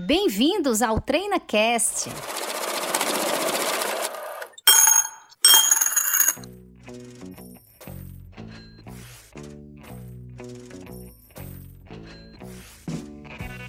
Bem-vindos 0.00 0.80
ao 0.80 1.00
TreinaCast. 1.00 2.08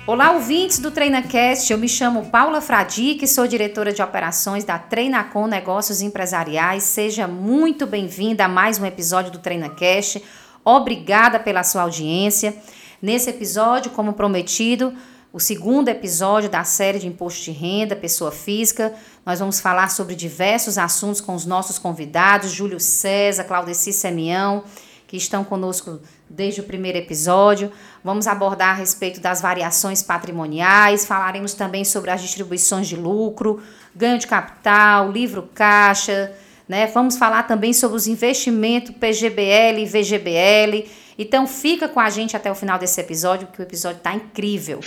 Olá, 0.06 0.34
ouvintes 0.34 0.78
do 0.78 0.92
TreinaCast. 0.92 1.74
Eu 1.74 1.80
me 1.80 1.90
chamo 1.90 2.30
Paula 2.30 2.62
Fradique, 2.62 3.28
sou 3.28 3.48
diretora 3.48 3.92
de 3.92 4.04
operações 4.04 4.64
da 4.64 4.78
Treinacom 4.78 5.48
Negócios 5.48 6.00
Empresariais. 6.00 6.84
Seja 6.84 7.28
muito 7.28 7.88
bem-vinda 7.88 8.46
a 8.46 8.48
mais 8.48 8.78
um 8.78 8.86
episódio 8.86 9.32
do 9.32 9.40
TreinaCast. 9.40 10.24
Obrigada 10.64 11.40
pela 11.40 11.64
sua 11.64 11.82
audiência. 11.82 12.56
Nesse 13.02 13.32
episódio, 13.32 13.90
como 13.90 14.14
prometido, 14.14 14.94
o 15.32 15.40
segundo 15.40 15.90
episódio 15.90 16.50
da 16.50 16.64
série 16.64 16.98
de 16.98 17.08
imposto 17.08 17.44
de 17.44 17.52
renda, 17.52 17.96
pessoa 17.96 18.32
física. 18.32 18.94
Nós 19.24 19.40
vamos 19.40 19.60
falar 19.60 19.90
sobre 19.90 20.16
diversos 20.16 20.78
assuntos 20.78 21.22
com 21.22 21.36
os 21.36 21.46
nossos 21.46 21.78
convidados, 21.78 22.52
Júlio 22.52 22.80
César, 22.80 23.44
Claudeci 23.44 23.94
Semião, 23.94 24.64
que 25.08 25.16
estão 25.16 25.44
conosco 25.44 26.00
desde 26.28 26.62
o 26.62 26.64
primeiro 26.64 26.98
episódio. 26.98 27.72
Vamos 28.04 28.26
abordar 28.26 28.70
a 28.70 28.74
respeito 28.74 29.20
das 29.20 29.40
variações 29.40 30.02
patrimoniais, 30.02 31.06
falaremos 31.06 31.54
também 31.54 31.86
sobre 31.86 32.10
as 32.10 32.22
distribuições 32.22 32.88
de 32.88 32.96
lucro, 32.96 33.62
ganho 33.96 34.18
de 34.18 34.26
capital, 34.26 35.12
livro 35.12 35.48
caixa, 35.54 36.34
né? 36.68 36.88
Vamos 36.88 37.18
falar 37.18 37.44
também 37.44 37.72
sobre 37.72 37.98
os 37.98 38.08
investimentos 38.08 38.96
PGBL 38.96 39.80
e 39.80 39.86
VGBL. 39.86 40.90
Então 41.20 41.46
fica 41.46 41.90
com 41.90 42.00
a 42.00 42.10
gente 42.10 42.38
até 42.38 42.50
o 42.50 42.56
final 42.56 42.80
desse 42.80 43.02
episódio, 43.02 43.50
que 43.50 43.60
o 43.60 43.64
episódio 43.64 43.98
está 43.98 44.14
incrível. 44.14 44.80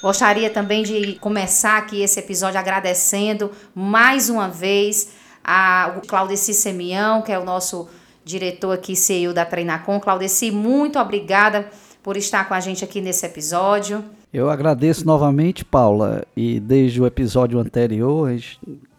Gostaria 0.00 0.48
também 0.48 0.82
de 0.82 1.16
começar 1.16 1.76
aqui 1.76 2.00
esse 2.00 2.18
episódio 2.18 2.58
agradecendo 2.58 3.50
mais 3.74 4.30
uma 4.30 4.48
vez 4.48 5.10
ao 5.44 6.00
Claudeci 6.00 6.54
Semião, 6.54 7.20
que 7.20 7.30
é 7.30 7.38
o 7.38 7.44
nosso 7.44 7.86
diretor 8.24 8.72
aqui, 8.72 8.96
CEO 8.96 9.34
da 9.34 9.44
Treinacom. 9.44 10.00
Claudeci, 10.00 10.50
muito 10.50 10.98
obrigada 10.98 11.68
por 12.02 12.16
estar 12.16 12.48
com 12.48 12.54
a 12.54 12.60
gente 12.60 12.82
aqui 12.82 13.02
nesse 13.02 13.26
episódio. 13.26 14.02
Eu 14.32 14.48
agradeço 14.48 15.04
novamente, 15.04 15.62
Paula, 15.62 16.24
e 16.34 16.58
desde 16.58 17.02
o 17.02 17.06
episódio 17.06 17.58
anterior, 17.58 18.34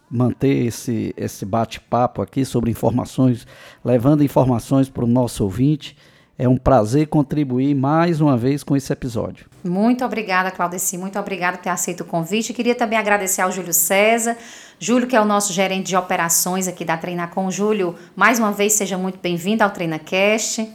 manter 0.07 0.67
esse, 0.67 1.11
esse 1.17 1.43
bate-papo 1.43 2.21
aqui 2.21 2.45
sobre 2.45 2.69
informações, 2.69 3.47
levando 3.83 4.23
informações 4.23 4.89
para 4.89 5.03
o 5.03 5.07
nosso 5.07 5.43
ouvinte. 5.43 5.97
É 6.37 6.47
um 6.47 6.57
prazer 6.57 7.07
contribuir 7.07 7.75
mais 7.75 8.19
uma 8.19 8.35
vez 8.35 8.63
com 8.63 8.75
esse 8.75 8.91
episódio. 8.91 9.45
Muito 9.63 10.03
obrigada, 10.03 10.49
Claudeci. 10.49 10.97
Muito 10.97 11.19
obrigada 11.19 11.57
por 11.57 11.63
ter 11.63 11.69
aceito 11.69 12.01
o 12.01 12.05
convite. 12.05 12.53
Queria 12.53 12.73
também 12.73 12.97
agradecer 12.97 13.41
ao 13.41 13.51
Júlio 13.51 13.73
César. 13.73 14.35
Júlio, 14.79 15.07
que 15.07 15.15
é 15.15 15.21
o 15.21 15.25
nosso 15.25 15.53
gerente 15.53 15.87
de 15.87 15.95
operações 15.95 16.67
aqui 16.67 16.83
da 16.83 16.97
Treinacom. 16.97 17.51
Júlio, 17.51 17.95
mais 18.15 18.39
uma 18.39 18.51
vez, 18.51 18.73
seja 18.73 18.97
muito 18.97 19.19
bem-vindo 19.21 19.63
ao 19.63 19.69
TreinaCast. 19.69 20.67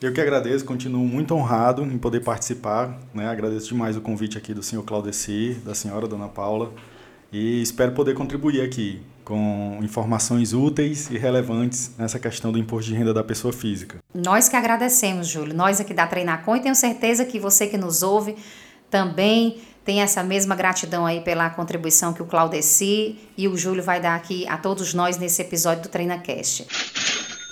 Eu 0.00 0.14
que 0.14 0.20
agradeço, 0.20 0.64
continuo 0.64 1.06
muito 1.06 1.34
honrado 1.34 1.82
em 1.82 1.98
poder 1.98 2.20
participar. 2.20 2.98
Né? 3.12 3.28
Agradeço 3.28 3.68
demais 3.68 3.96
o 3.96 4.00
convite 4.00 4.38
aqui 4.38 4.54
do 4.54 4.62
senhor 4.62 4.82
Claudeci, 4.82 5.60
da 5.64 5.74
senhora 5.74 6.08
Dona 6.08 6.26
Paula, 6.26 6.72
e 7.30 7.60
espero 7.60 7.92
poder 7.92 8.14
contribuir 8.14 8.62
aqui 8.62 9.02
com 9.30 9.78
informações 9.80 10.52
úteis 10.52 11.08
e 11.08 11.16
relevantes 11.16 11.92
nessa 11.96 12.18
questão 12.18 12.50
do 12.50 12.58
imposto 12.58 12.90
de 12.90 12.96
renda 12.96 13.14
da 13.14 13.22
pessoa 13.22 13.52
física. 13.52 13.98
Nós 14.12 14.48
que 14.48 14.56
agradecemos, 14.56 15.28
Júlio. 15.28 15.54
Nós 15.54 15.80
aqui 15.80 15.94
da 15.94 16.04
Treinacom 16.04 16.56
e 16.56 16.60
tenho 16.60 16.74
certeza 16.74 17.24
que 17.24 17.38
você 17.38 17.68
que 17.68 17.78
nos 17.78 18.02
ouve 18.02 18.34
também 18.90 19.58
tem 19.84 20.02
essa 20.02 20.24
mesma 20.24 20.56
gratidão 20.56 21.06
aí 21.06 21.20
pela 21.20 21.48
contribuição 21.48 22.12
que 22.12 22.20
o 22.20 22.26
Claudeci 22.26 23.20
e 23.38 23.46
o 23.46 23.56
Júlio 23.56 23.84
vai 23.84 24.00
dar 24.00 24.16
aqui 24.16 24.48
a 24.48 24.58
todos 24.58 24.94
nós 24.94 25.16
nesse 25.16 25.40
episódio 25.40 25.84
do 25.84 25.88
TreinaCast. 25.88 26.66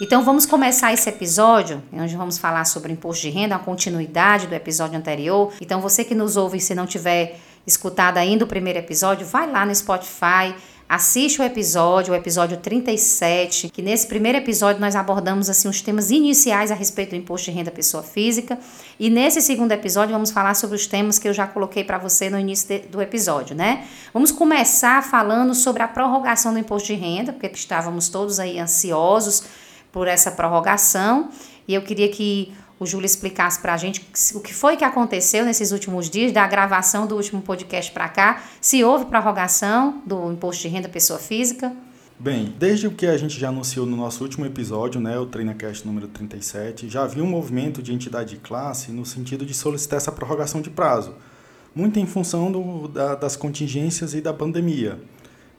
Então 0.03 0.25
vamos 0.25 0.47
começar 0.47 0.93
esse 0.93 1.09
episódio, 1.09 1.81
onde 1.93 2.17
vamos 2.17 2.39
falar 2.39 2.65
sobre 2.65 2.93
imposto 2.93 3.23
de 3.23 3.31
renda, 3.31 3.55
a 3.55 3.59
continuidade 3.61 4.49
do 4.49 4.55
episódio 4.55 4.99
anterior. 4.99 5.53
Então 5.61 5.81
você 5.81 6.03
que 6.03 6.15
nos 6.15 6.37
ouve, 6.37 6.59
se 6.59 6.75
não 6.75 6.87
tiver 6.87 7.39
escutado 7.65 8.19
ainda 8.19 8.45
o 8.45 8.49
primeiro 8.49 8.81
episódio, 8.81 9.25
vai 9.25 9.49
lá 9.49 9.65
no 9.65 9.73
Spotify, 9.73 10.57
Assiste 10.89 11.39
o 11.39 11.45
episódio, 11.45 12.15
o 12.15 12.17
episódio 12.17 12.57
37, 12.57 13.69
que 13.69 13.83
nesse 13.83 14.07
primeiro 14.07 14.39
episódio 14.39 14.81
nós 14.81 14.97
abordamos 14.97 15.51
assim 15.51 15.69
os 15.69 15.83
temas 15.83 16.11
iniciais 16.11 16.71
a 16.71 16.75
respeito 16.75 17.11
do 17.11 17.17
imposto 17.17 17.51
de 17.51 17.57
renda 17.59 17.71
pessoa 17.71 18.03
física, 18.03 18.59
e 18.99 19.11
nesse 19.11 19.43
segundo 19.43 19.71
episódio 19.73 20.15
vamos 20.15 20.31
falar 20.31 20.55
sobre 20.55 20.77
os 20.77 20.87
temas 20.87 21.19
que 21.19 21.29
eu 21.29 21.35
já 21.35 21.47
coloquei 21.47 21.85
para 21.85 21.99
você 21.99 22.31
no 22.31 22.39
início 22.39 22.69
de, 22.69 22.79
do 22.89 23.03
episódio, 23.03 23.55
né? 23.55 23.87
Vamos 24.15 24.33
começar 24.33 25.05
falando 25.05 25.55
sobre 25.55 25.83
a 25.83 25.89
prorrogação 25.89 26.55
do 26.55 26.59
imposto 26.59 26.87
de 26.87 26.95
renda, 26.95 27.35
porque 27.35 27.49
estávamos 27.49 28.09
todos 28.09 28.41
aí 28.41 28.59
ansiosos 28.59 29.43
por 29.93 30.09
essa 30.09 30.31
prorrogação, 30.31 31.29
e 31.67 31.75
eu 31.75 31.83
queria 31.83 32.09
que 32.09 32.55
o 32.81 32.87
Júlio 32.87 33.07
explicasse 33.07 33.61
para 33.61 33.75
a 33.75 33.77
gente 33.77 34.07
o 34.35 34.41
que 34.41 34.55
foi 34.55 34.77
que 34.77 34.85
aconteceu 34.85 35.45
nesses 35.45 35.73
últimos 35.73 36.09
dias, 36.09 36.33
da 36.33 36.47
gravação 36.47 37.07
do 37.07 37.17
último 37.17 37.43
podcast 37.43 37.91
para 37.93 38.09
cá, 38.09 38.43
se 38.61 38.85
houve 38.85 39.07
prorrogação 39.07 40.03
do 40.07 40.31
imposto 40.33 40.63
de 40.63 40.69
renda 40.69 40.89
pessoa 40.89 41.19
física. 41.19 41.75
Bem, 42.21 42.53
desde 42.59 42.87
o 42.87 42.91
que 42.91 43.07
a 43.07 43.17
gente 43.17 43.39
já 43.39 43.49
anunciou 43.49 43.87
no 43.87 43.97
nosso 43.97 44.25
último 44.25 44.45
episódio, 44.45 45.01
né, 45.01 45.17
o 45.19 45.27
TreinaCast 45.27 45.87
número 45.87 46.09
37, 46.09 46.89
já 46.89 47.05
havia 47.05 47.23
um 47.23 47.29
movimento 47.29 47.81
de 47.81 47.95
entidade 47.95 48.31
de 48.31 48.37
classe 48.39 48.91
no 48.91 49.07
sentido 49.07 49.47
de 49.47 49.55
solicitar 49.55 49.99
essa 49.99 50.11
prorrogação 50.11 50.61
de 50.61 50.69
prazo, 50.69 51.15
muito 51.73 52.01
em 52.01 52.07
função 52.07 52.51
do, 52.51 52.89
da, 52.89 53.15
das 53.15 53.37
contingências 53.37 54.15
e 54.15 54.21
da 54.21 54.33
pandemia. 54.33 54.99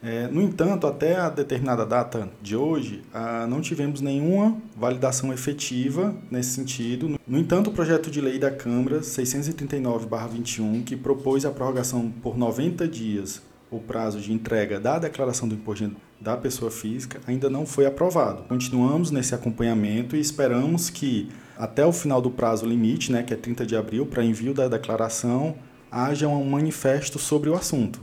É, 0.02 0.28
no 0.28 0.42
entanto, 0.42 0.88
até 0.88 1.18
a 1.18 1.30
determinada 1.30 1.86
data 1.86 2.30
de 2.42 2.56
hoje, 2.56 3.02
ah, 3.14 3.46
não 3.48 3.60
tivemos 3.60 4.00
nenhuma 4.00 4.58
validação 4.76 5.34
efetiva 5.34 6.16
nesse 6.32 6.52
sentido. 6.52 7.20
No 7.28 7.38
entanto, 7.38 7.70
o 7.70 7.74
projeto 7.74 8.10
de 8.10 8.22
lei 8.22 8.40
da 8.40 8.50
Câmara 8.50 9.02
639-21, 9.02 10.84
que 10.84 10.96
propôs 10.96 11.46
a 11.46 11.52
prorrogação 11.52 12.10
por 12.22 12.38
90 12.38 12.88
dias 12.88 13.42
o 13.72 13.80
prazo 13.80 14.20
de 14.20 14.34
entrega 14.34 14.80
da 14.80 14.98
declaração 14.98 15.48
do 15.48 15.56
imposto 15.56 15.92
da 16.20 16.36
pessoa 16.36 16.72
física, 16.72 17.22
ainda 17.28 17.50
não 17.50 17.66
foi 17.66 17.86
aprovado. 17.86 18.44
Continuamos 18.44 19.12
nesse 19.12 19.36
acompanhamento 19.36 20.16
e 20.16 20.20
esperamos 20.20 20.90
que 20.90 21.30
até 21.58 21.86
o 21.86 21.92
final 21.92 22.22
do 22.22 22.32
prazo 22.32 22.66
limite, 22.66 23.12
né, 23.12 23.22
que 23.22 23.34
é 23.34 23.38
30 23.38 23.66
de 23.66 23.76
abril, 23.76 24.06
para 24.06 24.24
envio 24.24 24.54
da 24.54 24.68
declaração, 24.68 25.56
haja 25.92 26.28
um 26.28 26.44
manifesto 26.44 27.20
sobre 27.20 27.50
o 27.50 27.56
assunto. 27.56 28.00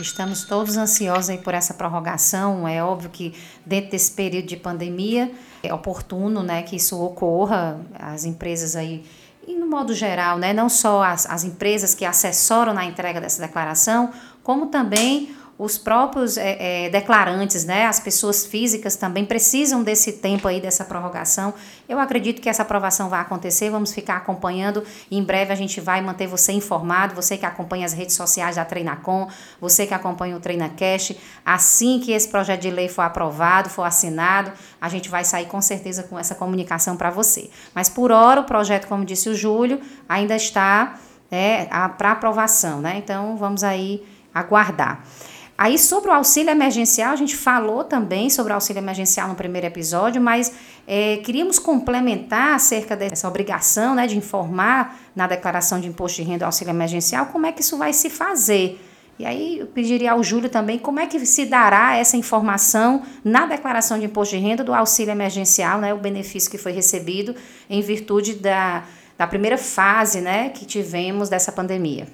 Estamos 0.00 0.44
todos 0.44 0.76
ansiosos 0.76 1.30
aí 1.30 1.38
por 1.38 1.54
essa 1.54 1.74
prorrogação. 1.74 2.66
É 2.68 2.82
óbvio 2.82 3.10
que 3.10 3.34
dentro 3.66 3.90
desse 3.90 4.12
período 4.12 4.46
de 4.46 4.56
pandemia 4.56 5.30
é 5.62 5.72
oportuno, 5.74 6.42
né, 6.42 6.62
que 6.62 6.76
isso 6.76 7.00
ocorra. 7.00 7.80
As 7.98 8.24
empresas 8.24 8.76
aí 8.76 9.04
e 9.46 9.54
no 9.54 9.66
modo 9.66 9.94
geral, 9.94 10.36
né, 10.38 10.52
não 10.52 10.68
só 10.68 11.02
as, 11.02 11.24
as 11.24 11.42
empresas 11.42 11.94
que 11.94 12.04
assessoram 12.04 12.74
na 12.74 12.84
entrega 12.84 13.18
dessa 13.18 13.40
declaração, 13.40 14.10
como 14.42 14.66
também 14.66 15.34
os 15.58 15.76
próprios 15.76 16.36
é, 16.36 16.84
é, 16.86 16.88
declarantes, 16.88 17.64
né, 17.64 17.86
as 17.86 17.98
pessoas 17.98 18.46
físicas 18.46 18.94
também 18.94 19.24
precisam 19.24 19.82
desse 19.82 20.12
tempo 20.12 20.46
aí, 20.46 20.60
dessa 20.60 20.84
prorrogação. 20.84 21.52
Eu 21.88 21.98
acredito 21.98 22.40
que 22.40 22.48
essa 22.48 22.62
aprovação 22.62 23.08
vai 23.08 23.20
acontecer, 23.20 23.68
vamos 23.68 23.92
ficar 23.92 24.18
acompanhando. 24.18 24.84
Em 25.10 25.20
breve 25.20 25.52
a 25.52 25.56
gente 25.56 25.80
vai 25.80 26.00
manter 26.00 26.28
você 26.28 26.52
informado, 26.52 27.12
você 27.12 27.36
que 27.36 27.44
acompanha 27.44 27.84
as 27.84 27.92
redes 27.92 28.14
sociais 28.14 28.54
da 28.54 28.64
Treinacom, 28.64 29.28
você 29.60 29.84
que 29.84 29.92
acompanha 29.92 30.36
o 30.36 30.40
TreinaCast. 30.40 31.18
Assim 31.44 31.98
que 31.98 32.12
esse 32.12 32.28
projeto 32.28 32.60
de 32.60 32.70
lei 32.70 32.88
for 32.88 33.02
aprovado, 33.02 33.68
for 33.68 33.82
assinado, 33.82 34.52
a 34.80 34.88
gente 34.88 35.08
vai 35.08 35.24
sair 35.24 35.46
com 35.46 35.60
certeza 35.60 36.04
com 36.04 36.16
essa 36.16 36.36
comunicação 36.36 36.96
para 36.96 37.10
você. 37.10 37.50
Mas 37.74 37.88
por 37.88 38.12
hora 38.12 38.42
o 38.42 38.44
projeto, 38.44 38.86
como 38.86 39.04
disse 39.04 39.28
o 39.28 39.34
Júlio, 39.34 39.80
ainda 40.08 40.36
está 40.36 41.00
né, 41.28 41.66
para 41.96 42.12
aprovação, 42.12 42.80
né? 42.80 42.98
Então 42.98 43.36
vamos 43.36 43.64
aí 43.64 44.06
aguardar. 44.32 45.02
Aí, 45.60 45.76
sobre 45.76 46.08
o 46.08 46.14
auxílio 46.14 46.52
emergencial, 46.52 47.12
a 47.12 47.16
gente 47.16 47.36
falou 47.36 47.82
também 47.82 48.30
sobre 48.30 48.52
o 48.52 48.54
auxílio 48.54 48.78
emergencial 48.78 49.26
no 49.26 49.34
primeiro 49.34 49.66
episódio, 49.66 50.22
mas 50.22 50.52
é, 50.86 51.16
queríamos 51.16 51.58
complementar 51.58 52.54
acerca 52.54 52.94
dessa 52.94 53.26
obrigação 53.26 53.92
né, 53.96 54.06
de 54.06 54.16
informar 54.16 54.96
na 55.16 55.26
declaração 55.26 55.80
de 55.80 55.88
imposto 55.88 56.22
de 56.22 56.28
renda 56.28 56.38
do 56.38 56.44
auxílio 56.44 56.70
emergencial 56.70 57.26
como 57.26 57.44
é 57.44 57.50
que 57.50 57.60
isso 57.60 57.76
vai 57.76 57.92
se 57.92 58.08
fazer. 58.08 58.80
E 59.18 59.26
aí 59.26 59.58
eu 59.58 59.66
pediria 59.66 60.12
ao 60.12 60.22
Júlio 60.22 60.48
também 60.48 60.78
como 60.78 61.00
é 61.00 61.06
que 61.08 61.26
se 61.26 61.44
dará 61.44 61.96
essa 61.96 62.16
informação 62.16 63.02
na 63.24 63.44
declaração 63.44 63.98
de 63.98 64.04
imposto 64.04 64.36
de 64.36 64.40
renda 64.40 64.62
do 64.62 64.72
auxílio 64.72 65.10
emergencial, 65.10 65.80
né, 65.80 65.92
o 65.92 65.98
benefício 65.98 66.48
que 66.48 66.56
foi 66.56 66.70
recebido 66.70 67.34
em 67.68 67.82
virtude 67.82 68.36
da, 68.36 68.84
da 69.18 69.26
primeira 69.26 69.58
fase 69.58 70.20
né, 70.20 70.50
que 70.50 70.64
tivemos 70.64 71.28
dessa 71.28 71.50
pandemia. 71.50 72.06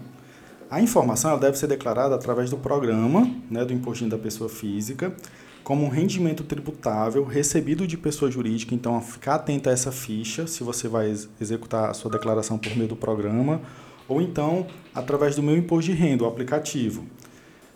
A 0.70 0.82
informação 0.82 1.38
deve 1.38 1.58
ser 1.58 1.68
declarada 1.68 2.16
através 2.16 2.50
do 2.50 2.58
programa 2.58 3.30
né, 3.50 3.64
do 3.64 3.72
imposto 3.72 4.08
da 4.08 4.18
pessoa 4.18 4.50
física 4.50 5.16
como 5.64 5.84
um 5.84 5.90
rendimento 5.90 6.44
tributável 6.44 7.24
recebido 7.24 7.88
de 7.88 7.98
pessoa 7.98 8.30
jurídica. 8.30 8.76
Então, 8.76 9.00
ficar 9.02 9.36
atento 9.36 9.68
a 9.68 9.72
essa 9.72 9.92
ficha 9.92 10.46
se 10.46 10.64
você 10.64 10.88
vai 10.88 11.14
executar 11.42 11.90
a 11.90 11.94
sua 11.94 12.12
declaração 12.12 12.58
por 12.58 12.76
meio 12.76 12.88
do 12.88 12.96
programa 12.96 13.62
ou 14.08 14.22
então 14.22 14.68
através 14.94 15.36
do 15.36 15.42
meu 15.42 15.58
imposto 15.58 15.92
de 15.92 15.98
renda, 15.98 16.24
o 16.24 16.28
aplicativo. 16.28 17.06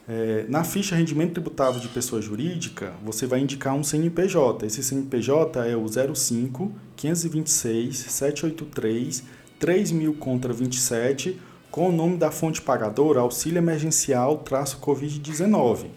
É, 0.07 0.45
na 0.49 0.63
ficha 0.63 0.95
rendimento 0.95 1.33
tributável 1.33 1.79
de 1.79 1.87
pessoa 1.87 2.19
jurídica, 2.19 2.93
você 3.03 3.27
vai 3.27 3.39
indicar 3.39 3.75
um 3.75 3.83
CNPJ. 3.83 4.65
Esse 4.65 4.83
CNPJ 4.83 5.67
é 5.67 5.75
o 5.75 5.85
05 5.87 6.71
526 6.95 7.97
783 7.97 9.23
3000 9.59 10.13
contra 10.15 10.51
27 10.51 11.39
com 11.71 11.89
o 11.89 11.91
nome 11.91 12.17
da 12.17 12.31
fonte 12.31 12.61
pagadora 12.61 13.19
Auxílio 13.19 13.59
Emergencial 13.59 14.39
traço 14.39 14.79
Covid-19. 14.79 15.87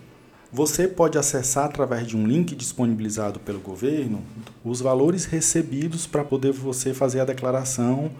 Você 0.53 0.87
pode 0.87 1.17
acessar 1.17 1.65
através 1.65 2.07
de 2.07 2.15
um 2.17 2.27
link 2.27 2.55
disponibilizado 2.55 3.41
pelo 3.41 3.59
governo 3.59 4.23
os 4.63 4.83
valores 4.83 5.25
recebidos 5.25 6.07
para 6.07 6.23
poder 6.23 6.53
você 6.53 6.93
fazer 6.93 7.21
a 7.21 7.25
declaração 7.25 8.11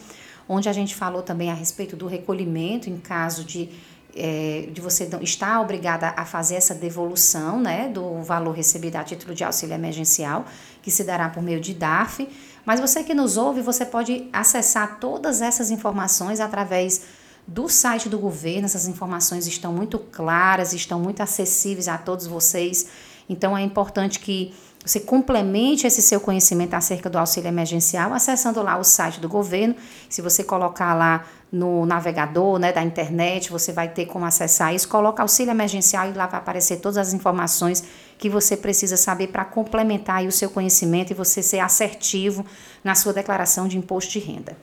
onde 0.48 0.70
a 0.70 0.72
gente 0.72 0.94
falou 0.94 1.22
também 1.22 1.50
a 1.50 1.54
respeito 1.54 1.96
do 1.96 2.06
recolhimento 2.06 2.88
em 2.88 2.96
caso 2.96 3.44
de, 3.44 3.68
é, 4.16 4.68
de 4.72 4.80
você 4.80 5.08
estar 5.20 5.60
obrigada 5.60 6.14
a 6.16 6.24
fazer 6.24 6.54
essa 6.54 6.74
devolução 6.74 7.60
né, 7.60 7.88
do 7.88 8.22
valor 8.22 8.52
recebido 8.52 8.96
a 8.96 9.04
título 9.04 9.34
de 9.34 9.44
auxílio 9.44 9.74
emergencial, 9.74 10.46
que 10.82 10.90
se 10.90 11.04
dará 11.04 11.28
por 11.28 11.42
meio 11.42 11.60
de 11.60 11.74
DARF. 11.74 12.28
Mas 12.64 12.80
você 12.80 13.04
que 13.04 13.14
nos 13.14 13.36
ouve, 13.36 13.60
você 13.60 13.84
pode 13.84 14.28
acessar 14.32 14.98
todas 14.98 15.40
essas 15.40 15.70
informações 15.70 16.40
através 16.40 17.02
do 17.46 17.68
site 17.68 18.08
do 18.08 18.18
governo. 18.18 18.64
Essas 18.64 18.88
informações 18.88 19.46
estão 19.46 19.72
muito 19.72 19.98
claras, 19.98 20.72
estão 20.72 20.98
muito 20.98 21.22
acessíveis 21.22 21.86
a 21.86 21.96
todos 21.96 22.26
vocês. 22.26 22.88
Então 23.28 23.56
é 23.56 23.62
importante 23.62 24.18
que 24.18 24.54
você 24.86 25.00
complemente 25.00 25.84
esse 25.84 26.00
seu 26.00 26.20
conhecimento 26.20 26.74
acerca 26.74 27.10
do 27.10 27.18
auxílio 27.18 27.48
emergencial 27.48 28.14
acessando 28.14 28.62
lá 28.62 28.78
o 28.78 28.84
site 28.84 29.18
do 29.18 29.28
governo. 29.28 29.74
Se 30.08 30.22
você 30.22 30.44
colocar 30.44 30.94
lá 30.94 31.24
no 31.50 31.84
navegador 31.84 32.60
né, 32.60 32.72
da 32.72 32.84
internet, 32.84 33.50
você 33.50 33.72
vai 33.72 33.88
ter 33.88 34.06
como 34.06 34.24
acessar 34.24 34.72
isso. 34.72 34.88
Coloca 34.88 35.22
auxílio 35.22 35.50
emergencial 35.50 36.08
e 36.08 36.12
lá 36.12 36.28
vai 36.28 36.38
aparecer 36.38 36.76
todas 36.76 36.98
as 36.98 37.12
informações 37.12 37.82
que 38.16 38.30
você 38.30 38.56
precisa 38.56 38.96
saber 38.96 39.26
para 39.26 39.44
complementar 39.44 40.24
o 40.24 40.30
seu 40.30 40.48
conhecimento 40.48 41.10
e 41.10 41.14
você 41.14 41.42
ser 41.42 41.58
assertivo 41.58 42.46
na 42.84 42.94
sua 42.94 43.12
declaração 43.12 43.66
de 43.66 43.76
imposto 43.76 44.12
de 44.12 44.20
renda. 44.20 44.56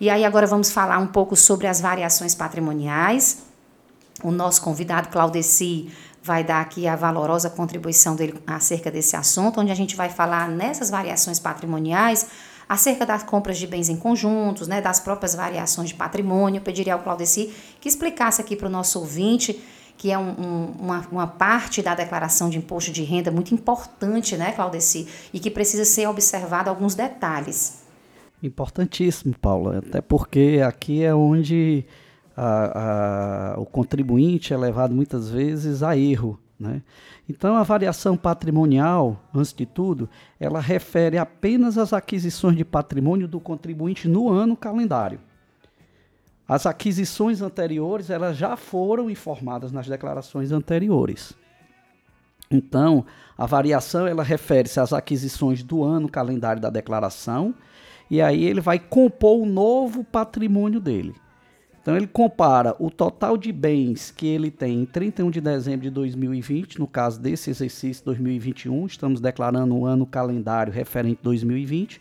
E 0.00 0.08
aí 0.08 0.24
agora 0.24 0.46
vamos 0.46 0.70
falar 0.70 0.98
um 0.98 1.08
pouco 1.08 1.36
sobre 1.36 1.66
as 1.66 1.78
variações 1.78 2.34
patrimoniais. 2.34 3.42
O 4.22 4.30
nosso 4.30 4.62
convidado 4.62 5.10
Claudeci 5.10 5.92
vai 6.28 6.44
dar 6.44 6.60
aqui 6.60 6.86
a 6.86 6.94
valorosa 6.94 7.48
contribuição 7.48 8.14
dele 8.14 8.34
acerca 8.46 8.90
desse 8.90 9.16
assunto, 9.16 9.62
onde 9.62 9.72
a 9.72 9.74
gente 9.74 9.96
vai 9.96 10.10
falar 10.10 10.46
nessas 10.46 10.90
variações 10.90 11.38
patrimoniais 11.38 12.26
acerca 12.68 13.06
das 13.06 13.22
compras 13.22 13.56
de 13.56 13.66
bens 13.66 13.88
em 13.88 13.96
conjuntos, 13.96 14.68
né, 14.68 14.82
das 14.82 15.00
próprias 15.00 15.34
variações 15.34 15.88
de 15.88 15.94
patrimônio. 15.94 16.58
Eu 16.58 16.62
pediria 16.62 16.92
ao 16.92 17.00
Claudeci 17.00 17.50
que 17.80 17.88
explicasse 17.88 18.42
aqui 18.42 18.54
para 18.54 18.68
o 18.68 18.70
nosso 18.70 18.98
ouvinte 18.98 19.58
que 19.96 20.12
é 20.12 20.18
um, 20.18 20.30
um, 20.30 20.64
uma, 20.78 21.08
uma, 21.10 21.26
parte 21.26 21.82
da 21.82 21.92
declaração 21.92 22.48
de 22.48 22.56
imposto 22.58 22.92
de 22.92 23.02
renda 23.02 23.32
muito 23.32 23.52
importante, 23.52 24.36
né, 24.36 24.52
Claudeci, 24.52 25.08
e 25.34 25.40
que 25.40 25.50
precisa 25.50 25.84
ser 25.84 26.06
observado 26.06 26.70
alguns 26.70 26.94
detalhes. 26.94 27.82
Importantíssimo, 28.40 29.34
Paula, 29.40 29.78
até 29.78 30.00
porque 30.00 30.62
aqui 30.64 31.02
é 31.02 31.12
onde 31.12 31.84
a, 32.40 33.54
a, 33.54 33.60
o 33.60 33.66
contribuinte 33.66 34.54
é 34.54 34.56
levado 34.56 34.94
muitas 34.94 35.28
vezes 35.28 35.82
a 35.82 35.96
erro. 35.96 36.38
Né? 36.58 36.82
Então, 37.28 37.56
a 37.56 37.64
variação 37.64 38.16
patrimonial, 38.16 39.20
antes 39.34 39.52
de 39.52 39.66
tudo, 39.66 40.08
ela 40.38 40.60
refere 40.60 41.18
apenas 41.18 41.76
às 41.76 41.92
aquisições 41.92 42.56
de 42.56 42.64
patrimônio 42.64 43.26
do 43.26 43.40
contribuinte 43.40 44.06
no 44.06 44.30
ano 44.30 44.56
calendário. 44.56 45.18
As 46.46 46.64
aquisições 46.64 47.42
anteriores 47.42 48.08
elas 48.08 48.36
já 48.36 48.56
foram 48.56 49.10
informadas 49.10 49.72
nas 49.72 49.88
declarações 49.88 50.52
anteriores. 50.52 51.34
Então, 52.48 53.04
a 53.36 53.46
variação 53.46 54.06
ela 54.06 54.22
refere-se 54.22 54.78
às 54.78 54.92
aquisições 54.92 55.62
do 55.62 55.82
ano 55.82 56.08
calendário 56.08 56.62
da 56.62 56.70
declaração 56.70 57.52
e 58.08 58.22
aí 58.22 58.44
ele 58.44 58.60
vai 58.60 58.78
compor 58.78 59.42
o 59.42 59.46
novo 59.46 60.02
patrimônio 60.04 60.80
dele. 60.80 61.14
Então 61.80 61.96
ele 61.96 62.06
compara 62.06 62.74
o 62.78 62.90
total 62.90 63.36
de 63.36 63.50
bens 63.52 64.10
que 64.10 64.26
ele 64.26 64.50
tem 64.50 64.82
em 64.82 64.84
31 64.84 65.30
de 65.30 65.40
dezembro 65.40 65.82
de 65.82 65.90
2020, 65.90 66.78
no 66.78 66.86
caso 66.86 67.20
desse 67.20 67.50
exercício 67.50 68.04
2021, 68.04 68.86
estamos 68.86 69.20
declarando 69.20 69.74
um 69.74 69.86
ano 69.86 70.04
calendário 70.04 70.72
referente 70.72 71.20
2020. 71.22 72.00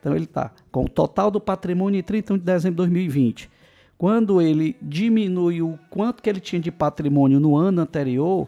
Então 0.00 0.14
ele 0.14 0.24
está 0.24 0.52
com 0.70 0.84
o 0.84 0.88
total 0.88 1.30
do 1.30 1.40
patrimônio 1.40 1.98
em 1.98 2.02
31 2.02 2.38
de 2.38 2.44
dezembro 2.44 2.74
de 2.74 2.76
2020. 2.76 3.50
Quando 3.98 4.40
ele 4.40 4.76
diminui 4.80 5.62
o 5.62 5.78
quanto 5.90 6.22
que 6.22 6.28
ele 6.28 6.40
tinha 6.40 6.60
de 6.60 6.70
patrimônio 6.70 7.40
no 7.40 7.56
ano 7.56 7.80
anterior, 7.80 8.46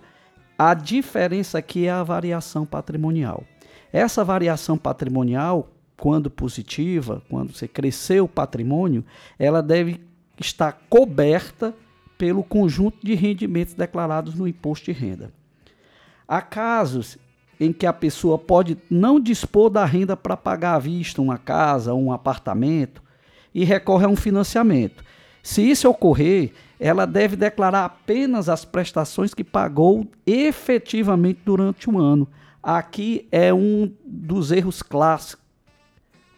a 0.58 0.74
diferença 0.74 1.58
aqui 1.58 1.86
é 1.86 1.90
a 1.90 2.02
variação 2.02 2.66
patrimonial. 2.66 3.44
Essa 3.92 4.24
variação 4.24 4.76
patrimonial 4.76 5.70
quando 5.98 6.30
positiva, 6.30 7.22
quando 7.28 7.52
você 7.52 7.66
cresceu 7.66 8.24
o 8.24 8.28
patrimônio, 8.28 9.04
ela 9.38 9.60
deve 9.60 10.00
estar 10.40 10.80
coberta 10.88 11.74
pelo 12.16 12.42
conjunto 12.42 12.98
de 13.04 13.14
rendimentos 13.14 13.74
declarados 13.74 14.34
no 14.34 14.46
imposto 14.46 14.86
de 14.86 14.92
renda. 14.92 15.32
Há 16.26 16.42
casos 16.42 17.16
em 17.60 17.72
que 17.72 17.86
a 17.86 17.92
pessoa 17.92 18.38
pode 18.38 18.76
não 18.90 19.18
dispor 19.18 19.70
da 19.70 19.84
renda 19.84 20.16
para 20.16 20.36
pagar 20.36 20.74
à 20.74 20.78
vista 20.78 21.22
uma 21.22 21.38
casa 21.38 21.92
ou 21.92 22.00
um 22.00 22.12
apartamento 22.12 23.02
e 23.54 23.64
recorre 23.64 24.04
a 24.04 24.08
um 24.08 24.16
financiamento. 24.16 25.02
Se 25.42 25.62
isso 25.62 25.88
ocorrer, 25.88 26.52
ela 26.78 27.06
deve 27.06 27.36
declarar 27.36 27.84
apenas 27.84 28.48
as 28.48 28.64
prestações 28.64 29.34
que 29.34 29.42
pagou 29.42 30.06
efetivamente 30.26 31.40
durante 31.44 31.88
o 31.90 31.98
ano. 31.98 32.28
Aqui 32.62 33.26
é 33.32 33.52
um 33.52 33.90
dos 34.04 34.52
erros 34.52 34.82
clássicos 34.82 35.47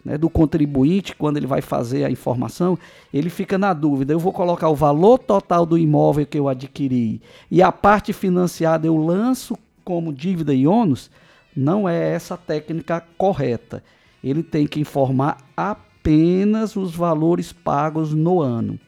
né, 0.03 0.17
do 0.17 0.29
contribuinte, 0.29 1.15
quando 1.15 1.37
ele 1.37 1.47
vai 1.47 1.61
fazer 1.61 2.03
a 2.03 2.09
informação, 2.09 2.77
ele 3.13 3.29
fica 3.29 3.57
na 3.57 3.73
dúvida: 3.73 4.13
eu 4.13 4.19
vou 4.19 4.33
colocar 4.33 4.69
o 4.69 4.75
valor 4.75 5.19
total 5.19 5.65
do 5.65 5.77
imóvel 5.77 6.25
que 6.25 6.37
eu 6.37 6.47
adquiri 6.47 7.21
e 7.49 7.61
a 7.61 7.71
parte 7.71 8.13
financiada 8.13 8.87
eu 8.87 8.97
lanço 8.97 9.57
como 9.83 10.13
dívida 10.13 10.53
e 10.53 10.67
ônus? 10.67 11.09
Não 11.55 11.87
é 11.87 12.13
essa 12.13 12.35
a 12.35 12.37
técnica 12.37 13.03
correta. 13.17 13.83
Ele 14.23 14.43
tem 14.43 14.65
que 14.65 14.79
informar 14.79 15.37
apenas 15.55 16.75
os 16.75 16.95
valores 16.95 17.51
pagos 17.51 18.13
no 18.13 18.39
ano. 18.39 18.79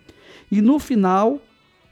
E 0.51 0.61
no 0.61 0.79
final, 0.79 1.39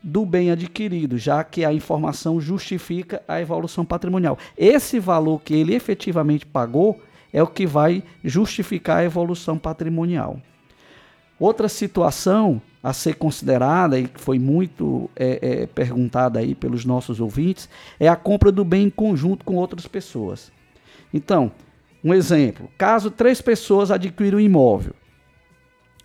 do 0.03 0.25
bem 0.25 0.51
adquirido, 0.51 1.17
já 1.17 1.43
que 1.43 1.65
a 1.65 1.73
informação 1.73 2.39
justifica 2.39 3.21
a 3.27 3.41
evolução 3.41 3.83
patrimonial. 3.85 4.37
Esse 4.57 4.99
valor 4.99 5.41
que 5.41 5.53
ele 5.53 5.75
efetivamente 5.75 6.45
pagou 6.45 7.01
é 7.33 7.41
o 7.41 7.47
que 7.47 7.65
vai 7.65 8.03
justificar 8.23 8.97
a 8.97 9.05
evolução 9.05 9.57
patrimonial. 9.57 10.39
Outra 11.39 11.67
situação 11.67 12.61
a 12.83 12.93
ser 12.93 13.15
considerada 13.15 13.99
e 13.99 14.07
que 14.07 14.19
foi 14.19 14.39
muito 14.39 15.09
é, 15.15 15.39
é, 15.63 15.65
perguntada 15.67 16.39
aí 16.39 16.55
pelos 16.55 16.83
nossos 16.85 17.19
ouvintes 17.19 17.69
é 17.99 18.07
a 18.07 18.15
compra 18.15 18.51
do 18.51 18.63
bem 18.63 18.87
em 18.87 18.89
conjunto 18.89 19.45
com 19.45 19.55
outras 19.55 19.87
pessoas. 19.87 20.51
Então, 21.13 21.51
um 22.03 22.13
exemplo: 22.13 22.69
caso 22.77 23.11
três 23.11 23.41
pessoas 23.41 23.91
adquiram 23.91 24.37
um 24.37 24.41
imóvel, 24.41 24.93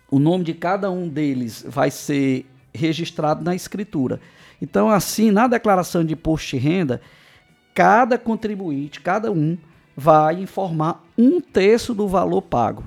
o 0.09 0.19
nome 0.19 0.43
de 0.43 0.53
cada 0.53 0.89
um 0.89 1.07
deles 1.07 1.65
vai 1.67 1.91
ser 1.91 2.45
registrado 2.73 3.43
na 3.43 3.55
escritura. 3.55 4.19
Então, 4.61 4.89
assim, 4.89 5.31
na 5.31 5.47
declaração 5.47 6.03
de 6.03 6.13
imposto 6.13 6.51
de 6.51 6.57
renda, 6.57 7.01
cada 7.73 8.17
contribuinte, 8.17 9.01
cada 9.01 9.31
um, 9.31 9.57
vai 9.99 10.39
informar 10.39 11.03
um 11.17 11.41
terço 11.41 11.95
do 11.95 12.07
valor 12.07 12.43
pago 12.43 12.83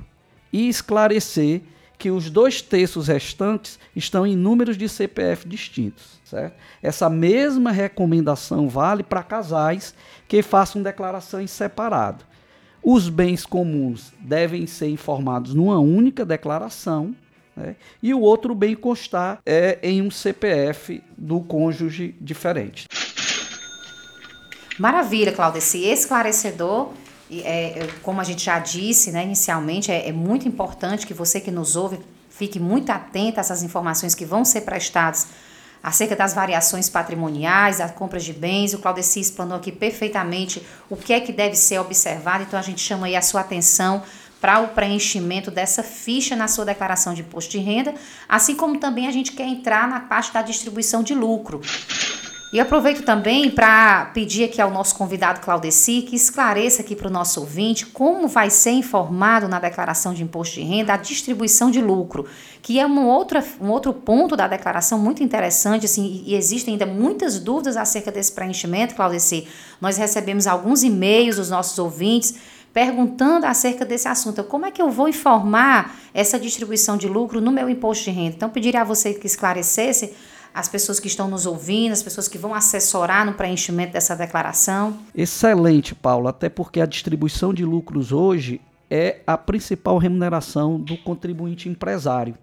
e 0.53 0.69
esclarecer 0.69 1.63
que 1.99 2.11
os 2.11 2.31
dois 2.31 2.63
terços 2.63 3.09
restantes 3.09 3.79
estão 3.95 4.25
em 4.25 4.37
números 4.37 4.79
de 4.79 4.89
CPF 4.89 5.47
distintos. 5.47 6.21
Certo? 6.25 6.55
Essa 6.81 7.11
mesma 7.11 7.73
recomendação 7.73 8.69
vale 8.69 9.03
para 9.03 9.25
casais 9.25 9.93
que 10.29 10.41
façam 10.41 10.81
declaração 10.81 11.41
em 11.41 11.47
separado. 11.49 12.25
Os 12.83 13.09
bens 13.09 13.45
comuns 13.45 14.13
devem 14.21 14.67
ser 14.67 14.89
informados 14.89 15.53
numa 15.53 15.79
única 15.79 16.25
declaração 16.25 17.15
né? 17.55 17.75
e 18.03 18.15
o 18.15 18.21
outro 18.21 18.55
bem 18.55 18.75
constar 18.75 19.41
é 19.45 19.79
em 19.83 20.01
um 20.01 20.11
CPF 20.11 21.03
do 21.19 21.41
cônjuge 21.41 22.15
diferente. 22.21 22.87
Maravilha, 24.79 25.31
Claudeci, 25.31 25.85
esclarecedor. 25.85 26.95
É, 27.31 27.89
como 28.03 28.21
a 28.21 28.25
gente 28.25 28.45
já 28.45 28.59
disse 28.59 29.13
né, 29.13 29.23
inicialmente, 29.23 29.93
é, 29.93 30.09
é 30.09 30.13
muito 30.13 30.49
importante 30.49 31.07
que 31.07 31.15
você 31.15 31.41
que 31.41 31.51
nos 31.51 31.77
ouve 31.77 32.01
fique 32.29 32.59
muito 32.59 32.91
atento 32.91 33.39
a 33.39 33.41
essas 33.41 33.63
informações 33.63 34.15
que 34.15 34.25
vão 34.25 34.45
ser 34.45 34.63
prestadas 34.63 35.29
acerca 35.83 36.15
das 36.15 36.35
variações 36.35 36.89
patrimoniais, 36.89 37.79
das 37.79 37.91
compras 37.93 38.25
de 38.25 38.33
bens. 38.33 38.75
O 38.75 38.79
Claudeci 38.79 39.21
explanou 39.21 39.57
aqui 39.57 39.73
perfeitamente 39.73 40.63
o 40.89 40.97
que 40.97 41.13
é 41.13 41.21
que 41.21 41.33
deve 41.33 41.57
ser 41.57 41.79
observado, 41.79 42.45
então 42.45 42.59
a 42.59 42.63
gente 42.63 42.81
chama 42.81 43.07
aí 43.07 43.17
a 43.17 43.23
sua 43.23 43.41
atenção 43.41 44.03
para 44.41 44.59
o 44.61 44.69
preenchimento 44.69 45.51
dessa 45.51 45.83
ficha 45.83 46.35
na 46.35 46.49
sua 46.49 46.65
declaração 46.65 47.13
de 47.13 47.21
imposto 47.21 47.51
de 47.51 47.59
renda, 47.59 47.95
assim 48.29 48.55
como 48.55 48.79
também 48.79 49.07
a 49.07 49.11
gente 49.11 49.33
quer 49.33 49.47
entrar 49.47 49.87
na 49.87 50.01
parte 50.01 50.33
da 50.33 50.41
distribuição 50.41 51.03
de 51.03 51.15
lucro. 51.15 51.61
E 52.53 52.59
aproveito 52.59 53.05
também 53.05 53.49
para 53.49 54.07
pedir 54.07 54.43
aqui 54.43 54.61
ao 54.61 54.73
nosso 54.73 54.97
convidado 54.97 55.39
Claudeci 55.39 56.03
que 56.03 56.17
esclareça 56.17 56.83
aqui 56.83 56.97
para 56.97 57.07
o 57.07 57.11
nosso 57.11 57.39
ouvinte 57.39 57.87
como 57.87 58.27
vai 58.27 58.51
ser 58.51 58.73
informado 58.73 59.47
na 59.47 59.61
declaração 59.61 60.13
de 60.13 60.25
imposto 60.25 60.57
de 60.57 60.63
renda 60.63 60.95
a 60.95 60.97
distribuição 60.97 61.71
de 61.71 61.81
lucro, 61.81 62.27
que 62.61 62.81
é 62.81 62.85
uma 62.85 63.03
outra, 63.03 63.45
um 63.61 63.69
outro 63.69 63.93
ponto 63.93 64.35
da 64.35 64.49
declaração 64.49 64.99
muito 64.99 65.23
interessante, 65.23 65.87
assim, 65.87 66.25
e 66.27 66.35
existem 66.35 66.75
ainda 66.75 66.87
muitas 66.87 67.39
dúvidas 67.39 67.77
acerca 67.77 68.11
desse 68.11 68.33
preenchimento, 68.33 68.97
Claudeci. 68.97 69.47
Nós 69.81 69.97
recebemos 69.97 70.49
alguns 70.49 70.83
e-mails 70.83 71.37
dos 71.37 71.51
nossos 71.51 71.79
ouvintes 71.79 72.35
perguntando 72.75 73.47
acerca 73.47 73.85
desse 73.85 74.09
assunto. 74.09 74.43
Como 74.43 74.67
é 74.67 74.73
que 74.73 74.83
eu 74.83 74.91
vou 74.91 75.09
informar 75.09 75.97
essa 76.13 76.39
distribuição 76.39 76.97
de 76.97 77.07
lucro 77.07 77.41
no 77.41 77.53
meu 77.53 77.71
imposto 77.71 78.05
de 78.05 78.11
renda? 78.11 78.35
Então, 78.37 78.51
pediria 78.51 78.81
a 78.81 78.85
você 78.85 79.15
que 79.15 79.27
esclarecesse 79.27 80.13
as 80.55 80.69
pessoas 80.69 80.99
que 80.99 81.07
estão 81.07 81.29
nos 81.29 81.47
ouvindo, 81.47 81.93
as 81.93 82.03
pessoas 82.03 82.29
que 82.29 82.39
vão 82.39 82.55
assessorar 82.55 83.25
no 83.25 83.35
preenchimento 83.35 83.93
dessa 83.93 84.17
declaração? 84.17 84.99
Excelente, 85.15 85.95
Paulo, 85.95 86.29
até 86.29 86.49
porque 86.49 86.81
a 86.81 86.87
distribuição 86.87 87.55
de 87.55 87.65
lucros 87.65 88.13
hoje 88.13 88.61
é 88.91 89.21
a 89.27 89.39
principal 89.39 89.99
remuneração 89.99 90.79
do 90.79 90.97
contribuinte 90.97 91.69
empresário. 91.69 92.35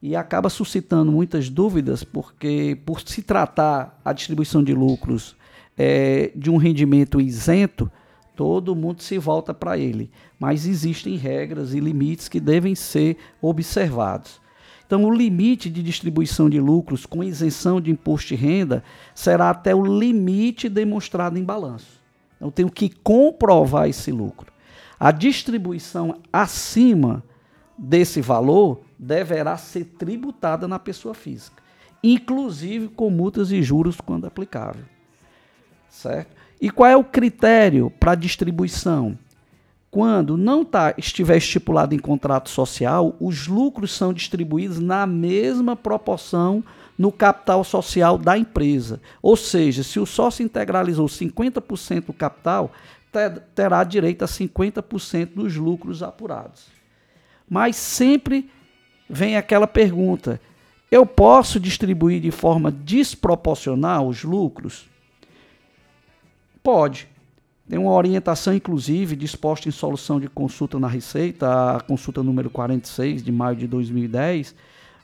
E 0.00 0.14
acaba 0.14 0.48
suscitando 0.48 1.10
muitas 1.10 1.48
dúvidas, 1.48 2.04
porque 2.04 2.78
por 2.84 3.00
se 3.00 3.22
tratar 3.22 3.98
a 4.04 4.12
distribuição 4.12 4.62
de 4.62 4.74
lucros 4.74 5.34
é, 5.76 6.30
de 6.36 6.50
um 6.50 6.56
rendimento 6.56 7.20
isento, 7.20 7.90
todo 8.36 8.76
mundo 8.76 9.02
se 9.02 9.18
volta 9.18 9.52
para 9.54 9.78
ele. 9.78 10.10
Mas 10.38 10.66
existem 10.66 11.16
regras 11.16 11.74
e 11.74 11.80
limites 11.80 12.28
que 12.28 12.38
devem 12.38 12.74
ser 12.74 13.16
observados. 13.40 14.43
Então, 14.86 15.04
o 15.04 15.10
limite 15.10 15.70
de 15.70 15.82
distribuição 15.82 16.48
de 16.48 16.60
lucros 16.60 17.06
com 17.06 17.24
isenção 17.24 17.80
de 17.80 17.90
imposto 17.90 18.28
de 18.28 18.34
renda 18.34 18.84
será 19.14 19.50
até 19.50 19.74
o 19.74 19.84
limite 19.84 20.68
demonstrado 20.68 21.38
em 21.38 21.44
balanço. 21.44 22.00
Eu 22.40 22.50
tenho 22.50 22.70
que 22.70 22.90
comprovar 22.90 23.88
esse 23.88 24.12
lucro. 24.12 24.52
A 25.00 25.10
distribuição 25.10 26.20
acima 26.32 27.22
desse 27.76 28.20
valor 28.20 28.82
deverá 28.98 29.56
ser 29.56 29.84
tributada 29.84 30.68
na 30.68 30.78
pessoa 30.78 31.14
física, 31.14 31.62
inclusive 32.02 32.88
com 32.88 33.10
multas 33.10 33.50
e 33.50 33.62
juros 33.62 34.00
quando 34.00 34.26
aplicável. 34.26 34.84
Certo? 35.88 36.34
E 36.60 36.70
qual 36.70 36.90
é 36.90 36.96
o 36.96 37.04
critério 37.04 37.90
para 37.90 38.14
distribuição? 38.14 39.18
Quando 39.94 40.36
não 40.36 40.64
tá, 40.64 40.92
estiver 40.98 41.36
estipulado 41.36 41.94
em 41.94 42.00
contrato 42.00 42.50
social, 42.50 43.14
os 43.20 43.46
lucros 43.46 43.92
são 43.92 44.12
distribuídos 44.12 44.80
na 44.80 45.06
mesma 45.06 45.76
proporção 45.76 46.64
no 46.98 47.12
capital 47.12 47.62
social 47.62 48.18
da 48.18 48.36
empresa. 48.36 49.00
Ou 49.22 49.36
seja, 49.36 49.84
se 49.84 50.00
o 50.00 50.04
sócio 50.04 50.44
integralizou 50.44 51.06
50% 51.06 52.06
do 52.06 52.12
capital, 52.12 52.72
terá 53.54 53.84
direito 53.84 54.24
a 54.24 54.26
50% 54.26 55.26
dos 55.32 55.54
lucros 55.54 56.02
apurados. 56.02 56.66
Mas 57.48 57.76
sempre 57.76 58.50
vem 59.08 59.36
aquela 59.36 59.68
pergunta: 59.68 60.40
eu 60.90 61.06
posso 61.06 61.60
distribuir 61.60 62.20
de 62.20 62.32
forma 62.32 62.72
desproporcional 62.72 64.08
os 64.08 64.24
lucros? 64.24 64.88
Pode. 66.64 67.13
Tem 67.68 67.78
uma 67.78 67.92
orientação, 67.92 68.52
inclusive, 68.52 69.16
disposta 69.16 69.68
em 69.68 69.72
solução 69.72 70.20
de 70.20 70.28
consulta 70.28 70.78
na 70.78 70.86
Receita, 70.86 71.76
a 71.76 71.80
consulta 71.80 72.22
número 72.22 72.50
46 72.50 73.22
de 73.22 73.32
maio 73.32 73.56
de 73.56 73.66
2010, 73.66 74.54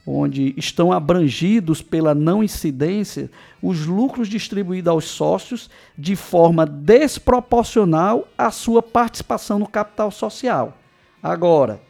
onde 0.06 0.54
estão 0.58 0.92
abrangidos 0.92 1.80
pela 1.80 2.14
não 2.14 2.44
incidência 2.44 3.30
os 3.62 3.86
lucros 3.86 4.28
distribuídos 4.28 4.90
aos 4.90 5.04
sócios 5.06 5.70
de 5.96 6.14
forma 6.14 6.66
desproporcional 6.66 8.28
à 8.36 8.50
sua 8.50 8.82
participação 8.82 9.58
no 9.58 9.68
capital 9.68 10.10
social. 10.10 10.76
Agora, 11.22 11.80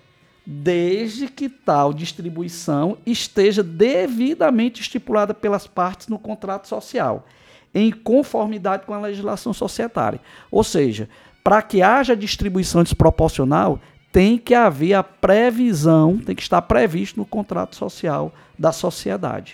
desde 0.47 1.27
que 1.27 1.49
tal 1.49 1.93
distribuição 1.93 2.97
esteja 3.05 3.63
devidamente 3.63 4.83
estipulada 4.83 5.35
pelas 5.35 5.67
partes 5.67 6.07
no 6.07 6.19
contrato 6.19 6.69
social 6.69 7.27
em 7.75 7.91
conformidade 7.91 8.85
com 8.87 8.95
a 8.95 9.01
legislação 9.01 9.53
societária. 9.53 10.21
Ou 10.51 10.65
seja, 10.65 11.09
para 11.43 11.63
que 11.63 11.83
haja 11.83 12.17
distribuição 12.17 12.83
desproporcional, 12.83 13.81
tem 14.13 14.37
que 14.37 14.55
haver 14.55 14.95
a 14.95 15.03
previsão, 15.03 16.19
tem 16.19 16.35
que 16.35 16.43
estar 16.43 16.61
previsto 16.63 17.19
no 17.19 17.25
contrato 17.25 17.77
social 17.77 18.33
da 18.59 18.73
sociedade. 18.73 19.53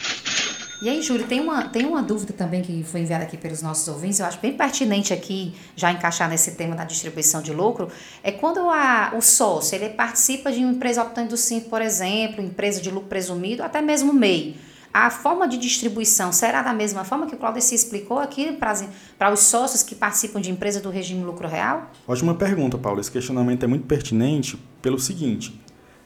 E 0.83 0.91
aí, 0.91 1.01
Júlio, 1.01 1.27
tem 1.27 1.41
uma, 1.41 1.69
tem 1.69 1.87
uma 1.87 2.03
dúvida 2.03 2.35
também 2.35 2.61
que 2.61 2.85
foi 2.85 3.01
enviada 3.01 3.25
aqui 3.25 3.37
pelos 3.39 3.63
nossos 3.63 3.89
ouvintes, 3.89 4.21
eu 4.21 4.27
acho 4.27 4.39
bem 4.41 4.53
pertinente 4.53 5.13
aqui, 5.13 5.55
já 5.75 5.91
encaixar 5.91 6.29
nesse 6.29 6.55
tema 6.55 6.77
da 6.77 6.85
distribuição 6.85 7.41
de 7.41 7.53
lucro, 7.53 7.89
é 8.23 8.31
quando 8.31 8.61
a, 8.69 9.15
o 9.17 9.23
sócio 9.23 9.75
ele 9.75 9.89
participa 9.91 10.53
de 10.53 10.59
uma 10.59 10.73
empresa 10.73 11.03
optante 11.03 11.31
do 11.31 11.37
SINF, 11.37 11.69
por 11.69 11.81
exemplo, 11.81 12.45
empresa 12.45 12.81
de 12.83 12.91
lucro 12.91 13.09
presumido, 13.09 13.63
até 13.63 13.81
mesmo 13.81 14.13
MEI 14.13 14.57
a 14.97 15.11
forma 15.11 15.47
de 15.47 15.59
distribuição 15.59 16.33
será 16.33 16.63
da 16.63 16.73
mesma 16.73 17.05
forma 17.05 17.27
que 17.27 17.35
o 17.35 17.37
Claudio 17.39 17.61
se 17.61 17.75
explicou 17.75 18.19
aqui 18.19 18.51
para 18.51 19.31
os 19.31 19.41
sócios 19.41 19.83
que 19.83 19.95
participam 19.95 20.41
de 20.41 20.51
empresa 20.51 20.81
do 20.81 20.89
regime 20.89 21.23
lucro 21.23 21.47
real? 21.47 21.91
Ótima 22.09 22.35
pergunta, 22.35 22.79
Paulo. 22.79 22.99
Esse 22.99 23.13
questionamento 23.13 23.63
é 23.63 23.67
muito 23.67 23.87
pertinente 23.87 24.59
pelo 24.81 24.99
seguinte. 24.99 25.61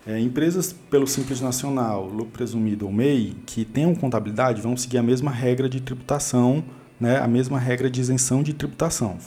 É, 0.04 0.18
empresas 0.18 0.72
pelo 0.72 1.06
Simples 1.06 1.40
Nacional, 1.40 2.06
lucro 2.06 2.32
presumido 2.32 2.84
ou 2.84 2.92
MEI, 2.92 3.36
que 3.46 3.64
tenham 3.64 3.94
contabilidade, 3.94 4.60
vão 4.60 4.76
seguir 4.76 4.98
a 4.98 5.04
mesma 5.04 5.30
regra 5.30 5.68
de 5.68 5.80
tributação, 5.80 6.64
né, 6.98 7.18
a 7.18 7.28
mesma 7.28 7.60
regra 7.60 7.88
de 7.88 8.00
isenção 8.00 8.42
de 8.42 8.52
tributação, 8.52 9.18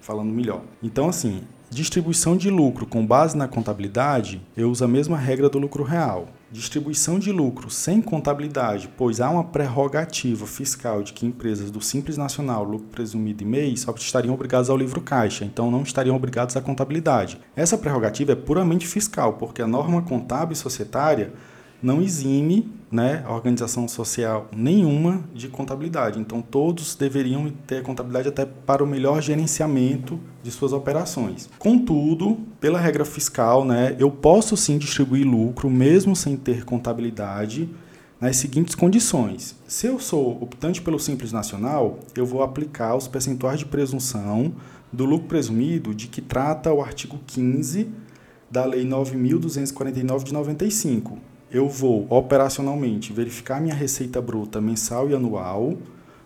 falando 0.00 0.30
melhor. 0.30 0.62
Então, 0.80 1.08
assim, 1.08 1.42
distribuição 1.68 2.36
de 2.36 2.48
lucro 2.48 2.86
com 2.86 3.04
base 3.04 3.36
na 3.36 3.48
contabilidade, 3.48 4.40
eu 4.56 4.70
uso 4.70 4.84
a 4.84 4.88
mesma 4.88 5.18
regra 5.18 5.50
do 5.50 5.58
lucro 5.58 5.82
real 5.82 6.28
distribuição 6.50 7.18
de 7.18 7.30
lucro 7.30 7.70
sem 7.70 8.02
contabilidade, 8.02 8.90
pois 8.96 9.20
há 9.20 9.30
uma 9.30 9.44
prerrogativa 9.44 10.46
fiscal 10.46 11.02
de 11.02 11.12
que 11.12 11.24
empresas 11.24 11.70
do 11.70 11.80
Simples 11.80 12.16
Nacional, 12.16 12.64
lucro 12.64 12.88
presumido 12.88 13.42
e 13.44 13.46
MEI, 13.46 13.76
só 13.76 13.92
estariam 13.92 14.34
obrigadas 14.34 14.68
ao 14.68 14.76
livro 14.76 15.00
caixa, 15.00 15.44
então 15.44 15.70
não 15.70 15.82
estariam 15.82 16.16
obrigados 16.16 16.56
à 16.56 16.60
contabilidade. 16.60 17.40
Essa 17.54 17.78
prerrogativa 17.78 18.32
é 18.32 18.36
puramente 18.36 18.86
fiscal, 18.86 19.34
porque 19.34 19.62
a 19.62 19.66
norma 19.66 20.02
contábil 20.02 20.56
societária 20.56 21.32
não 21.82 22.02
exime 22.02 22.70
né, 22.90 23.22
a 23.26 23.32
organização 23.32 23.86
social 23.86 24.48
nenhuma 24.54 25.24
de 25.34 25.48
contabilidade. 25.48 26.18
Então, 26.18 26.42
todos 26.42 26.94
deveriam 26.94 27.50
ter 27.66 27.82
contabilidade 27.82 28.28
até 28.28 28.44
para 28.44 28.82
o 28.82 28.86
melhor 28.86 29.22
gerenciamento 29.22 30.18
de 30.42 30.50
suas 30.50 30.72
operações. 30.72 31.48
Contudo, 31.58 32.38
pela 32.58 32.80
regra 32.80 33.04
fiscal, 33.04 33.64
né, 33.64 33.94
eu 33.98 34.10
posso 34.10 34.56
sim 34.56 34.76
distribuir 34.76 35.26
lucro 35.26 35.70
mesmo 35.70 36.16
sem 36.16 36.36
ter 36.36 36.64
contabilidade 36.64 37.68
nas 38.20 38.36
seguintes 38.36 38.74
condições. 38.74 39.56
Se 39.66 39.86
eu 39.86 39.98
sou 39.98 40.42
optante 40.42 40.82
pelo 40.82 40.98
Simples 40.98 41.32
Nacional, 41.32 42.00
eu 42.14 42.26
vou 42.26 42.42
aplicar 42.42 42.94
os 42.94 43.08
percentuais 43.08 43.58
de 43.58 43.64
presunção 43.64 44.52
do 44.92 45.04
lucro 45.04 45.28
presumido 45.28 45.94
de 45.94 46.08
que 46.08 46.20
trata 46.20 46.72
o 46.72 46.82
artigo 46.82 47.18
15 47.26 47.88
da 48.50 48.64
Lei 48.64 48.84
9.249 48.84 50.24
de 50.24 50.34
95. 50.34 51.18
Eu 51.50 51.68
vou 51.68 52.06
operacionalmente 52.08 53.12
verificar 53.12 53.60
minha 53.60 53.74
receita 53.74 54.22
bruta 54.22 54.60
mensal 54.60 55.10
e 55.10 55.14
anual, 55.14 55.76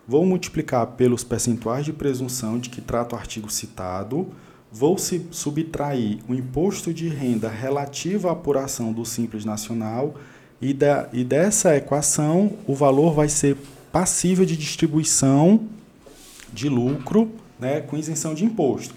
vou 0.06 0.26
multiplicar 0.26 0.86
pelos 0.88 1.24
percentuais 1.24 1.86
de 1.86 1.94
presunção 1.94 2.58
de 2.58 2.68
que 2.68 2.82
trata 2.82 3.16
o 3.16 3.18
artigo 3.18 3.50
citado, 3.50 4.28
vou 4.70 4.98
subtrair 4.98 6.18
o 6.28 6.34
imposto 6.34 6.92
de 6.92 7.08
renda 7.08 7.48
relativo 7.48 8.28
à 8.28 8.32
apuração 8.32 8.92
do 8.92 9.04
Simples 9.06 9.44
Nacional. 9.44 10.14
E, 10.60 10.74
da, 10.74 11.08
e 11.12 11.24
dessa 11.24 11.76
equação 11.76 12.52
o 12.66 12.74
valor 12.74 13.14
vai 13.14 13.28
ser 13.28 13.56
passível 13.90 14.44
de 14.44 14.56
distribuição 14.56 15.68
de 16.52 16.68
lucro 16.68 17.30
né, 17.58 17.80
com 17.80 17.96
isenção 17.96 18.34
de 18.34 18.44
imposto. 18.44 18.94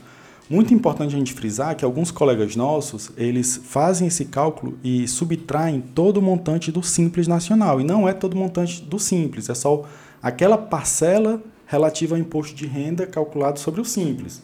Muito 0.49 0.73
importante 0.73 1.13
a 1.13 1.17
gente 1.17 1.33
frisar 1.33 1.75
que 1.75 1.83
alguns 1.83 2.09
colegas 2.09 2.55
nossos, 2.55 3.11
eles 3.17 3.57
fazem 3.57 4.07
esse 4.07 4.25
cálculo 4.25 4.77
e 4.81 5.05
subtraem 5.05 5.81
todo 5.81 6.17
o 6.17 6.21
montante 6.21 6.71
do 6.71 6.81
Simples 6.81 7.27
Nacional. 7.27 7.81
E 7.81 7.83
não 7.83 8.07
é 8.07 8.13
todo 8.13 8.33
o 8.33 8.37
montante 8.37 8.81
do 8.81 8.97
Simples, 8.97 9.49
é 9.49 9.53
só 9.53 9.83
aquela 10.23 10.57
parcela 10.57 11.41
relativa 11.65 12.15
ao 12.15 12.21
imposto 12.21 12.55
de 12.55 12.65
renda 12.65 13.05
calculado 13.05 13.59
sobre 13.59 13.81
o 13.81 13.85
Simples. 13.85 14.41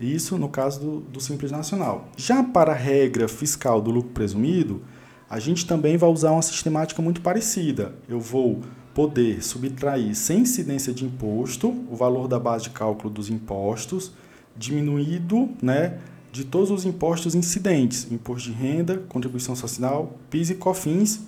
Isso 0.00 0.38
no 0.38 0.48
caso 0.48 0.80
do, 0.80 1.00
do 1.00 1.20
Simples 1.20 1.50
Nacional. 1.50 2.08
Já 2.16 2.42
para 2.42 2.72
a 2.72 2.76
regra 2.76 3.28
fiscal 3.28 3.82
do 3.82 3.90
lucro 3.90 4.12
presumido, 4.12 4.80
a 5.28 5.38
gente 5.38 5.66
também 5.66 5.98
vai 5.98 6.08
usar 6.08 6.30
uma 6.30 6.40
sistemática 6.40 7.02
muito 7.02 7.20
parecida. 7.20 7.94
Eu 8.08 8.18
vou 8.18 8.62
poder 8.94 9.44
subtrair 9.44 10.14
sem 10.14 10.40
incidência 10.40 10.92
de 10.92 11.04
imposto 11.04 11.68
o 11.90 11.94
valor 11.94 12.26
da 12.26 12.38
base 12.38 12.64
de 12.64 12.70
cálculo 12.70 13.12
dos 13.12 13.28
impostos, 13.28 14.12
diminuído 14.58 15.48
né, 15.62 15.98
de 16.32 16.44
todos 16.44 16.70
os 16.70 16.84
impostos 16.84 17.34
incidentes, 17.34 18.10
imposto 18.10 18.50
de 18.50 18.56
renda, 18.56 18.98
contribuição 19.08 19.54
social, 19.54 20.18
PIS 20.28 20.50
e 20.50 20.54
COFINS, 20.56 21.20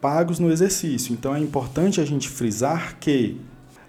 pagos 0.00 0.38
no 0.38 0.50
exercício. 0.50 1.12
Então 1.12 1.34
é 1.34 1.40
importante 1.40 2.00
a 2.00 2.04
gente 2.04 2.28
frisar 2.28 2.98
que 2.98 3.40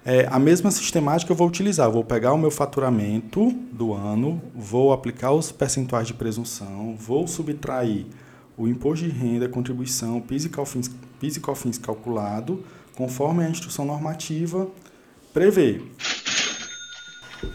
é, 0.03 0.27
a 0.29 0.39
mesma 0.39 0.71
sistemática 0.71 1.31
eu 1.31 1.35
vou 1.35 1.47
utilizar. 1.47 1.87
Eu 1.87 1.93
vou 1.93 2.03
pegar 2.03 2.33
o 2.33 2.37
meu 2.37 2.51
faturamento 2.51 3.51
do 3.71 3.93
ano, 3.93 4.41
vou 4.53 4.91
aplicar 4.91 5.31
os 5.31 5.51
percentuais 5.51 6.07
de 6.07 6.13
presunção, 6.13 6.95
vou 6.97 7.27
subtrair 7.27 8.05
o 8.57 8.67
imposto 8.67 9.05
de 9.05 9.11
renda, 9.11 9.47
contribuição, 9.47 10.19
PIS 10.19 10.45
e 10.45 10.49
COFINS, 10.49 10.91
PIS 11.19 11.37
e 11.37 11.39
COFINS 11.39 11.77
calculado, 11.77 12.63
conforme 12.95 13.43
a 13.43 13.49
instrução 13.49 13.85
normativa 13.85 14.67
prevê. 15.33 15.81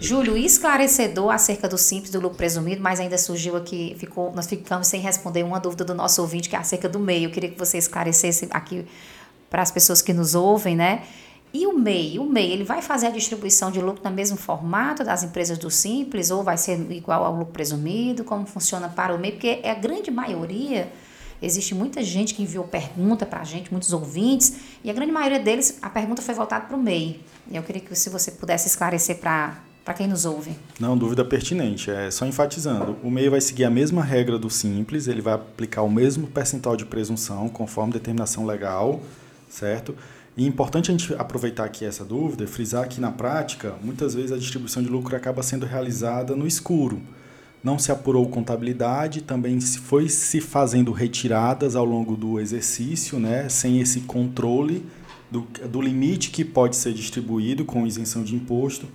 Júlio, 0.01 0.37
esclarecedor 0.37 1.31
acerca 1.31 1.69
do 1.69 1.79
simples 1.79 2.11
do 2.11 2.21
lucro 2.21 2.37
presumido, 2.37 2.83
mas 2.83 2.99
ainda 2.99 3.17
surgiu 3.17 3.57
aqui, 3.57 3.95
ficou, 3.99 4.33
nós 4.35 4.47
ficamos 4.47 4.89
sem 4.89 5.01
responder 5.01 5.45
uma 5.45 5.61
dúvida 5.61 5.85
do 5.85 5.95
nosso 5.95 6.21
ouvinte, 6.21 6.49
que 6.49 6.57
é 6.57 6.59
acerca 6.59 6.89
do 6.89 6.99
MEI. 6.99 7.27
Eu 7.27 7.31
queria 7.31 7.51
que 7.51 7.59
você 7.59 7.79
esclarecesse 7.79 8.49
aqui 8.51 8.85
para 9.49 9.63
as 9.63 9.71
pessoas 9.71 10.03
que 10.03 10.13
nos 10.13 10.35
ouvem, 10.35 10.75
né? 10.75 11.05
E 11.55 11.67
o 11.67 11.73
MEI? 11.73 12.19
O 12.19 12.25
MEI, 12.25 12.53
ele 12.53 12.65
vai 12.65 12.83
fazer 12.83 13.07
a 13.07 13.11
distribuição 13.11 13.71
de 13.71 13.81
lucro 13.81 14.03
no 14.05 14.11
mesmo 14.11 14.37
formato 14.37 15.05
das 15.05 15.23
empresas 15.23 15.57
do 15.57 15.71
Simples 15.71 16.31
ou 16.31 16.43
vai 16.43 16.59
ser 16.59 16.79
igual 16.91 17.25
ao 17.25 17.35
lucro 17.35 17.53
presumido? 17.53 18.25
Como 18.25 18.45
funciona 18.45 18.89
para 18.89 19.15
o 19.15 19.19
MEI? 19.19 19.33
Porque 19.33 19.61
é 19.63 19.71
a 19.71 19.75
grande 19.75 20.11
maioria, 20.11 20.93
existe 21.41 21.75
muita 21.75 22.03
gente 22.03 22.35
que 22.35 22.43
enviou 22.43 22.65
pergunta 22.65 23.25
para 23.25 23.41
a 23.41 23.45
gente, 23.45 23.71
muitos 23.71 23.93
ouvintes, 23.93 24.57
e 24.83 24.91
a 24.91 24.93
grande 24.93 25.13
maioria 25.13 25.39
deles, 25.39 25.79
a 25.81 25.89
pergunta 25.89 26.21
foi 26.21 26.35
voltada 26.35 26.67
para 26.67 26.77
o 26.77 26.83
MEI. 26.83 27.21
Eu 27.51 27.63
queria 27.63 27.81
que 27.81 27.95
se 27.95 28.11
você 28.11 28.33
pudesse 28.33 28.67
esclarecer 28.67 29.19
para 29.19 29.57
para 29.87 29.95
quem 29.95 30.09
nos 30.09 30.25
ouve. 30.25 30.51
Não, 30.81 30.99
dúvida 30.99 31.25
pertinente. 31.25 31.93
É 31.93 32.11
só 32.11 32.27
enfatizando. 32.27 32.97
O 33.05 33.11
MEI 33.11 33.29
vai 33.29 33.41
seguir 33.41 33.65
a 33.65 33.71
mesma 33.71 34.03
regra 34.03 34.37
do 34.37 34.51
Simples, 34.51 35.07
ele 35.07 35.23
vai 35.23 35.35
aplicar 35.35 35.83
o 35.83 35.89
mesmo 35.89 36.27
percentual 36.27 36.77
de 36.77 36.85
presunção 36.85 37.49
conforme 37.49 37.93
determinação 37.93 38.45
legal, 38.45 39.01
certo? 39.49 39.95
E 40.37 40.45
é 40.45 40.49
importante 40.49 40.91
a 40.91 40.93
gente 40.93 41.15
aproveitar 41.15 41.65
aqui 41.65 41.85
essa 41.85 42.05
dúvida 42.05 42.43
e 42.43 42.49
frisar 42.49 42.89
que 42.89 43.01
na 43.01 43.13
prática, 43.13 43.75
muitas 43.81 44.13
vezes 44.13 44.33
a 44.33 44.37
distribuição 44.37 44.83
de 44.83 44.89
lucro 44.89 45.15
acaba 45.15 45.41
sendo 45.41 45.65
realizada 45.65 46.35
no 46.35 46.49
escuro. 46.49 47.01
Não 47.63 47.79
se 47.79 47.93
apurou 47.93 48.29
contabilidade, 48.29 49.21
também 49.21 49.61
foi 49.61 50.09
se 50.09 50.41
fazendo 50.41 50.91
retiradas 50.91 51.77
ao 51.77 51.85
longo 51.85 52.17
do 52.17 52.41
exercício, 52.41 53.21
né, 53.21 53.49
sem 53.49 53.81
esse 53.81 54.01
controle 54.01 54.85
do, 55.31 55.47
do 55.71 55.81
limite 55.81 56.31
que 56.31 56.45
pode 56.45 56.75
ser 56.75 56.93
distribuído 56.93 57.65
com 57.65 57.87
isenção 57.87 58.25
de 58.25 58.35
imposto. 58.35 58.89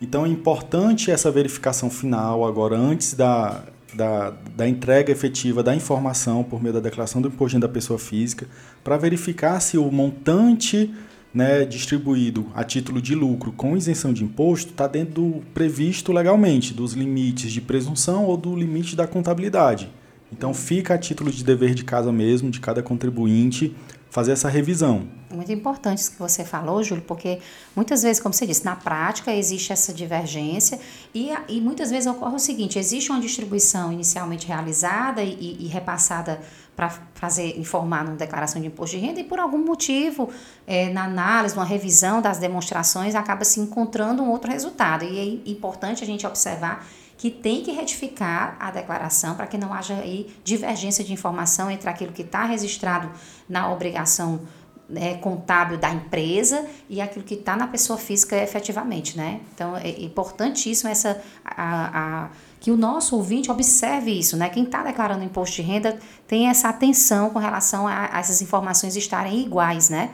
Então 0.00 0.24
é 0.24 0.28
importante 0.28 1.10
essa 1.10 1.30
verificação 1.30 1.90
final 1.90 2.46
agora, 2.46 2.76
antes 2.76 3.14
da, 3.14 3.64
da, 3.92 4.30
da 4.56 4.66
entrega 4.66 5.12
efetiva 5.12 5.62
da 5.62 5.74
informação 5.74 6.42
por 6.42 6.62
meio 6.62 6.74
da 6.74 6.80
declaração 6.80 7.20
do 7.20 7.28
imposto 7.28 7.58
da 7.58 7.68
pessoa 7.68 7.98
física, 7.98 8.46
para 8.82 8.96
verificar 8.96 9.60
se 9.60 9.76
o 9.76 9.90
montante 9.90 10.94
né, 11.34 11.64
distribuído 11.64 12.46
a 12.54 12.64
título 12.64 13.00
de 13.00 13.14
lucro 13.14 13.52
com 13.52 13.76
isenção 13.76 14.12
de 14.12 14.24
imposto 14.24 14.70
está 14.70 14.86
dentro 14.86 15.14
do 15.14 15.42
previsto 15.54 16.12
legalmente, 16.12 16.74
dos 16.74 16.94
limites 16.94 17.52
de 17.52 17.60
presunção 17.60 18.24
ou 18.24 18.36
do 18.36 18.56
limite 18.56 18.96
da 18.96 19.06
contabilidade. 19.06 19.90
Então 20.32 20.54
fica 20.54 20.94
a 20.94 20.98
título 20.98 21.30
de 21.30 21.44
dever 21.44 21.74
de 21.74 21.84
casa 21.84 22.10
mesmo, 22.12 22.50
de 22.50 22.60
cada 22.60 22.82
contribuinte, 22.82 23.74
fazer 24.10 24.32
essa 24.32 24.48
revisão. 24.48 25.08
Muito 25.32 25.52
importante 25.52 25.98
isso 25.98 26.10
que 26.10 26.18
você 26.18 26.44
falou, 26.44 26.82
Júlio, 26.82 27.04
porque 27.06 27.38
muitas 27.74 28.02
vezes, 28.02 28.20
como 28.20 28.34
você 28.34 28.46
disse, 28.46 28.64
na 28.64 28.74
prática 28.74 29.32
existe 29.32 29.72
essa 29.72 29.94
divergência 29.94 30.78
e, 31.14 31.30
e 31.48 31.60
muitas 31.60 31.90
vezes 31.90 32.06
ocorre 32.08 32.34
o 32.34 32.38
seguinte: 32.38 32.78
existe 32.78 33.10
uma 33.10 33.20
distribuição 33.20 33.92
inicialmente 33.92 34.46
realizada 34.46 35.22
e, 35.22 35.56
e 35.60 35.68
repassada 35.68 36.40
para 36.74 36.90
fazer 37.14 37.58
informar 37.58 38.04
numa 38.04 38.16
declaração 38.16 38.60
de 38.60 38.66
imposto 38.66 38.96
de 38.96 39.04
renda 39.04 39.20
e 39.20 39.24
por 39.24 39.38
algum 39.38 39.58
motivo 39.58 40.30
é, 40.66 40.88
na 40.88 41.04
análise, 41.04 41.54
numa 41.54 41.66
revisão 41.66 42.22
das 42.22 42.38
demonstrações 42.38 43.14
acaba 43.14 43.44
se 43.44 43.60
encontrando 43.60 44.22
um 44.22 44.30
outro 44.30 44.50
resultado 44.50 45.04
e 45.04 45.18
é 45.46 45.50
importante 45.50 46.02
a 46.02 46.06
gente 46.06 46.26
observar 46.26 46.86
que 47.20 47.30
tem 47.30 47.62
que 47.62 47.70
retificar 47.70 48.56
a 48.58 48.70
declaração 48.70 49.34
para 49.34 49.46
que 49.46 49.58
não 49.58 49.74
haja 49.74 49.92
aí 49.92 50.34
divergência 50.42 51.04
de 51.04 51.12
informação 51.12 51.70
entre 51.70 51.86
aquilo 51.86 52.14
que 52.14 52.22
está 52.22 52.46
registrado 52.46 53.10
na 53.46 53.70
obrigação 53.70 54.40
né, 54.88 55.16
contábil 55.18 55.76
da 55.76 55.90
empresa 55.90 56.64
e 56.88 56.98
aquilo 56.98 57.22
que 57.22 57.34
está 57.34 57.54
na 57.56 57.66
pessoa 57.66 57.98
física 57.98 58.42
efetivamente, 58.42 59.18
né? 59.18 59.42
Então 59.54 59.76
é 59.76 59.90
importantíssimo 60.00 60.88
essa 60.88 61.22
a, 61.44 62.22
a, 62.24 62.28
que 62.58 62.70
o 62.70 62.76
nosso 62.78 63.14
ouvinte 63.14 63.50
observe 63.50 64.10
isso, 64.10 64.34
né? 64.38 64.48
Quem 64.48 64.64
está 64.64 64.82
declarando 64.82 65.22
imposto 65.22 65.56
de 65.56 65.62
renda 65.62 65.98
tem 66.26 66.48
essa 66.48 66.70
atenção 66.70 67.28
com 67.28 67.38
relação 67.38 67.86
a, 67.86 68.16
a 68.16 68.20
essas 68.20 68.40
informações 68.40 68.96
estarem 68.96 69.40
iguais, 69.40 69.90
né? 69.90 70.10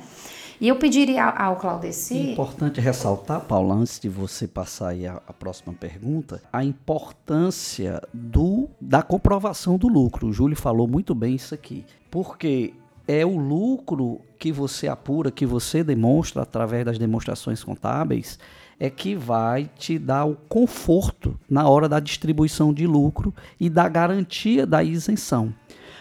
E 0.61 0.69
eu 0.69 0.77
pediria 0.77 1.25
ao 1.25 1.57
Claudeci. 1.57 2.33
Importante 2.33 2.81
ressaltar, 2.81 3.42
Paula, 3.42 3.75
antes 3.75 4.01
de 4.01 4.09
você 4.09 4.49
passar 4.49 4.88
aí 4.88 5.07
a, 5.07 5.21
a, 5.27 5.33
próxima 5.33 5.75
pergunta, 5.75 6.42
a 6.53 6.64
importância 6.64 8.01
do, 8.12 8.69
da 8.81 9.03
comprovação 9.03 9.77
do 9.77 9.87
lucro. 9.87 10.29
O 10.29 10.33
Júlio 10.33 10.57
falou 10.57 10.88
muito 10.88 11.14
bem 11.14 11.35
isso 11.35 11.55
aqui. 11.55 11.85
Porque 12.11 12.73
é 13.07 13.25
o 13.25 13.37
lucro 13.37 14.21
que 14.38 14.51
você 14.51 14.88
apura, 14.88 15.31
que 15.31 15.45
você 15.45 15.85
demonstra 15.85 16.42
através 16.42 16.85
das 16.85 16.99
demonstrações 16.99 17.62
contábeis, 17.62 18.38
é 18.79 18.90
que 18.90 19.14
vai 19.14 19.71
te 19.77 19.99
dar 19.99 20.25
o 20.25 20.37
conforto 20.49 21.38
na 21.49 21.69
hora 21.69 21.88
da 21.88 22.01
distribuição 22.01 22.73
de 22.73 22.87
lucro 22.87 23.35
e 23.61 23.71
da 23.71 23.88
garantia 23.88 24.66
da 24.66 24.83
isenção. 24.83 25.55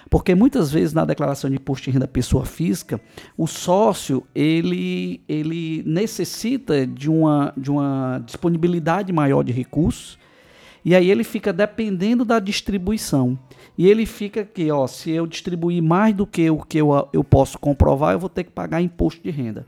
Porque 0.09 0.35
muitas 0.35 0.71
vezes 0.71 0.93
na 0.93 1.03
declaração 1.03 1.49
de 1.49 1.55
imposto 1.55 1.85
de 1.85 1.91
renda 1.91 2.07
pessoa 2.07 2.45
física, 2.45 3.01
o 3.37 3.47
sócio 3.47 4.23
ele, 4.33 5.21
ele 5.27 5.83
necessita 5.85 6.85
de 6.85 7.09
uma, 7.09 7.53
de 7.57 7.71
uma 7.71 8.21
disponibilidade 8.25 9.11
maior 9.11 9.43
de 9.43 9.51
recursos 9.51 10.17
e 10.85 10.93
aí 10.93 11.09
ele 11.09 11.23
fica 11.23 11.51
dependendo 11.51 12.23
da 12.23 12.39
distribuição. 12.39 13.37
E 13.75 13.87
ele 13.87 14.05
fica 14.05 14.41
aqui, 14.41 14.69
ó, 14.69 14.85
se 14.85 15.09
eu 15.09 15.25
distribuir 15.25 15.81
mais 15.81 16.13
do 16.13 16.27
que 16.27 16.47
o 16.47 16.59
que 16.59 16.77
eu, 16.77 17.09
eu 17.11 17.23
posso 17.23 17.57
comprovar, 17.57 18.13
eu 18.13 18.19
vou 18.19 18.29
ter 18.29 18.43
que 18.43 18.51
pagar 18.51 18.81
imposto 18.81 19.23
de 19.23 19.31
renda. 19.31 19.65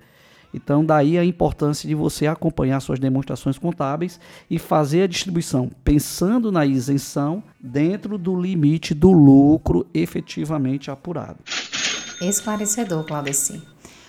Então, 0.53 0.83
daí 0.83 1.17
a 1.17 1.25
importância 1.25 1.87
de 1.87 1.93
você 1.93 2.25
acompanhar 2.25 2.79
suas 2.79 2.99
demonstrações 2.99 3.57
contábeis 3.57 4.19
e 4.49 4.57
fazer 4.57 5.03
a 5.03 5.07
distribuição 5.07 5.69
pensando 5.83 6.51
na 6.51 6.65
isenção 6.65 7.43
dentro 7.59 8.17
do 8.17 8.39
limite 8.39 8.93
do 8.93 9.11
lucro 9.11 9.85
efetivamente 9.93 10.89
apurado. 10.89 11.39
Esclarecedor, 12.21 13.05
Claudeci. 13.05 13.61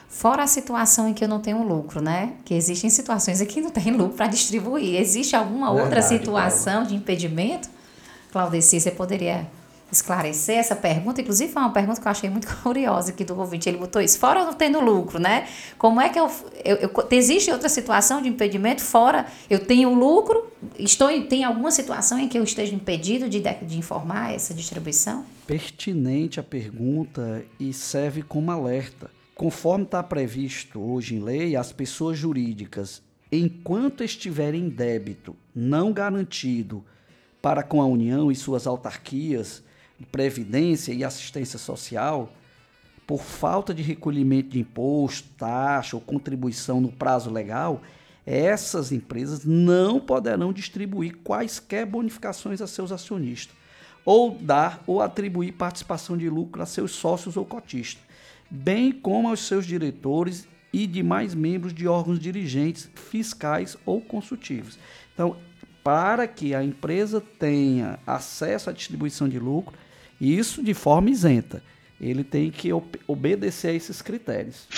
Fora 0.08 0.42
a 0.42 0.46
situação 0.46 1.08
em 1.08 1.14
que 1.14 1.22
eu 1.22 1.28
não 1.28 1.38
tenho 1.38 1.62
lucro, 1.62 2.00
né? 2.00 2.32
Que 2.44 2.54
existem 2.54 2.88
situações 2.88 3.40
em 3.40 3.46
que 3.46 3.60
não 3.60 3.70
tem 3.70 3.92
lucro 3.92 4.16
para 4.16 4.26
distribuir. 4.26 4.98
Existe 4.98 5.36
alguma 5.36 5.66
Verdade, 5.66 5.84
outra 5.84 6.02
situação 6.02 6.72
Paula. 6.72 6.88
de 6.88 6.94
impedimento? 6.94 7.68
Claudeci, 8.32 8.80
você 8.80 8.90
poderia 8.90 9.46
esclarecer 9.90 10.56
essa 10.56 10.76
pergunta. 10.76 11.20
Inclusive, 11.20 11.52
foi 11.52 11.62
uma 11.62 11.72
pergunta 11.72 12.00
que 12.00 12.06
eu 12.06 12.10
achei 12.10 12.30
muito 12.30 12.48
curiosa 12.62 13.10
aqui 13.10 13.24
do 13.24 13.38
ouvinte. 13.38 13.68
Ele 13.68 13.78
botou 13.78 14.00
isso, 14.00 14.18
fora 14.18 14.44
não 14.44 14.52
tendo 14.52 14.80
lucro, 14.80 15.18
né? 15.18 15.48
Como 15.76 16.00
é 16.00 16.08
que 16.08 16.18
eu, 16.18 16.30
eu, 16.64 16.76
eu 16.76 17.08
Existe 17.10 17.50
outra 17.50 17.68
situação 17.68 18.22
de 18.22 18.28
impedimento, 18.28 18.82
fora 18.82 19.26
eu 19.48 19.58
tenho 19.58 19.92
lucro, 19.92 20.52
estou 20.78 21.08
tem 21.26 21.42
alguma 21.42 21.70
situação 21.70 22.18
em 22.18 22.28
que 22.28 22.38
eu 22.38 22.44
esteja 22.44 22.74
impedido 22.74 23.28
de, 23.28 23.40
de 23.40 23.78
informar 23.78 24.34
essa 24.34 24.54
distribuição? 24.54 25.24
Pertinente 25.46 26.38
a 26.38 26.42
pergunta 26.42 27.44
e 27.58 27.72
serve 27.72 28.22
como 28.22 28.50
alerta. 28.50 29.10
Conforme 29.34 29.84
está 29.84 30.02
previsto 30.02 30.80
hoje 30.80 31.14
em 31.14 31.20
lei, 31.20 31.56
as 31.56 31.72
pessoas 31.72 32.18
jurídicas, 32.18 33.02
enquanto 33.30 34.02
estiverem 34.02 34.62
em 34.62 34.68
débito 34.68 35.36
não 35.54 35.92
garantido 35.92 36.84
para 37.40 37.62
com 37.62 37.80
a 37.80 37.86
União 37.86 38.30
e 38.30 38.36
suas 38.36 38.66
autarquias, 38.66 39.62
previdência 40.06 40.92
e 40.92 41.04
assistência 41.04 41.58
social, 41.58 42.32
por 43.06 43.22
falta 43.22 43.72
de 43.72 43.82
recolhimento 43.82 44.50
de 44.50 44.60
imposto, 44.60 45.28
taxa 45.38 45.96
ou 45.96 46.02
contribuição 46.02 46.80
no 46.80 46.92
prazo 46.92 47.30
legal, 47.30 47.80
essas 48.26 48.92
empresas 48.92 49.44
não 49.46 49.98
poderão 49.98 50.52
distribuir 50.52 51.16
quaisquer 51.24 51.86
bonificações 51.86 52.60
a 52.60 52.66
seus 52.66 52.92
acionistas, 52.92 53.56
ou 54.04 54.32
dar 54.38 54.82
ou 54.86 55.00
atribuir 55.00 55.52
participação 55.52 56.18
de 56.18 56.28
lucro 56.28 56.62
a 56.62 56.66
seus 56.66 56.92
sócios 56.92 57.38
ou 57.38 57.46
cotistas, 57.46 58.04
bem 58.50 58.92
como 58.92 59.28
aos 59.28 59.40
seus 59.40 59.64
diretores 59.64 60.46
e 60.70 60.86
demais 60.86 61.34
membros 61.34 61.72
de 61.72 61.88
órgãos 61.88 62.18
dirigentes, 62.18 62.90
fiscais 62.94 63.76
ou 63.86 64.02
consultivos. 64.02 64.78
Então, 65.14 65.36
para 65.82 66.28
que 66.28 66.54
a 66.54 66.62
empresa 66.62 67.22
tenha 67.38 67.98
acesso 68.06 68.68
à 68.68 68.72
distribuição 68.74 69.26
de 69.26 69.38
lucro, 69.38 69.74
isso 70.20 70.62
de 70.62 70.74
forma 70.74 71.10
isenta. 71.10 71.62
Ele 72.00 72.22
tem 72.22 72.50
que 72.50 72.70
obedecer 73.06 73.68
a 73.68 73.72
esses 73.72 74.00
critérios. 74.00 74.68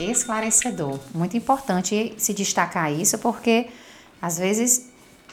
Esclarecedor. 0.00 0.98
Muito 1.14 1.36
importante 1.36 2.14
se 2.16 2.32
destacar 2.32 2.92
isso, 2.92 3.18
porque 3.18 3.66
às 4.22 4.38
vezes 4.38 4.90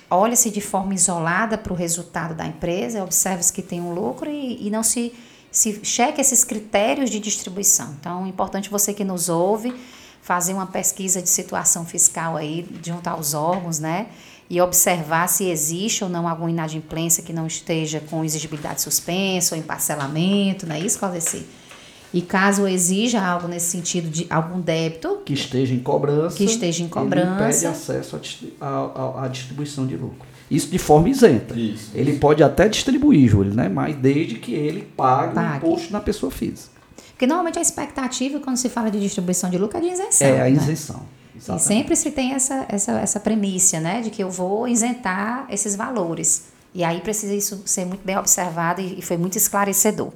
olha-se 0.10 0.50
de 0.50 0.62
forma 0.62 0.94
isolada 0.94 1.58
para 1.58 1.74
o 1.74 1.76
resultado 1.76 2.36
da 2.36 2.46
empresa, 2.46 3.04
observa-se 3.04 3.52
que 3.52 3.62
tem 3.62 3.82
um 3.82 3.94
lucro 3.94 4.30
e, 4.30 4.68
e 4.68 4.70
não 4.70 4.84
se, 4.84 5.14
se 5.52 5.80
checa 5.84 6.22
esses 6.22 6.44
critérios 6.44 7.10
de 7.10 7.20
distribuição. 7.20 7.96
Então, 8.00 8.26
é 8.26 8.30
importante 8.30 8.70
você 8.70 8.94
que 8.94 9.04
nos 9.04 9.30
ouve 9.30 9.74
fazer 10.22 10.54
uma 10.54 10.66
pesquisa 10.66 11.22
de 11.22 11.30
situação 11.30 11.86
fiscal 11.86 12.36
aí 12.36 12.68
junto 12.84 13.08
aos 13.08 13.34
órgãos, 13.34 13.80
né? 13.80 14.08
E 14.50 14.62
observar 14.62 15.28
se 15.28 15.50
existe 15.50 16.04
ou 16.04 16.10
não 16.10 16.28
alguma 16.28 16.52
inadimplência 16.52 17.24
que 17.24 17.34
não 17.34 17.48
esteja 17.48 18.00
com 18.00 18.24
exigibilidade 18.24 18.82
suspensa 18.82 19.56
ou 19.56 19.60
em 19.60 19.64
parcelamento, 19.64 20.68
não 20.68 20.76
é 20.76 20.80
isso, 20.80 21.00
Claudeci? 21.00 21.46
E 22.14 22.22
caso 22.22 22.66
exija 22.68 23.22
algo 23.22 23.48
nesse 23.48 23.66
sentido 23.66 24.10
de 24.10 24.26
algum 24.30 24.62
débito 24.62 25.22
que 25.26 25.34
esteja 25.34 25.74
em 25.74 25.80
cobrança, 25.80 26.38
que 26.38 26.46
esteja 26.46 26.84
em 26.84 26.88
cobrança, 26.88 27.28
ele 27.28 27.44
impede 27.44 27.66
acesso 27.66 28.20
à 28.62 29.28
distribuição 29.28 29.86
de 29.86 29.98
lucro. 29.98 30.26
Isso 30.50 30.70
de 30.70 30.78
forma 30.78 31.10
isenta. 31.10 31.60
Isso, 31.60 31.92
ele 31.94 32.12
isso. 32.12 32.20
pode 32.20 32.44
até 32.44 32.70
distribuir, 32.70 33.28
Júlio, 33.28 33.54
né? 33.54 33.68
mas 33.68 33.96
desde 33.96 34.36
que 34.36 34.54
ele 34.54 34.88
pague, 34.96 35.34
pague. 35.34 35.66
o 35.66 35.70
imposto 35.70 35.92
na 35.92 36.00
pessoa 36.00 36.32
física. 36.32 36.76
Porque 37.10 37.26
normalmente 37.26 37.58
a 37.58 37.62
expectativa 37.62 38.40
quando 38.40 38.58
se 38.58 38.70
fala 38.70 38.92
de 38.92 39.00
distribuição 39.00 39.50
de 39.50 39.58
lucro 39.58 39.78
é 39.78 39.82
de 39.82 39.88
isenção. 39.88 40.28
É 40.28 40.42
a 40.42 40.50
né? 40.50 40.52
Exatamente. 41.36 41.64
E 41.64 41.68
sempre 41.68 41.96
se 41.96 42.12
tem 42.12 42.34
essa, 42.34 42.66
essa, 42.70 42.92
essa 42.94 43.20
premissa, 43.20 43.80
né, 43.80 44.02
de 44.02 44.10
que 44.10 44.24
eu 44.24 44.30
vou 44.30 44.68
isentar 44.68 45.46
esses 45.50 45.76
valores. 45.76 46.46
E 46.74 46.84
aí 46.84 47.02
precisa 47.02 47.34
isso 47.34 47.64
ser 47.66 47.86
muito 47.86 48.06
bem 48.06 48.18
observado 48.18 48.82
e, 48.82 49.00
e 49.00 49.02
foi 49.02 49.18
muito 49.18 49.38
esclarecedor. 49.38 50.12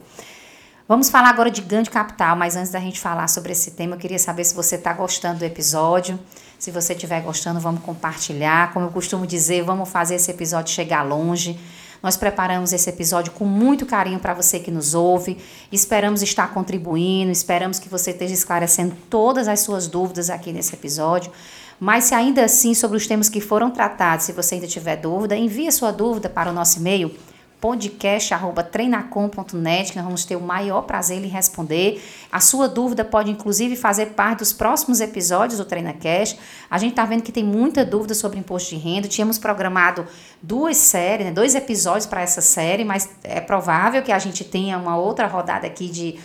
Vamos 0.87 1.09
falar 1.09 1.29
agora 1.29 1.51
de 1.51 1.61
ganho 1.61 1.83
de 1.83 1.89
capital, 1.91 2.35
mas 2.35 2.55
antes 2.55 2.71
da 2.71 2.79
gente 2.79 2.99
falar 2.99 3.27
sobre 3.27 3.51
esse 3.51 3.71
tema, 3.71 3.95
eu 3.95 3.99
queria 3.99 4.17
saber 4.17 4.43
se 4.43 4.55
você 4.55 4.75
está 4.75 4.91
gostando 4.91 5.39
do 5.39 5.45
episódio. 5.45 6.19
Se 6.57 6.71
você 6.71 6.93
estiver 6.93 7.21
gostando, 7.21 7.59
vamos 7.59 7.83
compartilhar. 7.83 8.73
Como 8.73 8.87
eu 8.87 8.89
costumo 8.89 9.27
dizer, 9.27 9.63
vamos 9.63 9.87
fazer 9.87 10.15
esse 10.15 10.31
episódio 10.31 10.73
chegar 10.73 11.03
longe. 11.03 11.59
Nós 12.01 12.15
preparamos 12.15 12.71
esse 12.71 12.89
episódio 12.89 13.31
com 13.33 13.45
muito 13.45 13.85
carinho 13.85 14.19
para 14.19 14.33
você 14.33 14.59
que 14.59 14.71
nos 14.71 14.93
ouve. 14.93 15.37
Esperamos 15.71 16.21
estar 16.21 16.53
contribuindo, 16.53 17.31
esperamos 17.31 17.79
que 17.79 17.89
você 17.89 18.11
esteja 18.11 18.33
esclarecendo 18.33 18.95
todas 19.09 19.47
as 19.47 19.59
suas 19.59 19.87
dúvidas 19.87 20.29
aqui 20.29 20.53
nesse 20.53 20.73
episódio. 20.73 21.31
Mas 21.79 22.05
se 22.05 22.15
ainda 22.15 22.43
assim 22.43 22.73
sobre 22.73 22.97
os 22.97 23.07
temas 23.07 23.29
que 23.29 23.39
foram 23.39 23.71
tratados, 23.71 24.25
se 24.25 24.33
você 24.33 24.55
ainda 24.55 24.67
tiver 24.67 24.97
dúvida, 24.97 25.35
envie 25.35 25.71
sua 25.71 25.91
dúvida 25.91 26.29
para 26.29 26.49
o 26.49 26.53
nosso 26.53 26.79
e-mail 26.79 27.13
podcast@treinacom.net, 27.61 29.91
que 29.91 29.97
nós 29.97 30.05
vamos 30.05 30.25
ter 30.25 30.35
o 30.35 30.41
maior 30.41 30.81
prazer 30.83 31.23
em 31.23 31.27
responder. 31.27 32.01
A 32.31 32.39
sua 32.39 32.67
dúvida 32.67 33.03
pode 33.03 33.29
inclusive 33.29 33.75
fazer 33.75 34.07
parte 34.07 34.39
dos 34.39 34.53
próximos 34.53 35.01
episódios 35.01 35.59
do 35.59 35.65
TreinaCast. 35.65 36.39
A 36.69 36.77
gente 36.77 36.91
está 36.91 37.05
vendo 37.05 37.23
que 37.23 37.31
tem 37.31 37.43
muita 37.43 37.83
dúvida 37.83 38.13
sobre 38.13 38.39
imposto 38.39 38.75
de 38.75 38.81
renda. 38.81 39.07
Tínhamos 39.07 39.37
programado 39.37 40.05
duas 40.41 40.77
séries, 40.77 41.25
né, 41.25 41.31
dois 41.31 41.55
episódios 41.55 42.05
para 42.05 42.21
essa 42.21 42.41
série, 42.41 42.85
mas 42.85 43.09
é 43.23 43.41
provável 43.41 44.01
que 44.01 44.11
a 44.11 44.19
gente 44.19 44.43
tenha 44.43 44.77
uma 44.77 44.97
outra 44.97 45.27
rodada 45.27 45.67
aqui 45.67 45.89
de 45.89 46.19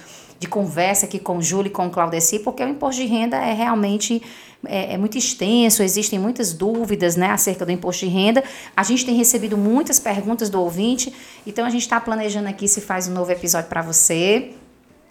de 0.44 0.48
conversa 0.48 1.06
aqui 1.06 1.18
com 1.18 1.38
o 1.38 1.42
Júlio 1.42 1.68
e 1.68 1.72
com 1.72 1.86
o 1.86 1.90
Claudeci, 1.90 2.38
porque 2.38 2.62
o 2.62 2.68
imposto 2.68 3.00
de 3.00 3.08
renda 3.08 3.38
é 3.38 3.54
realmente 3.54 4.22
é, 4.66 4.92
é, 4.92 4.98
muito 4.98 5.16
extenso, 5.16 5.82
existem 5.82 6.18
muitas 6.18 6.52
dúvidas 6.52 7.16
né, 7.16 7.30
acerca 7.30 7.64
do 7.64 7.72
imposto 7.72 8.04
de 8.04 8.12
renda. 8.12 8.44
A 8.76 8.82
gente 8.82 9.06
tem 9.06 9.16
recebido 9.16 9.56
muitas 9.56 9.98
perguntas 9.98 10.50
do 10.50 10.60
ouvinte, 10.60 11.12
então 11.46 11.64
a 11.64 11.70
gente 11.70 11.82
está 11.82 11.98
planejando 11.98 12.48
aqui 12.48 12.68
se 12.68 12.82
faz 12.82 13.08
um 13.08 13.12
novo 13.12 13.32
episódio 13.32 13.68
para 13.68 13.80
você. 13.80 14.52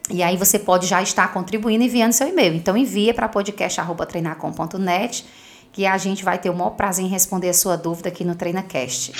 E 0.10 0.22
aí 0.22 0.38
você 0.38 0.60
pode 0.60 0.86
já 0.86 1.02
estar 1.02 1.32
contribuindo 1.34 1.84
enviando 1.84 2.12
seu 2.12 2.28
e-mail. 2.28 2.54
Então 2.54 2.78
envia 2.78 3.14
para 3.14 3.28
podcast.treinacom.net 3.28 5.26
que 5.72 5.88
a 5.88 5.98
gente 5.98 6.24
vai 6.24 6.38
ter 6.38 6.52
o 6.52 6.54
maior 6.54 6.72
prazer 6.72 7.04
em 7.04 7.08
responder 7.08 7.50
a 7.50 7.54
sua 7.54 7.76
dúvida 7.76 8.10
aqui 8.10 8.24
no 8.24 8.36
TreinaCast. 8.36 9.14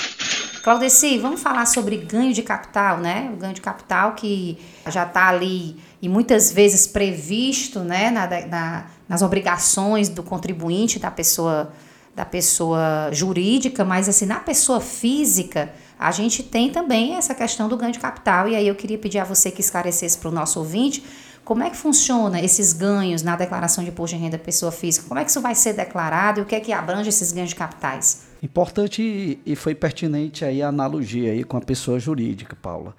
Claudeci, 0.64 1.18
vamos 1.18 1.42
falar 1.42 1.66
sobre 1.66 1.98
ganho 1.98 2.32
de 2.32 2.42
capital, 2.42 3.00
né? 3.00 3.30
O 3.34 3.38
ganho 3.38 3.54
de 3.54 3.60
capital 3.60 4.14
que 4.14 4.58
já 4.88 5.04
está 5.04 5.28
ali 5.28 5.78
e 6.04 6.10
muitas 6.10 6.52
vezes 6.52 6.86
previsto 6.86 7.80
né, 7.80 8.12
na, 8.12 8.28
na, 8.46 8.86
nas 9.08 9.22
obrigações 9.22 10.10
do 10.10 10.22
contribuinte, 10.22 11.00
da 11.00 11.10
pessoa, 11.10 11.72
da 12.14 12.26
pessoa 12.26 13.10
jurídica, 13.14 13.86
mas 13.86 14.10
assim, 14.10 14.26
na 14.26 14.42
pessoa 14.42 14.82
física, 14.82 15.72
a 15.98 16.12
gente 16.12 16.44
tem 16.44 16.70
também 16.70 17.16
essa 17.16 17.34
questão 17.34 17.70
do 17.70 17.78
ganho 17.78 17.94
de 17.94 18.00
capital. 18.00 18.50
E 18.50 18.56
aí 18.58 18.68
eu 18.68 18.76
queria 18.76 18.98
pedir 18.98 19.20
a 19.20 19.24
você 19.24 19.50
que 19.50 19.62
esclarecesse 19.62 20.18
para 20.18 20.28
o 20.28 20.32
nosso 20.34 20.60
ouvinte 20.60 21.02
como 21.46 21.62
é 21.62 21.70
que 21.70 21.76
funciona 21.76 22.42
esses 22.42 22.72
ganhos 22.72 23.22
na 23.22 23.36
declaração 23.36 23.84
de 23.84 23.90
imposto 23.90 24.16
de 24.16 24.22
renda 24.22 24.38
da 24.38 24.44
pessoa 24.44 24.72
física? 24.72 25.08
Como 25.08 25.20
é 25.20 25.26
que 25.26 25.30
isso 25.30 25.42
vai 25.42 25.56
ser 25.56 25.74
declarado 25.74 26.40
e 26.40 26.44
o 26.44 26.46
que 26.46 26.56
é 26.56 26.60
que 26.60 26.72
abrange 26.72 27.10
esses 27.10 27.34
ganhos 27.34 27.50
de 27.50 27.56
capitais? 27.56 28.24
Importante 28.42 29.40
e 29.46 29.56
foi 29.56 29.76
pertinente 29.76 30.46
aí 30.46 30.62
a 30.62 30.70
analogia 30.70 31.32
aí 31.32 31.44
com 31.44 31.58
a 31.58 31.62
pessoa 31.62 31.98
jurídica, 31.98 32.58
Paula 32.62 32.94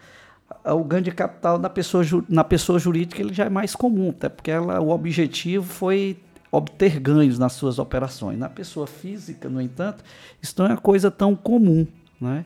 o 0.73 0.83
ganho 0.83 1.03
de 1.03 1.11
capital 1.11 1.59
na 1.59 1.69
pessoa, 1.69 2.05
na 2.29 2.43
pessoa 2.43 2.79
jurídica 2.79 3.21
ele 3.21 3.35
já 3.35 3.45
é 3.45 3.51
mais 3.51 3.77
comum, 3.77 4.11
até 4.11 4.29
porque 4.29 4.51
ela, 4.51 4.81
o 4.81 4.89
objetivo 4.89 5.65
foi 5.67 6.17
obter 6.51 6.99
ganhos 6.99 7.39
nas 7.39 7.53
suas 7.53 7.79
operações. 7.79 8.39
Na 8.39 8.49
pessoa 8.49 8.87
física, 8.87 9.49
no 9.49 9.61
entanto, 9.61 10.03
isso 10.41 10.55
não 10.59 10.67
é 10.67 10.71
uma 10.71 10.77
coisa 10.77 11.11
tão 11.11 11.35
comum. 11.35 11.87
Né? 12.21 12.45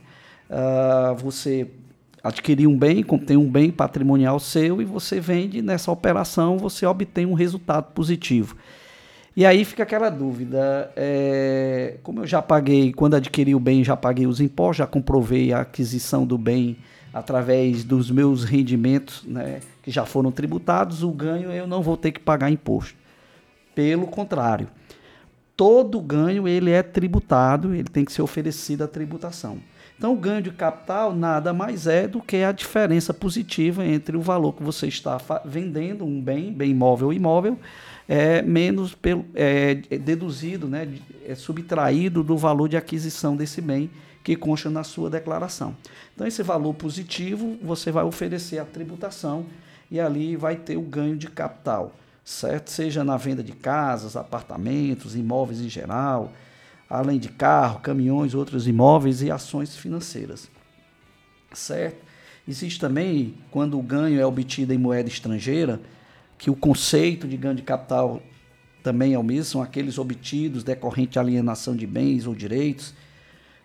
Uh, 0.51 1.15
você 1.17 1.69
adquirir 2.23 2.67
um 2.67 2.77
bem, 2.77 3.05
tem 3.05 3.37
um 3.37 3.49
bem 3.49 3.71
patrimonial 3.71 4.41
seu 4.41 4.83
e 4.83 4.85
você 4.85 5.21
vende 5.21 5.63
nessa 5.63 5.93
operação, 5.93 6.59
você 6.59 6.85
obtém 6.87 7.27
um 7.27 7.35
resultado 7.35 7.93
positivo. 7.93 8.57
E 9.37 9.47
aí 9.47 9.65
fica 9.65 9.85
aquela 9.85 10.11
dúvida, 10.11 10.91
é, 10.97 11.99
como 12.03 12.21
eu 12.21 12.27
já 12.27 12.43
paguei, 12.43 12.93
quando 12.93 13.15
adquiri 13.15 13.55
o 13.55 13.61
bem, 13.61 13.85
já 13.85 13.97
paguei 13.97 14.27
os 14.27 14.41
impostos, 14.41 14.79
já 14.79 14.87
comprovei 14.87 15.53
a 15.53 15.61
aquisição 15.61 16.27
do 16.27 16.37
bem 16.37 16.77
através 17.13 17.85
dos 17.85 18.11
meus 18.11 18.45
rendimentos 18.45 19.23
né, 19.25 19.61
que 19.83 19.91
já 19.91 20.05
foram 20.05 20.31
tributados, 20.31 21.03
o 21.03 21.11
ganho 21.11 21.51
eu 21.51 21.67
não 21.67 21.83
vou 21.83 21.97
ter 21.97 22.13
que 22.13 22.21
pagar 22.21 22.51
imposto. 22.51 22.97
Pelo 23.75 24.07
contrário, 24.07 24.69
todo 25.57 26.01
ganho 26.01 26.47
ele 26.47 26.71
é 26.71 26.83
tributado, 26.83 27.75
ele 27.75 27.89
tem 27.89 28.05
que 28.05 28.13
ser 28.13 28.23
oferecido 28.23 28.85
à 28.85 28.89
tributação. 28.89 29.59
Então, 29.99 30.13
o 30.13 30.17
ganho 30.17 30.41
de 30.41 30.53
capital 30.53 31.13
nada 31.13 31.53
mais 31.53 31.89
é 31.89 32.07
do 32.07 32.21
que 32.21 32.37
a 32.37 32.53
diferença 32.53 33.13
positiva 33.13 33.85
entre 33.85 34.17
o 34.17 34.21
valor 34.21 34.53
que 34.55 34.63
você 34.63 34.87
está 34.87 35.19
vendendo, 35.45 36.05
um 36.05 36.21
bem, 36.21 36.53
bem 36.53 36.71
imóvel 36.71 37.09
ou 37.09 37.13
imóvel, 37.13 37.59
é, 38.09 38.41
menos 38.41 38.95
pelo, 38.95 39.25
é, 39.35 39.83
é 39.91 39.99
deduzido, 39.99 40.69
né, 40.69 40.89
é 41.27 41.35
subtraído 41.35 42.23
do 42.23 42.37
valor 42.37 42.69
de 42.69 42.77
aquisição 42.77 43.37
desse 43.37 43.61
bem 43.61 43.91
que 44.29 44.37
consta 44.37 44.69
na 44.69 44.85
sua 44.85 45.09
declaração. 45.09 45.75
Então, 46.15 46.27
esse 46.27 46.43
valor 46.43 46.75
positivo 46.75 47.57
você 47.63 47.91
vai 47.91 48.05
oferecer 48.05 48.59
à 48.59 48.65
tributação 48.67 49.47
e 49.91 49.99
ali 49.99 50.37
vai 50.37 50.55
ter 50.55 50.77
o 50.77 50.83
ganho 50.83 51.17
de 51.17 51.29
capital, 51.29 51.95
certo? 52.23 52.71
Seja 52.71 53.03
na 53.03 53.17
venda 53.17 53.43
de 53.43 53.53
casas, 53.53 54.17
apartamentos, 54.17 55.17
imóveis 55.17 55.63
em 55.63 55.69
geral, 55.71 56.31
além 56.91 57.19
de 57.19 57.31
carro, 57.31 57.81
caminhões, 57.81 58.35
outros 58.35 58.69
imóveis 58.69 59.23
e 59.23 59.31
ações 59.31 59.75
financeiras, 59.75 60.47
certo? 61.55 62.05
Existe 62.47 62.79
também, 62.79 63.35
quando 63.51 63.79
o 63.79 63.83
ganho 63.83 64.21
é 64.21 64.27
obtido 64.27 64.75
em 64.75 64.79
moeda 64.79 65.09
estrangeira, 65.09 65.81
que 66.37 66.51
o 66.51 66.55
conceito 66.55 67.27
de 67.27 67.39
ganho 67.39 67.55
de 67.55 67.63
capital 67.63 68.23
também 68.83 69.15
é 69.15 69.19
o 69.19 69.23
mesmo, 69.23 69.45
são 69.45 69.63
aqueles 69.63 69.97
obtidos 69.97 70.63
decorrente 70.63 71.13
de 71.13 71.19
alienação 71.19 71.75
de 71.75 71.87
bens 71.87 72.27
ou 72.27 72.35
direitos, 72.35 72.93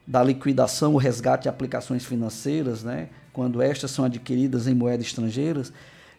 da 0.05 0.23
liquidação, 0.23 0.93
o 0.93 0.97
resgate 0.97 1.43
de 1.43 1.49
aplicações 1.49 2.05
financeiras, 2.05 2.83
né, 2.83 3.09
quando 3.31 3.61
estas 3.61 3.91
são 3.91 4.05
adquiridas 4.05 4.67
em 4.67 4.73
moedas 4.73 5.07
estrangeiras, 5.07 5.71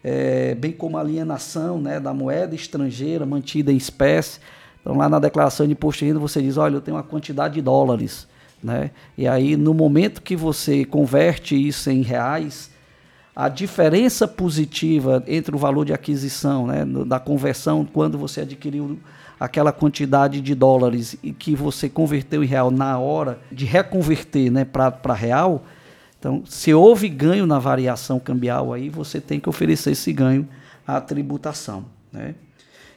é, 0.02 0.54
bem 0.54 0.72
como 0.72 0.98
a 0.98 1.00
alienação 1.00 1.80
né, 1.80 1.98
da 1.98 2.12
moeda 2.12 2.54
estrangeira 2.54 3.24
mantida 3.24 3.72
em 3.72 3.76
espécie. 3.76 4.40
Então, 4.80 4.96
lá 4.96 5.08
na 5.08 5.18
declaração 5.18 5.66
de 5.66 5.72
imposto 5.72 6.00
de 6.00 6.10
renda, 6.10 6.20
você 6.20 6.42
diz: 6.42 6.58
olha, 6.58 6.74
eu 6.74 6.80
tenho 6.80 6.96
uma 6.96 7.02
quantidade 7.02 7.54
de 7.54 7.62
dólares. 7.62 8.26
Né? 8.62 8.90
E 9.16 9.26
aí, 9.26 9.56
no 9.56 9.72
momento 9.72 10.20
que 10.20 10.36
você 10.36 10.84
converte 10.84 11.54
isso 11.54 11.90
em 11.90 12.02
reais, 12.02 12.70
a 13.34 13.48
diferença 13.48 14.28
positiva 14.28 15.22
entre 15.26 15.54
o 15.54 15.58
valor 15.58 15.84
de 15.84 15.92
aquisição, 15.92 16.66
né, 16.66 16.84
da 17.06 17.18
conversão, 17.18 17.84
quando 17.84 18.16
você 18.16 18.42
adquiriu 18.42 18.98
aquela 19.38 19.72
quantidade 19.72 20.40
de 20.40 20.54
dólares 20.54 21.16
e 21.22 21.32
que 21.32 21.54
você 21.54 21.88
converteu 21.88 22.42
em 22.42 22.46
real 22.46 22.70
na 22.70 22.98
hora 22.98 23.38
de 23.50 23.64
reconverter 23.64 24.50
né, 24.50 24.64
para 24.64 25.14
real, 25.14 25.64
então, 26.24 26.42
se 26.46 26.72
houve 26.72 27.06
ganho 27.06 27.46
na 27.46 27.58
variação 27.58 28.18
cambial 28.18 28.72
aí, 28.72 28.88
você 28.88 29.20
tem 29.20 29.38
que 29.38 29.46
oferecer 29.46 29.90
esse 29.90 30.10
ganho 30.10 30.48
à 30.86 30.98
tributação. 30.98 31.84
Né? 32.10 32.34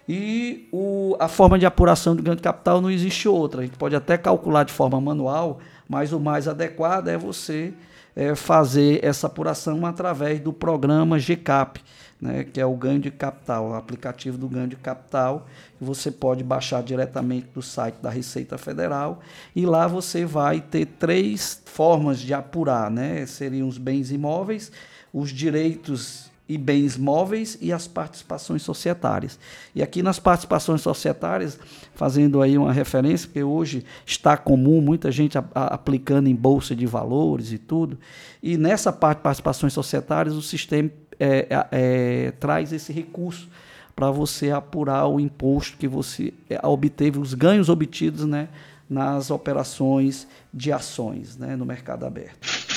E 0.07 0.69
o, 0.71 1.17
a 1.19 1.27
forma 1.27 1.59
de 1.59 1.65
apuração 1.65 2.15
do 2.15 2.23
ganho 2.23 2.37
de 2.37 2.41
capital 2.41 2.79
não 2.79 2.89
existe 2.89 3.27
outra. 3.27 3.59
A 3.59 3.65
gente 3.65 3.77
pode 3.77 3.97
até 3.97 4.17
calcular 4.17 4.63
de 4.63 4.71
forma 4.71 5.01
manual, 5.01 5.59
mas 5.89 6.13
o 6.13 6.21
mais 6.21 6.47
adequado 6.47 7.09
é 7.09 7.17
você 7.17 7.73
é, 8.17 8.33
fazer 8.33 9.05
essa 9.05 9.27
apuração 9.27 9.85
através 9.85 10.39
do 10.39 10.51
programa 10.51 11.19
GCAP, 11.19 11.79
né, 12.19 12.43
que 12.43 12.59
é 12.59 12.65
o 12.65 12.75
ganho 12.75 12.99
de 12.99 13.11
capital, 13.11 13.69
o 13.69 13.75
aplicativo 13.75 14.39
do 14.39 14.47
ganho 14.47 14.67
de 14.67 14.75
capital, 14.75 15.45
que 15.77 15.83
você 15.83 16.09
pode 16.09 16.43
baixar 16.43 16.81
diretamente 16.81 17.45
do 17.53 17.61
site 17.61 17.97
da 18.01 18.09
Receita 18.09 18.57
Federal 18.57 19.21
e 19.55 19.67
lá 19.67 19.85
você 19.85 20.25
vai 20.25 20.59
ter 20.59 20.87
três 20.87 21.61
formas 21.65 22.17
de 22.17 22.33
apurar, 22.33 22.89
né? 22.89 23.23
Seriam 23.27 23.67
os 23.67 23.77
bens 23.77 24.11
imóveis, 24.11 24.71
os 25.13 25.29
direitos 25.29 26.31
e 26.49 26.57
bens 26.57 26.95
móveis 26.95 27.57
e 27.61 27.73
as 27.73 27.87
participações 27.87 28.61
societárias. 28.61 29.37
E 29.75 29.83
aqui 29.83 30.01
nas 30.01 30.19
participações 30.19 30.81
societárias, 30.81 31.59
fazendo 31.93 32.41
aí 32.41 32.57
uma 32.57 32.71
referência, 32.71 33.27
porque 33.27 33.43
hoje 33.43 33.85
está 34.05 34.37
comum 34.37 34.79
muita 34.81 35.11
gente 35.11 35.37
a, 35.37 35.43
a, 35.53 35.65
aplicando 35.75 36.27
em 36.27 36.35
bolsa 36.35 36.75
de 36.75 36.85
valores 36.85 37.51
e 37.51 37.57
tudo, 37.57 37.97
e 38.41 38.57
nessa 38.57 38.93
parte 38.93 39.17
de 39.17 39.23
participações 39.23 39.73
societárias 39.73 40.35
o 40.35 40.41
sistema 40.41 40.89
é, 41.19 41.47
é, 41.49 41.67
é 41.71 42.31
traz 42.31 42.71
esse 42.71 42.93
recurso 42.93 43.49
para 43.95 44.11
você 44.11 44.51
apurar 44.51 45.07
o 45.07 45.19
imposto 45.19 45.75
que 45.75 45.87
você 45.87 46.31
é, 46.47 46.65
obteve, 46.65 47.17
os 47.17 47.33
ganhos 47.33 47.67
obtidos 47.67 48.25
né, 48.25 48.47
nas 48.87 49.31
operações 49.31 50.27
de 50.53 50.71
ações 50.71 51.35
né, 51.35 51.55
no 51.55 51.65
mercado 51.65 52.05
aberto. 52.05 52.76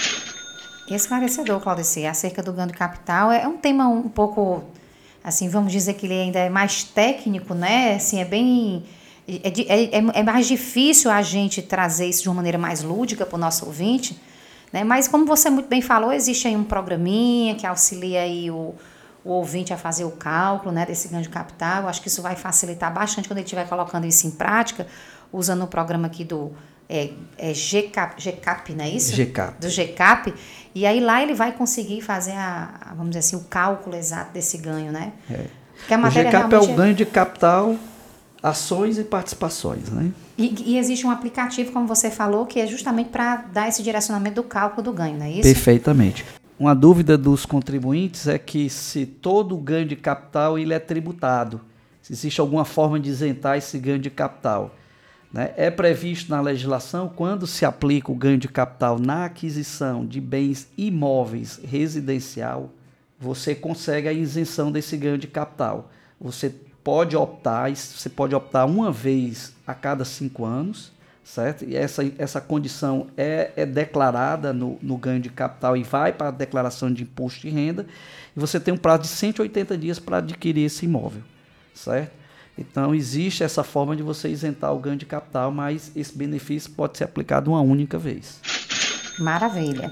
Esclarecedor, 0.94 1.60
Claudice, 1.60 2.06
acerca 2.06 2.42
do 2.42 2.52
ganho 2.52 2.68
de 2.68 2.74
capital. 2.74 3.30
É 3.30 3.46
um 3.46 3.56
tema 3.56 3.88
um 3.88 4.08
pouco, 4.08 4.64
assim, 5.22 5.48
vamos 5.48 5.72
dizer 5.72 5.94
que 5.94 6.06
ele 6.06 6.14
ainda 6.14 6.38
é 6.38 6.50
mais 6.50 6.84
técnico, 6.84 7.54
né? 7.54 7.94
Assim, 7.94 8.20
é 8.20 8.24
bem... 8.24 8.84
É, 9.28 9.48
é, 9.48 9.98
é, 9.98 10.04
é 10.14 10.22
mais 10.22 10.48
difícil 10.48 11.10
a 11.10 11.22
gente 11.22 11.62
trazer 11.62 12.06
isso 12.06 12.22
de 12.22 12.28
uma 12.28 12.36
maneira 12.36 12.58
mais 12.58 12.82
lúdica 12.82 13.24
para 13.24 13.36
o 13.36 13.38
nosso 13.38 13.64
ouvinte, 13.66 14.20
né? 14.72 14.82
Mas 14.82 15.06
como 15.06 15.24
você 15.24 15.48
muito 15.48 15.68
bem 15.68 15.80
falou, 15.80 16.12
existe 16.12 16.48
aí 16.48 16.56
um 16.56 16.64
programinha 16.64 17.54
que 17.54 17.66
auxilia 17.66 18.22
aí 18.22 18.50
o, 18.50 18.74
o 19.24 19.30
ouvinte 19.30 19.72
a 19.72 19.76
fazer 19.76 20.04
o 20.04 20.10
cálculo 20.10 20.72
né, 20.72 20.84
desse 20.86 21.08
ganho 21.08 21.22
de 21.22 21.28
capital. 21.28 21.88
Acho 21.88 22.02
que 22.02 22.08
isso 22.08 22.22
vai 22.22 22.34
facilitar 22.34 22.92
bastante 22.92 23.28
quando 23.28 23.38
ele 23.38 23.44
estiver 23.44 23.68
colocando 23.68 24.06
isso 24.06 24.26
em 24.26 24.30
prática, 24.30 24.86
usando 25.32 25.62
o 25.62 25.66
programa 25.66 26.06
aqui 26.06 26.24
do 26.24 26.52
é, 26.90 27.10
é 27.38 27.54
GCAP, 27.54 28.20
GCAP, 28.20 28.74
não 28.74 28.84
é 28.84 28.90
isso? 28.90 29.14
GCAP. 29.14 29.60
Do 29.60 29.68
GCAP. 29.68 30.34
E 30.74 30.84
aí 30.84 31.00
lá 31.00 31.22
ele 31.22 31.34
vai 31.34 31.52
conseguir 31.52 32.00
fazer, 32.00 32.32
a, 32.32 32.92
vamos 32.96 33.10
dizer 33.10 33.20
assim, 33.20 33.36
o 33.36 33.44
cálculo 33.48 33.96
exato 33.96 34.32
desse 34.32 34.58
ganho, 34.58 34.90
né? 34.90 35.12
É. 35.30 35.46
Porque 35.78 35.94
a 35.94 35.98
matéria 35.98 36.28
o 36.28 36.32
GCAP 36.32 36.52
é 36.52 36.58
o 36.58 36.74
ganho 36.74 36.94
de 36.94 37.06
capital, 37.06 37.76
ações 38.42 38.98
e 38.98 39.04
participações, 39.04 39.88
né? 39.88 40.10
E, 40.36 40.72
e, 40.72 40.78
existe 40.78 41.06
um 41.06 41.10
aplicativo, 41.10 41.70
como 41.70 41.86
você 41.86 42.10
falou, 42.10 42.44
que 42.44 42.58
é 42.58 42.66
justamente 42.66 43.10
para 43.10 43.36
dar 43.36 43.68
esse 43.68 43.82
direcionamento 43.82 44.36
do 44.36 44.42
cálculo 44.42 44.82
do 44.82 44.92
ganho, 44.92 45.16
não 45.16 45.26
é 45.26 45.30
isso? 45.30 45.42
Perfeitamente. 45.42 46.24
Uma 46.58 46.74
dúvida 46.74 47.16
dos 47.16 47.46
contribuintes 47.46 48.26
é 48.26 48.38
que 48.38 48.68
se 48.68 49.06
todo 49.06 49.54
o 49.54 49.58
ganho 49.58 49.86
de 49.86 49.96
capital 49.96 50.58
ele 50.58 50.74
é 50.74 50.78
tributado, 50.78 51.60
se 52.02 52.12
existe 52.12 52.40
alguma 52.40 52.64
forma 52.64 52.98
de 52.98 53.08
isentar 53.08 53.56
esse 53.56 53.78
ganho 53.78 53.98
de 53.98 54.10
capital. 54.10 54.74
Né? 55.32 55.52
É 55.56 55.70
previsto 55.70 56.30
na 56.30 56.40
legislação 56.40 57.08
quando 57.08 57.46
se 57.46 57.64
aplica 57.64 58.10
o 58.10 58.16
ganho 58.16 58.38
de 58.38 58.48
capital 58.48 58.98
na 58.98 59.26
aquisição 59.26 60.04
de 60.04 60.20
bens 60.20 60.68
imóveis 60.76 61.60
residencial, 61.62 62.70
você 63.18 63.54
consegue 63.54 64.08
a 64.08 64.12
isenção 64.12 64.72
desse 64.72 64.96
ganho 64.96 65.18
de 65.18 65.28
capital. 65.28 65.90
Você 66.20 66.52
pode 66.82 67.14
optar, 67.16 67.70
você 67.70 68.08
pode 68.08 68.34
optar 68.34 68.64
uma 68.64 68.90
vez 68.90 69.54
a 69.66 69.74
cada 69.74 70.04
cinco 70.04 70.44
anos, 70.44 70.90
certo? 71.22 71.64
E 71.64 71.76
essa, 71.76 72.02
essa 72.18 72.40
condição 72.40 73.08
é, 73.16 73.52
é 73.56 73.66
declarada 73.66 74.52
no, 74.52 74.78
no 74.82 74.96
ganho 74.96 75.20
de 75.20 75.28
capital 75.28 75.76
e 75.76 75.82
vai 75.82 76.12
para 76.12 76.28
a 76.28 76.32
declaração 76.32 76.92
de 76.92 77.02
imposto 77.02 77.42
de 77.42 77.50
renda. 77.50 77.86
E 78.34 78.40
você 78.40 78.58
tem 78.58 78.72
um 78.72 78.78
prazo 78.78 79.02
de 79.02 79.08
180 79.08 79.76
dias 79.76 79.98
para 79.98 80.16
adquirir 80.18 80.64
esse 80.64 80.86
imóvel, 80.86 81.22
certo? 81.74 82.19
Então, 82.60 82.94
existe 82.94 83.42
essa 83.42 83.64
forma 83.64 83.96
de 83.96 84.02
você 84.02 84.28
isentar 84.28 84.72
o 84.74 84.78
ganho 84.78 84.96
de 84.96 85.06
capital, 85.06 85.50
mas 85.50 85.90
esse 85.96 86.16
benefício 86.16 86.70
pode 86.70 86.98
ser 86.98 87.04
aplicado 87.04 87.50
uma 87.50 87.60
única 87.60 87.98
vez. 87.98 88.40
Maravilha. 89.18 89.90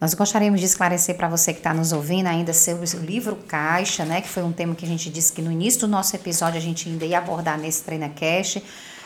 Nós 0.00 0.14
gostaríamos 0.14 0.60
de 0.60 0.66
esclarecer 0.66 1.16
para 1.16 1.28
você 1.28 1.52
que 1.52 1.58
está 1.58 1.74
nos 1.74 1.92
ouvindo 1.92 2.26
ainda 2.26 2.54
sobre 2.54 2.86
o 2.96 3.00
livro 3.00 3.36
Caixa, 3.36 4.04
né, 4.04 4.20
que 4.20 4.28
foi 4.28 4.42
um 4.42 4.52
tema 4.52 4.74
que 4.74 4.84
a 4.84 4.88
gente 4.88 5.10
disse 5.10 5.32
que 5.32 5.42
no 5.42 5.52
início 5.52 5.80
do 5.80 5.88
nosso 5.88 6.16
episódio 6.16 6.56
a 6.56 6.60
gente 6.60 6.88
ainda 6.88 7.04
ia 7.04 7.18
abordar 7.18 7.58
nesse 7.58 7.82
TreinaCast. 7.82 8.62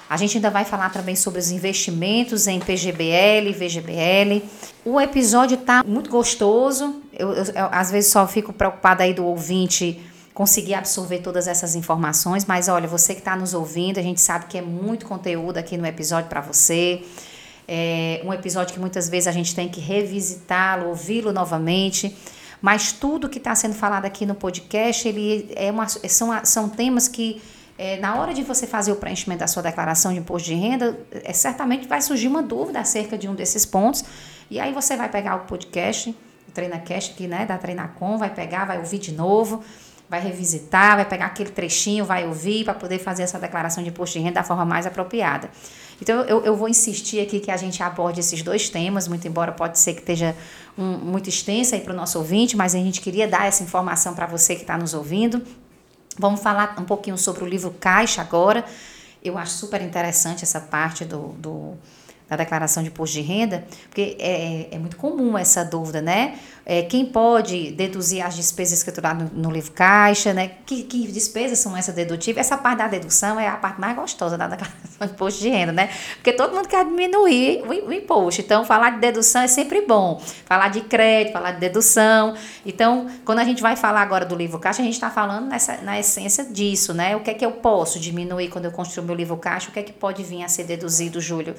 A 0.09 0.17
gente 0.17 0.37
ainda 0.37 0.51
vai 0.51 0.65
falar 0.65 0.91
também 0.91 1.17
sobre 1.17 1.41
os 1.41 1.51
investimentos 1.51 2.47
em 2.47 2.61
PGBL, 2.61 3.53
VGBL. 3.53 4.45
O 4.85 5.01
episódio 5.01 5.57
está 5.57 5.83
muito 5.83 6.11
gostoso. 6.11 7.03
Eu, 7.13 7.33
eu, 7.33 7.45
eu, 7.45 7.69
às 7.73 7.91
vezes 7.91 8.13
só 8.13 8.27
fico 8.29 8.53
preocupada 8.53 9.03
aí 9.03 9.15
do 9.15 9.25
ouvinte 9.25 10.01
conseguir 10.35 10.75
absorver 10.75 11.21
todas 11.21 11.47
essas 11.47 11.77
informações, 11.77 12.45
mas 12.45 12.69
olha, 12.69 12.89
você 12.89 13.15
que 13.15 13.21
está 13.21 13.37
nos 13.37 13.55
ouvindo, 13.55 13.99
a 13.99 14.03
gente 14.03 14.21
sabe 14.21 14.47
que 14.47 14.59
é 14.59 14.63
muito 14.63 15.07
conteúdo 15.07 15.59
aqui 15.59 15.77
no 15.77 15.87
episódio 15.87 16.29
para 16.29 16.41
você. 16.41 17.03
É 17.69 18.21
um 18.25 18.33
episódio 18.33 18.75
que 18.75 18.81
muitas 18.81 19.09
vezes 19.09 19.29
a 19.29 19.33
gente 19.33 19.55
tem 19.55 19.69
que 19.69 19.81
revisitá-lo, 19.81 20.89
ouvi-lo 20.89 21.33
novamente. 21.33 22.15
Mas 22.61 22.91
tudo 22.91 23.29
que 23.29 23.39
está 23.39 23.55
sendo 23.55 23.75
falado 23.75 24.07
aqui 24.07 24.27
no 24.27 24.35
podcast, 24.35 25.07
ele 25.07 25.53
é 25.55 25.71
uma, 25.71 25.87
são, 25.87 26.45
são 26.45 26.69
temas 26.69 27.07
que, 27.07 27.41
é, 27.79 27.99
na 27.99 28.17
hora 28.17 28.35
de 28.35 28.43
você 28.43 28.67
fazer 28.67 28.91
o 28.91 28.97
preenchimento 28.97 29.41
da 29.41 29.47
sua 29.47 29.63
declaração 29.63 30.13
de 30.13 30.19
imposto 30.19 30.49
de 30.49 30.55
renda, 30.55 30.99
é, 31.13 31.33
certamente 31.33 31.87
vai 31.87 32.03
surgir 32.03 32.27
uma 32.27 32.43
dúvida 32.43 32.81
acerca 32.81 33.17
de 33.17 33.29
um 33.29 33.35
desses 33.35 33.65
pontos. 33.65 34.03
E 34.51 34.59
aí 34.59 34.73
você 34.73 34.97
vai 34.97 35.09
pegar 35.09 35.37
o 35.37 35.41
podcast, 35.41 36.11
o 36.49 36.53
TreinaCast, 36.53 37.15
que 37.15 37.29
né, 37.29 37.47
da 37.47 37.57
Treinacom, 37.57 38.19
vai 38.19 38.35
pegar, 38.35 38.65
vai 38.65 38.79
ouvir 38.79 38.99
de 38.99 39.13
novo 39.13 39.63
vai 40.09 40.21
revisitar, 40.21 40.97
vai 40.97 41.05
pegar 41.05 41.27
aquele 41.27 41.51
trechinho, 41.51 42.05
vai 42.05 42.27
ouvir 42.27 42.65
para 42.65 42.75
poder 42.75 42.99
fazer 42.99 43.23
essa 43.23 43.39
declaração 43.39 43.83
de 43.83 43.89
imposto 43.89 44.19
de 44.19 44.25
renda 44.25 44.37
da 44.37 44.45
forma 44.45 44.65
mais 44.65 44.87
apropriada. 44.87 45.51
Então, 46.01 46.23
eu, 46.23 46.45
eu 46.45 46.57
vou 46.57 46.69
insistir 46.69 47.21
aqui 47.21 47.41
que 47.41 47.51
a 47.51 47.57
gente 47.57 47.83
aborde 47.83 48.21
esses 48.21 48.43
dois 48.43 48.69
temas, 48.69 49.09
muito 49.09 49.27
embora 49.27 49.53
pode 49.53 49.79
ser 49.79 49.95
que 49.95 50.01
esteja 50.01 50.37
um, 50.77 50.99
muito 50.99 51.29
extensa 51.29 51.79
para 51.79 51.93
o 51.93 51.97
nosso 51.97 52.19
ouvinte, 52.19 52.57
mas 52.57 52.75
a 52.75 52.79
gente 52.79 53.01
queria 53.01 53.27
dar 53.27 53.47
essa 53.47 53.63
informação 53.63 54.15
para 54.15 54.27
você 54.27 54.55
que 54.55 54.63
está 54.63 54.77
nos 54.77 54.93
ouvindo. 54.93 55.43
Vamos 56.19 56.41
falar 56.41 56.77
um 56.79 56.85
pouquinho 56.85 57.17
sobre 57.17 57.43
o 57.43 57.47
livro 57.47 57.71
Caixa 57.81 58.21
agora. 58.21 58.65
Eu 59.23 59.39
acho 59.39 59.53
super 59.53 59.81
interessante 59.81 60.45
essa 60.45 60.61
parte 60.61 61.05
do, 61.05 61.29
do 61.39 61.75
da 62.29 62.37
declaração 62.37 62.83
de 62.83 62.89
imposto 62.89 63.17
de 63.17 63.23
renda, 63.23 63.65
porque 63.89 64.17
é, 64.19 64.69
é 64.71 64.79
muito 64.79 64.97
comum 64.97 65.37
essa 65.37 65.65
dúvida, 65.65 66.01
né? 66.01 66.39
É, 66.67 66.83
quem 66.83 67.05
pode 67.05 67.73
deduzir 67.73 68.25
as 68.25 68.35
despesas 68.35 68.79
escrituradas 68.79 69.31
no, 69.31 69.43
no, 69.43 69.51
livro 69.51 69.71
caixa, 69.73 70.33
né? 70.33 70.53
Que, 70.65 70.83
que 70.85 71.07
despesas 71.09 71.59
são 71.59 71.77
essas 71.77 71.95
dedutíveis? 71.95 72.47
Essa 72.47 72.57
parte 72.57 72.79
da 72.79 72.89
dedução 72.89 73.39
é 73.39 73.47
a 73.47 73.57
parte 73.57 73.79
mais 73.79 73.95
gostosa 73.95 74.39
da 74.39 74.49
declaração 74.49 75.07
de 75.07 75.13
imposto 75.13 75.43
de 75.43 75.51
renda, 75.51 75.73
né? 75.73 75.91
Porque 76.15 76.33
todo 76.33 76.55
mundo 76.55 76.67
quer 76.67 76.83
diminuir 76.87 77.63
o, 77.65 77.89
o 77.89 77.93
imposto. 77.93 78.41
Então, 78.41 78.65
falar 78.65 78.91
de 78.91 79.01
dedução 79.01 79.43
é 79.43 79.47
sempre 79.47 79.83
bom. 79.83 80.19
Falar 80.47 80.69
de 80.69 80.81
crédito, 80.81 81.35
falar 81.35 81.53
de 81.53 81.61
dedução. 81.61 82.35
Então, 82.65 83.09
quando 83.27 83.41
a 83.41 83.45
gente 83.45 83.61
vai 83.61 83.77
falar 83.77 84.01
agora 84.01 84.25
do 84.25 84.35
livro 84.35 84.59
caixa, 84.59 84.81
a 84.81 84.85
gente 84.85 84.95
está 84.95 85.11
falando 85.11 85.47
nessa, 85.49 85.77
na 85.83 86.01
essência 86.01 86.47
disso, 86.47 86.95
né? 86.95 87.15
O 87.15 87.21
que 87.21 87.31
é 87.31 87.35
que 87.35 87.45
eu 87.45 87.53
posso 87.53 88.01
diminuir 88.01 88.49
quando 88.49 88.65
eu 88.65 88.73
construo 88.73 89.05
meu 89.05 89.15
livro 89.15 89.37
caixa? 89.37 89.69
O 89.69 89.73
que 89.73 89.81
é 89.81 89.83
que 89.83 89.93
pode 89.93 90.23
vir 90.23 90.43
a 90.43 90.49
ser 90.49 90.65
deduzido, 90.65 91.21
Júlio, 91.21 91.55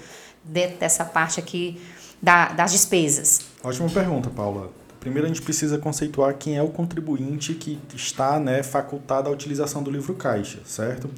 dentro 0.48 0.78
dessa 0.78 1.04
parte 1.04 1.40
aqui 1.40 1.80
da, 2.22 2.50
das 2.50 2.72
despesas? 2.72 3.42
Ótima 3.64 3.90
pergunta, 3.90 4.30
Paula. 4.30 4.72
Primeiro 5.00 5.26
a 5.26 5.28
gente 5.28 5.42
precisa 5.42 5.78
conceituar 5.78 6.34
quem 6.36 6.58
é 6.58 6.64
o 6.64 6.70
contribuinte 6.70 7.54
que 7.54 7.80
está 7.94 8.40
né, 8.40 8.64
facultado 8.64 9.30
à 9.30 9.32
utilização 9.32 9.84
do 9.84 9.92
livro 9.92 10.16
caixa, 10.16 10.60
certo? 10.66 11.10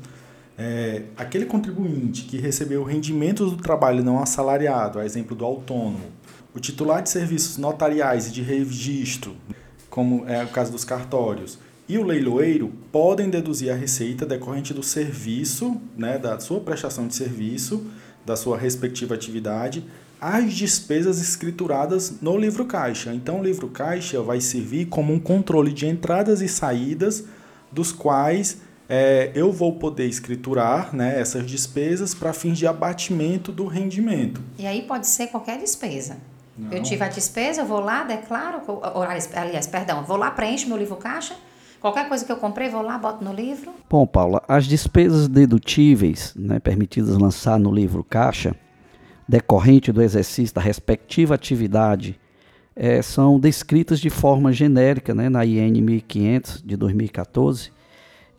É, 0.58 1.04
aquele 1.16 1.46
contribuinte 1.46 2.24
que 2.24 2.38
recebeu 2.38 2.84
rendimentos 2.84 3.52
do 3.52 3.58
trabalho 3.58 4.04
não 4.04 4.20
assalariado, 4.20 5.00
a 5.00 5.06
exemplo 5.06 5.36
do 5.36 5.46
autônomo, 5.46 6.12
o 6.54 6.60
titular 6.60 7.02
de 7.02 7.10
serviços 7.10 7.58
notariais 7.58 8.28
e 8.28 8.32
de 8.32 8.42
registro, 8.42 9.36
como 9.90 10.28
é 10.28 10.44
o 10.44 10.48
caso 10.48 10.72
dos 10.72 10.84
cartórios, 10.84 11.60
e 11.88 11.98
o 11.98 12.04
leiloeiro 12.04 12.74
podem 12.92 13.30
deduzir 13.30 13.72
a 13.72 13.76
receita 13.76 14.26
decorrente 14.26 14.74
do 14.74 14.84
serviço, 14.84 15.80
né, 15.96 16.18
da 16.18 16.40
sua 16.40 16.60
prestação 16.60 17.08
de 17.08 17.16
serviço, 17.16 17.86
da 18.28 18.36
sua 18.36 18.58
respectiva 18.58 19.16
atividade, 19.16 19.86
as 20.20 20.54
despesas 20.54 21.22
escrituradas 21.22 22.20
no 22.22 22.38
livro 22.38 22.66
caixa. 22.66 23.14
Então, 23.14 23.40
o 23.40 23.44
livro 23.44 23.70
caixa 23.70 24.22
vai 24.22 24.42
servir 24.42 24.88
como 24.88 25.14
um 25.14 25.20
controle 25.20 25.72
de 25.72 25.88
entradas 25.88 26.42
e 26.42 26.48
saídas, 26.50 27.24
dos 27.72 27.94
quais 27.94 28.58
é, 28.90 29.32
eu 29.34 29.52
vou 29.52 29.76
poder 29.80 30.08
escriturar 30.08 30.94
né, 30.94 31.20
essas 31.20 31.46
despesas 31.46 32.14
para 32.14 32.34
fins 32.34 32.58
de 32.58 32.68
abatimento 32.68 33.52
do 33.52 33.66
rendimento. 33.66 34.42
E 34.58 34.68
aí 34.68 34.82
pode 34.82 35.08
ser 35.08 35.28
qualquer 35.28 35.58
despesa. 35.58 36.18
Não. 36.58 36.74
Eu 36.74 36.84
tive 36.84 37.04
a 37.04 37.08
despesa, 37.08 37.62
eu 37.62 37.66
vou 37.66 37.80
lá, 37.80 38.04
declaro, 38.04 38.62
aliás, 39.36 39.68
perdão, 39.68 40.04
vou 40.04 40.18
lá, 40.18 40.32
preencho 40.32 40.68
meu 40.68 40.78
livro 40.78 40.96
caixa, 40.98 41.36
Qualquer 41.80 42.08
coisa 42.08 42.26
que 42.26 42.32
eu 42.32 42.38
comprei, 42.38 42.70
vou 42.70 42.82
lá, 42.82 42.98
boto 42.98 43.24
no 43.24 43.34
livro. 43.34 43.72
Bom, 43.90 44.06
Paula, 44.06 44.42
as 44.48 44.66
despesas 44.66 45.28
dedutíveis, 45.28 46.34
né, 46.36 46.60
permitidas 46.60 47.18
lançar 47.18 47.60
no 47.60 47.72
livro 47.72 48.04
caixa, 48.04 48.56
decorrente 49.28 49.92
do 49.92 50.02
exercício 50.02 50.56
da 50.56 50.62
respectiva 50.62 51.36
atividade 51.36 52.20
é, 52.76 53.02
são 53.02 53.40
descritas 53.40 54.00
de 54.00 54.10
forma 54.10 54.54
genérica 54.54 55.14
né, 55.14 55.30
na 55.30 55.44
IN 55.44 55.82
1500 55.82 56.62
de 56.64 56.78
2014 56.78 57.72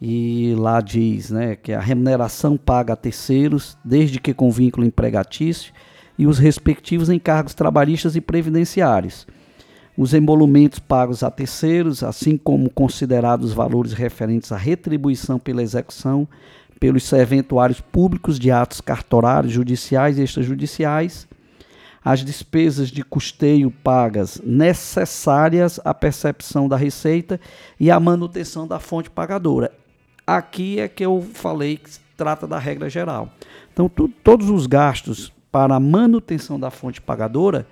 e 0.01 0.55
lá 0.57 0.81
diz 0.81 1.31
né, 1.31 1.57
que 1.57 1.72
a 1.72 1.81
remuneração 1.81 2.57
paga 2.57 2.92
a 2.92 2.96
terceiros 2.96 3.77
desde 3.85 4.20
que 4.20 4.33
com 4.33 4.51
vínculo 4.51 4.87
empregatício 4.87 5.72
e 6.16 6.27
os 6.27 6.38
respectivos 6.38 7.11
encargos 7.11 7.55
trabalhistas 7.55 8.14
e 8.14 8.20
previdenciários. 8.20 9.27
Os 9.99 10.15
emolumentos 10.15 10.79
pagos 10.79 11.25
a 11.25 11.31
terceiros, 11.31 12.05
assim 12.05 12.37
como 12.37 12.71
considerados 12.71 13.53
valores 13.53 13.93
referentes 13.93 14.53
à 14.53 14.57
retribuição 14.57 15.41
pela 15.41 15.61
execução 15.61 16.29
pelos 16.79 17.03
serventuários 17.03 17.81
públicos 17.81 18.39
de 18.39 18.49
atos 18.53 18.81
cartorários, 18.81 19.53
judiciais 19.53 20.17
e 20.17 20.23
extrajudiciais, 20.23 21.27
as 22.05 22.25
despesas 22.25 22.91
de 22.91 23.03
custeio 23.03 23.73
pagas 23.73 24.41
necessárias 24.45 25.81
à 25.85 25.93
percepção 25.93 26.69
da 26.69 26.77
receita 26.77 27.41
e 27.81 27.91
à 27.91 27.99
manutenção 27.99 28.69
da 28.69 28.79
fonte 28.79 29.11
pagadora. 29.11 29.73
Aqui 30.25 30.79
é 30.79 30.87
que 30.87 31.05
eu 31.05 31.27
falei 31.35 31.77
que 31.77 31.91
se 31.91 32.01
trata 32.17 32.47
da 32.47 32.61
regra 32.61 32.89
geral. 32.89 33.33
Então, 33.73 33.89
tu, 33.89 34.07
todos 34.23 34.49
os 34.49 34.69
gastos 34.69 35.33
para 35.51 35.75
a 35.75 35.81
manutenção 35.81 36.61
da 36.61 36.71
fonte 36.71 37.01
pagadora, 37.01 37.67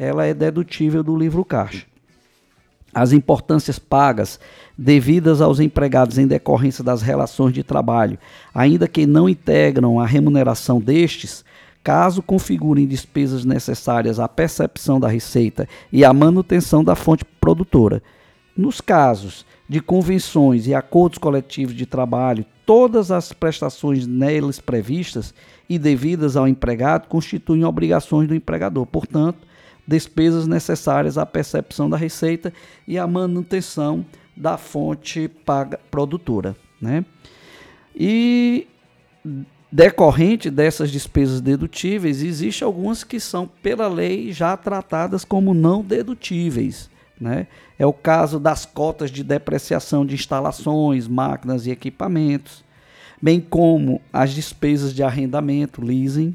ela 0.00 0.26
é 0.26 0.34
dedutível 0.34 1.04
do 1.04 1.16
livro 1.16 1.44
caixa 1.44 1.90
as 2.92 3.12
importâncias 3.12 3.78
pagas 3.78 4.40
devidas 4.76 5.40
aos 5.40 5.60
empregados 5.60 6.18
em 6.18 6.26
decorrência 6.26 6.82
das 6.82 7.02
relações 7.02 7.52
de 7.52 7.62
trabalho, 7.62 8.18
ainda 8.54 8.88
que 8.88 9.06
não 9.06 9.28
integram 9.28 10.00
a 10.00 10.06
remuneração 10.06 10.80
destes, 10.80 11.44
caso 11.82 12.22
configurem 12.22 12.86
despesas 12.86 13.44
necessárias 13.44 14.18
à 14.18 14.28
percepção 14.28 14.98
da 14.98 15.08
receita 15.08 15.68
e 15.92 16.04
à 16.04 16.12
manutenção 16.12 16.82
da 16.84 16.94
fonte 16.94 17.24
produtora. 17.40 18.02
Nos 18.56 18.80
casos 18.80 19.46
de 19.68 19.80
convenções 19.80 20.66
e 20.66 20.74
acordos 20.74 21.18
coletivos 21.18 21.74
de 21.74 21.86
trabalho, 21.86 22.44
todas 22.66 23.10
as 23.10 23.32
prestações 23.32 24.06
neles 24.06 24.58
previstas 24.58 25.32
e 25.68 25.78
devidas 25.78 26.36
ao 26.36 26.48
empregado 26.48 27.06
constituem 27.06 27.64
obrigações 27.64 28.26
do 28.26 28.34
empregador. 28.34 28.84
Portanto, 28.84 29.49
despesas 29.90 30.46
necessárias 30.46 31.18
à 31.18 31.26
percepção 31.26 31.90
da 31.90 31.96
receita 31.96 32.52
e 32.86 32.96
à 32.96 33.06
manutenção 33.08 34.06
da 34.36 34.56
fonte 34.56 35.26
paga 35.26 35.80
produtora. 35.90 36.54
Né? 36.80 37.04
E 37.94 38.68
decorrente 39.70 40.48
dessas 40.48 40.92
despesas 40.92 41.40
dedutíveis, 41.40 42.22
existem 42.22 42.64
algumas 42.64 43.02
que 43.02 43.18
são, 43.18 43.50
pela 43.60 43.88
lei, 43.88 44.32
já 44.32 44.56
tratadas 44.56 45.24
como 45.24 45.52
não 45.52 45.82
dedutíveis. 45.82 46.88
Né? 47.20 47.48
É 47.76 47.84
o 47.84 47.92
caso 47.92 48.38
das 48.38 48.64
cotas 48.64 49.10
de 49.10 49.24
depreciação 49.24 50.06
de 50.06 50.14
instalações, 50.14 51.08
máquinas 51.08 51.66
e 51.66 51.72
equipamentos, 51.72 52.64
bem 53.20 53.40
como 53.40 54.00
as 54.12 54.30
despesas 54.30 54.94
de 54.94 55.02
arrendamento, 55.02 55.84
leasing, 55.84 56.34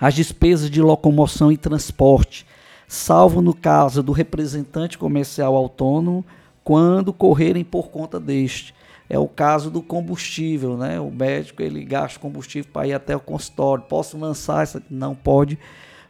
as 0.00 0.14
despesas 0.14 0.70
de 0.70 0.80
locomoção 0.80 1.52
e 1.52 1.56
transporte, 1.56 2.46
salvo 2.88 3.42
no 3.42 3.54
caso 3.54 4.02
do 4.02 4.12
representante 4.12 4.96
comercial 4.96 5.54
autônomo, 5.54 6.24
quando 6.64 7.12
correrem 7.12 7.62
por 7.62 7.90
conta 7.90 8.18
deste. 8.18 8.74
É 9.10 9.18
o 9.18 9.28
caso 9.28 9.70
do 9.70 9.80
combustível, 9.80 10.76
né? 10.76 10.98
O 10.98 11.10
médico 11.10 11.62
ele 11.62 11.84
gasta 11.84 12.18
combustível 12.18 12.70
para 12.72 12.86
ir 12.86 12.92
até 12.94 13.14
o 13.14 13.20
consultório. 13.20 13.84
Posso 13.84 14.18
lançar 14.18 14.62
essa? 14.62 14.82
Não 14.90 15.14
pode, 15.14 15.58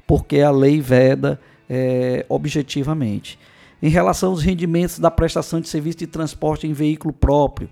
porque 0.06 0.40
a 0.40 0.50
lei 0.50 0.80
veda 0.80 1.38
é, 1.68 2.24
objetivamente. 2.28 3.38
Em 3.80 3.88
relação 3.88 4.30
aos 4.30 4.42
rendimentos 4.42 4.98
da 4.98 5.10
prestação 5.10 5.60
de 5.60 5.68
serviço 5.68 5.98
de 5.98 6.06
transporte 6.06 6.66
em 6.66 6.72
veículo 6.72 7.12
próprio, 7.12 7.68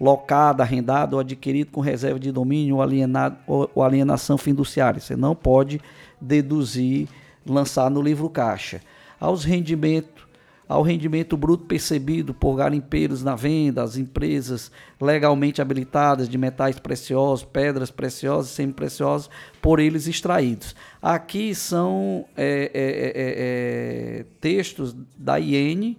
locado, 0.00 0.62
arrendado 0.62 1.14
ou 1.14 1.20
adquirido 1.20 1.70
com 1.70 1.82
reserva 1.82 2.18
de 2.18 2.32
domínio 2.32 2.76
ou, 2.76 2.82
alienado, 2.82 3.36
ou 3.46 3.82
alienação 3.82 4.38
fiduciária, 4.38 4.98
você 4.98 5.14
não 5.14 5.34
pode 5.34 5.78
deduzir 6.18 7.06
lançar 7.46 7.90
no 7.90 8.02
livro 8.02 8.28
caixa. 8.28 8.80
Aos 9.18 9.44
rendimento, 9.44 10.28
ao 10.68 10.82
rendimento 10.82 11.36
bruto 11.36 11.64
percebido 11.64 12.32
por 12.32 12.56
garimpeiros 12.56 13.22
na 13.22 13.34
venda, 13.34 13.82
as 13.82 13.96
empresas 13.96 14.70
legalmente 15.00 15.60
habilitadas 15.60 16.28
de 16.28 16.38
metais 16.38 16.78
preciosos, 16.78 17.44
pedras 17.44 17.90
preciosas, 17.90 18.50
semi-preciosas, 18.52 19.28
por 19.60 19.80
eles 19.80 20.06
extraídos. 20.06 20.74
Aqui 21.02 21.54
são 21.54 22.24
é, 22.36 22.70
é, 22.72 22.80
é, 22.82 23.12
é, 23.14 24.20
é 24.20 24.26
textos 24.40 24.96
da 25.16 25.40
IN 25.40 25.96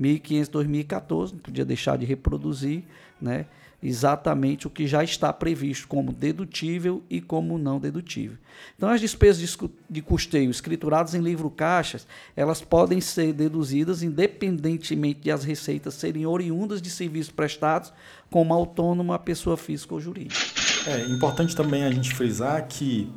1500-2014, 0.00 1.32
não 1.32 1.38
podia 1.38 1.64
deixar 1.64 1.96
de 1.96 2.04
reproduzir, 2.04 2.82
né? 3.20 3.46
Exatamente 3.84 4.66
o 4.66 4.70
que 4.70 4.86
já 4.86 5.04
está 5.04 5.30
previsto 5.30 5.86
como 5.86 6.10
dedutível 6.10 7.02
e 7.10 7.20
como 7.20 7.58
não 7.58 7.78
dedutível. 7.78 8.38
Então, 8.76 8.88
as 8.88 9.00
despesas 9.00 9.58
de 9.90 10.02
custeio 10.02 10.50
escrituradas 10.50 11.14
em 11.14 11.20
livro 11.20 11.50
caixas, 11.50 12.06
elas 12.34 12.62
podem 12.62 13.00
ser 13.00 13.34
deduzidas 13.34 14.02
independentemente 14.02 15.20
de 15.20 15.30
as 15.30 15.44
receitas 15.44 15.94
serem 15.94 16.24
oriundas 16.24 16.80
de 16.80 16.88
serviços 16.88 17.30
prestados 17.30 17.92
como 18.30 18.54
autônomo 18.54 19.12
a 19.12 19.18
pessoa 19.18 19.56
física 19.56 19.92
ou 19.92 20.00
jurídica. 20.00 20.40
É 20.86 21.04
importante 21.06 21.54
também 21.54 21.84
a 21.84 21.90
gente 21.90 22.14
frisar 22.14 22.66
que 22.66 23.12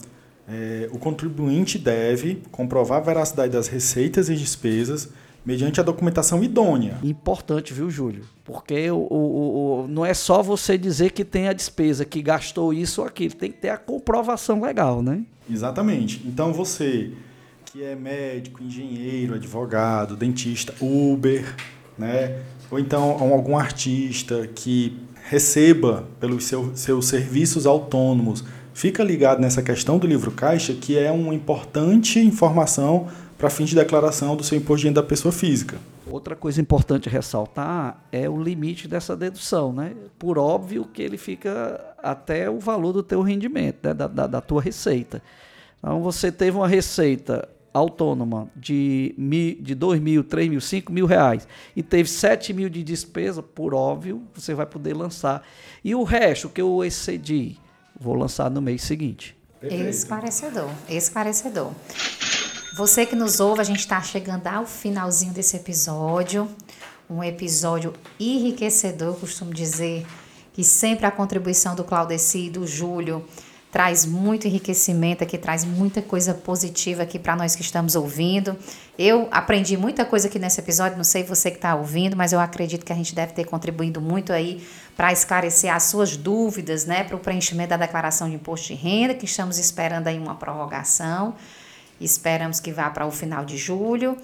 é, 0.49 0.89
o 0.91 0.99
contribuinte 0.99 1.77
deve 1.77 2.41
comprovar 2.51 2.99
a 2.99 3.01
veracidade 3.01 3.53
das 3.53 3.67
receitas 3.67 4.29
e 4.29 4.35
despesas 4.35 5.09
mediante 5.45 5.79
a 5.79 5.83
documentação 5.83 6.43
idônea. 6.43 6.97
Importante, 7.03 7.73
viu, 7.73 7.89
Júlio? 7.89 8.23
Porque 8.43 8.89
o, 8.91 8.97
o, 8.97 9.83
o, 9.83 9.87
não 9.87 10.05
é 10.05 10.13
só 10.13 10.43
você 10.43 10.77
dizer 10.77 11.11
que 11.11 11.23
tem 11.23 11.47
a 11.47 11.53
despesa, 11.53 12.05
que 12.05 12.21
gastou 12.21 12.73
isso 12.73 13.01
ou 13.01 13.07
aquilo, 13.07 13.33
tem 13.35 13.51
que 13.51 13.59
ter 13.59 13.69
a 13.69 13.77
comprovação 13.77 14.61
legal, 14.61 15.01
né? 15.01 15.23
Exatamente. 15.49 16.21
Então 16.25 16.51
você 16.51 17.11
que 17.71 17.83
é 17.83 17.95
médico, 17.95 18.63
engenheiro, 18.63 19.35
advogado, 19.35 20.15
dentista, 20.15 20.73
Uber, 20.81 21.55
né? 21.97 22.39
Ou 22.71 22.79
então 22.79 23.03
algum 23.03 23.57
artista 23.57 24.47
que 24.47 24.97
receba 25.29 26.07
pelos 26.19 26.45
seu, 26.45 26.71
seus 26.75 27.07
serviços 27.07 27.65
autônomos 27.65 28.43
fica 28.73 29.03
ligado 29.03 29.39
nessa 29.39 29.61
questão 29.61 29.97
do 29.97 30.07
livro 30.07 30.31
caixa, 30.31 30.73
que 30.73 30.97
é 30.97 31.11
uma 31.11 31.33
importante 31.33 32.19
informação 32.19 33.07
para 33.37 33.49
fins 33.49 33.69
de 33.69 33.75
declaração 33.75 34.35
do 34.35 34.43
seu 34.43 34.57
imposto 34.57 34.81
de 34.81 34.87
renda 34.87 35.01
da 35.01 35.07
pessoa 35.07 35.31
física. 35.31 35.77
Outra 36.09 36.35
coisa 36.35 36.59
importante 36.59 37.09
ressaltar 37.09 38.01
é 38.11 38.29
o 38.29 38.41
limite 38.41 38.87
dessa 38.87 39.15
dedução, 39.15 39.71
né? 39.71 39.93
Por 40.17 40.37
óbvio 40.37 40.85
que 40.85 41.01
ele 41.01 41.17
fica 41.17 41.95
até 41.97 42.49
o 42.49 42.59
valor 42.59 42.93
do 42.93 43.03
teu 43.03 43.21
rendimento, 43.21 43.79
né? 43.83 43.93
da, 43.93 44.07
da, 44.07 44.27
da 44.27 44.41
tua 44.41 44.61
receita. 44.61 45.21
Então 45.77 46.01
você 46.01 46.31
teve 46.31 46.57
uma 46.57 46.67
receita 46.67 47.47
autônoma 47.73 48.49
de, 48.55 49.13
mil, 49.17 49.55
de 49.61 49.75
2 49.75 50.01
mil, 50.01 50.23
3 50.23 50.49
mil, 50.49 50.61
5 50.61 50.91
mil 50.91 51.05
reais 51.05 51.47
e 51.75 51.83
teve 51.83 52.09
7 52.09 52.53
mil 52.53 52.69
de 52.69 52.81
despesa, 52.81 53.43
por 53.43 53.73
óbvio, 53.73 54.23
você 54.33 54.53
vai 54.53 54.65
poder 54.65 54.95
lançar. 54.95 55.43
E 55.83 55.93
o 55.93 56.03
resto 56.03 56.49
que 56.49 56.61
eu 56.61 56.83
excedi, 56.83 57.57
vou 57.99 58.15
lançar 58.15 58.49
no 58.49 58.61
mês 58.61 58.81
seguinte. 58.81 59.37
Perfeito. 59.59 59.89
Esclarecedor, 59.89 60.69
esclarecedor. 60.89 61.71
Você 62.77 63.07
que 63.07 63.15
nos 63.15 63.39
ouve, 63.39 63.59
a 63.59 63.63
gente 63.63 63.79
está 63.79 63.99
chegando 64.03 64.45
ao 64.45 64.63
finalzinho 64.63 65.33
desse 65.33 65.57
episódio. 65.57 66.47
Um 67.09 67.23
episódio 67.23 67.91
enriquecedor, 68.19 69.15
costumo 69.15 69.51
dizer 69.51 70.05
que 70.53 70.63
sempre 70.63 71.07
a 71.07 71.09
contribuição 71.09 71.73
do 71.73 71.83
Claudeci 71.83 72.45
e 72.45 72.49
do 72.51 72.67
Júlio 72.67 73.25
traz 73.71 74.05
muito 74.05 74.47
enriquecimento 74.47 75.23
aqui, 75.23 75.39
traz 75.39 75.65
muita 75.65 76.03
coisa 76.03 76.35
positiva 76.35 77.01
aqui 77.01 77.17
para 77.17 77.35
nós 77.35 77.55
que 77.55 77.63
estamos 77.63 77.95
ouvindo. 77.95 78.55
Eu 78.95 79.27
aprendi 79.31 79.75
muita 79.75 80.05
coisa 80.05 80.27
aqui 80.27 80.37
nesse 80.37 80.59
episódio, 80.59 80.97
não 80.97 81.03
sei 81.03 81.23
você 81.23 81.49
que 81.49 81.57
está 81.57 81.73
ouvindo, 81.73 82.15
mas 82.15 82.31
eu 82.31 82.39
acredito 82.39 82.85
que 82.85 82.93
a 82.93 82.95
gente 82.95 83.15
deve 83.15 83.33
ter 83.33 83.45
contribuído 83.45 83.99
muito 83.99 84.31
aí 84.31 84.63
para 84.95 85.11
esclarecer 85.11 85.73
as 85.73 85.81
suas 85.81 86.15
dúvidas, 86.15 86.85
né, 86.85 87.03
para 87.03 87.15
o 87.15 87.19
preenchimento 87.19 87.69
da 87.69 87.77
declaração 87.77 88.29
de 88.29 88.35
imposto 88.35 88.67
de 88.67 88.75
renda, 88.75 89.15
que 89.15 89.25
estamos 89.25 89.57
esperando 89.57 90.05
aí 90.05 90.19
uma 90.19 90.35
prorrogação. 90.35 91.33
Esperamos 91.99 92.59
que 92.59 92.71
vá 92.71 92.89
para 92.89 93.05
o 93.05 93.11
final 93.11 93.43
de 93.43 93.57
julho 93.57 94.17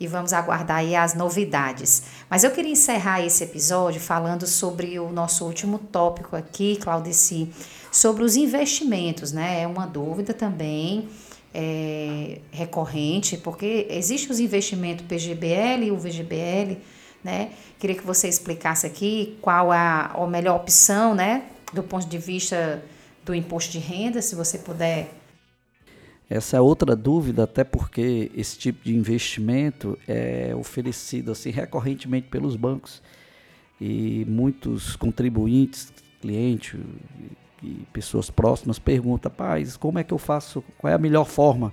e 0.00 0.06
vamos 0.06 0.32
aguardar 0.32 0.78
aí 0.78 0.94
as 0.94 1.14
novidades. 1.14 2.04
Mas 2.30 2.44
eu 2.44 2.50
queria 2.50 2.72
encerrar 2.72 3.24
esse 3.24 3.42
episódio 3.42 4.00
falando 4.00 4.46
sobre 4.46 4.98
o 4.98 5.10
nosso 5.10 5.44
último 5.44 5.78
tópico 5.78 6.36
aqui, 6.36 6.76
Claudeci, 6.76 7.50
sobre 7.90 8.22
os 8.22 8.36
investimentos, 8.36 9.32
né? 9.32 9.62
É 9.62 9.66
uma 9.66 9.86
dúvida 9.86 10.32
também 10.32 11.08
é, 11.52 12.38
recorrente, 12.52 13.36
porque 13.36 13.86
existe 13.90 14.30
os 14.30 14.38
investimentos 14.38 15.04
PGBL 15.06 15.84
e 15.86 15.90
o 15.90 15.98
VGBL, 15.98 16.78
né? 17.24 17.50
Queria 17.78 17.96
que 17.96 18.06
você 18.06 18.28
explicasse 18.28 18.86
aqui 18.86 19.36
qual 19.40 19.72
a, 19.72 20.12
a 20.14 20.26
melhor 20.26 20.56
opção, 20.56 21.14
né? 21.14 21.44
Do 21.72 21.82
ponto 21.82 22.06
de 22.06 22.18
vista 22.18 22.82
do 23.24 23.34
imposto 23.34 23.72
de 23.72 23.78
renda, 23.78 24.22
se 24.22 24.34
você 24.34 24.58
puder 24.58 25.10
essa 26.30 26.58
é 26.58 26.60
outra 26.60 26.94
dúvida, 26.94 27.44
até 27.44 27.64
porque 27.64 28.30
esse 28.34 28.58
tipo 28.58 28.84
de 28.84 28.94
investimento 28.94 29.98
é 30.06 30.54
oferecido 30.54 31.32
assim 31.32 31.50
recorrentemente 31.50 32.28
pelos 32.28 32.54
bancos 32.54 33.02
e 33.80 34.26
muitos 34.28 34.94
contribuintes, 34.96 35.92
clientes 36.20 36.78
e 37.62 37.86
pessoas 37.92 38.28
próximas 38.28 38.78
perguntam, 38.78 39.30
paz, 39.30 39.76
como 39.76 39.98
é 39.98 40.04
que 40.04 40.12
eu 40.12 40.18
faço, 40.18 40.62
qual 40.76 40.90
é 40.90 40.94
a 40.94 40.98
melhor 40.98 41.24
forma 41.24 41.72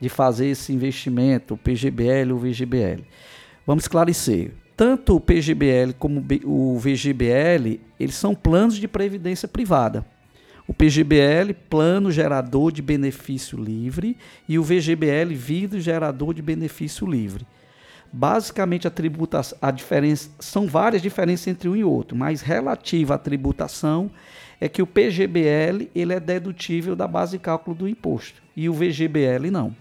de 0.00 0.08
fazer 0.08 0.46
esse 0.46 0.72
investimento, 0.72 1.54
o 1.54 1.58
PGBL 1.58 2.30
ou 2.30 2.36
o 2.36 2.38
VGBL? 2.38 3.02
Vamos 3.66 3.84
esclarecer. 3.84 4.52
Tanto 4.76 5.16
o 5.16 5.20
PGBL 5.20 5.92
como 5.98 6.24
o 6.44 6.78
VGBL, 6.78 7.80
eles 7.98 8.14
são 8.14 8.32
planos 8.32 8.76
de 8.76 8.86
previdência 8.86 9.48
privada. 9.48 10.06
O 10.68 10.74
PGBL, 10.74 11.54
plano 11.70 12.12
gerador 12.12 12.70
de 12.70 12.82
benefício 12.82 13.58
livre, 13.58 14.18
e 14.46 14.58
o 14.58 14.62
VGBL, 14.62 15.34
vidro 15.34 15.80
gerador 15.80 16.34
de 16.34 16.42
benefício 16.42 17.06
livre. 17.06 17.46
Basicamente, 18.12 18.86
a 18.86 18.90
tributação, 18.90 19.56
a 19.62 19.70
diferença, 19.70 20.30
são 20.38 20.66
várias 20.66 21.00
diferenças 21.00 21.46
entre 21.48 21.70
um 21.70 21.74
e 21.74 21.82
outro, 21.82 22.14
mas 22.14 22.42
relativa 22.42 23.14
à 23.14 23.18
tributação 23.18 24.10
é 24.60 24.68
que 24.68 24.82
o 24.82 24.86
PGBL 24.86 25.90
ele 25.94 26.12
é 26.12 26.20
dedutível 26.20 26.94
da 26.94 27.08
base 27.08 27.32
de 27.32 27.38
cálculo 27.38 27.74
do 27.74 27.88
imposto 27.88 28.42
e 28.54 28.68
o 28.68 28.74
VGBL 28.74 29.50
não, 29.50 29.74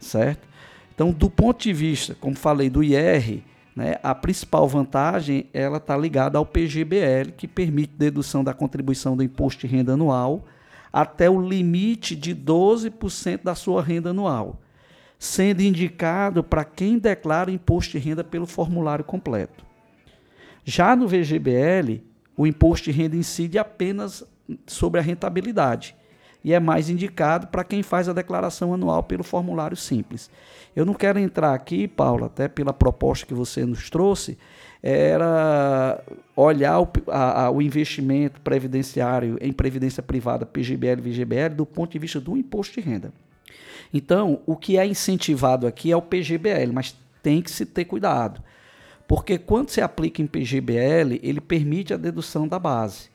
certo? 0.00 0.48
Então, 0.92 1.12
do 1.12 1.30
ponto 1.30 1.62
de 1.62 1.72
vista, 1.72 2.16
como 2.18 2.34
falei, 2.34 2.68
do 2.68 2.82
IR, 2.82 3.42
né? 3.76 3.96
A 4.02 4.14
principal 4.14 4.66
vantagem 4.66 5.46
ela 5.52 5.76
está 5.76 5.94
ligada 5.94 6.38
ao 6.38 6.46
PGBL, 6.46 7.32
que 7.36 7.46
permite 7.46 7.92
dedução 7.94 8.42
da 8.42 8.54
contribuição 8.54 9.14
do 9.14 9.22
imposto 9.22 9.66
de 9.66 9.76
renda 9.76 9.92
anual 9.92 10.46
até 10.90 11.28
o 11.28 11.38
limite 11.38 12.16
de 12.16 12.34
12% 12.34 13.42
da 13.44 13.54
sua 13.54 13.82
renda 13.82 14.10
anual, 14.10 14.58
sendo 15.18 15.60
indicado 15.60 16.42
para 16.42 16.64
quem 16.64 16.98
declara 16.98 17.50
imposto 17.50 17.92
de 17.92 17.98
renda 17.98 18.24
pelo 18.24 18.46
formulário 18.46 19.04
completo. 19.04 19.66
Já 20.64 20.96
no 20.96 21.06
VGBL, 21.06 22.00
o 22.34 22.46
imposto 22.46 22.90
de 22.90 22.92
renda 22.92 23.14
incide 23.14 23.58
apenas 23.58 24.24
sobre 24.66 25.00
a 25.00 25.02
rentabilidade 25.02 25.94
e 26.46 26.54
é 26.54 26.60
mais 26.60 26.88
indicado 26.88 27.48
para 27.48 27.64
quem 27.64 27.82
faz 27.82 28.08
a 28.08 28.12
declaração 28.12 28.72
anual 28.72 29.02
pelo 29.02 29.24
formulário 29.24 29.76
simples. 29.76 30.30
Eu 30.76 30.84
não 30.84 30.92
quero 30.92 31.18
entrar 31.18 31.54
aqui, 31.54 31.88
Paula, 31.88 32.26
até 32.26 32.48
pela 32.48 32.72
proposta 32.72 33.24
que 33.24 33.32
você 33.32 33.64
nos 33.64 33.88
trouxe, 33.88 34.36
era 34.82 36.04
olhar 36.36 36.80
o, 36.80 36.88
a, 37.08 37.44
a, 37.44 37.50
o 37.50 37.62
investimento 37.62 38.40
previdenciário 38.42 39.38
em 39.40 39.52
previdência 39.52 40.02
privada, 40.02 40.44
PGBL 40.44 40.98
e 40.98 41.10
VGBL, 41.10 41.54
do 41.56 41.64
ponto 41.64 41.92
de 41.92 41.98
vista 41.98 42.20
do 42.20 42.36
imposto 42.36 42.78
de 42.78 42.86
renda. 42.86 43.10
Então, 43.92 44.42
o 44.44 44.54
que 44.54 44.76
é 44.76 44.86
incentivado 44.86 45.66
aqui 45.66 45.90
é 45.90 45.96
o 45.96 46.02
PGBL, 46.02 46.72
mas 46.74 46.94
tem 47.22 47.40
que 47.40 47.50
se 47.50 47.64
ter 47.64 47.86
cuidado. 47.86 48.42
Porque 49.08 49.38
quando 49.38 49.70
se 49.70 49.80
aplica 49.80 50.20
em 50.20 50.26
PGBL, 50.26 51.20
ele 51.22 51.40
permite 51.40 51.94
a 51.94 51.96
dedução 51.96 52.46
da 52.46 52.58
base. 52.58 53.08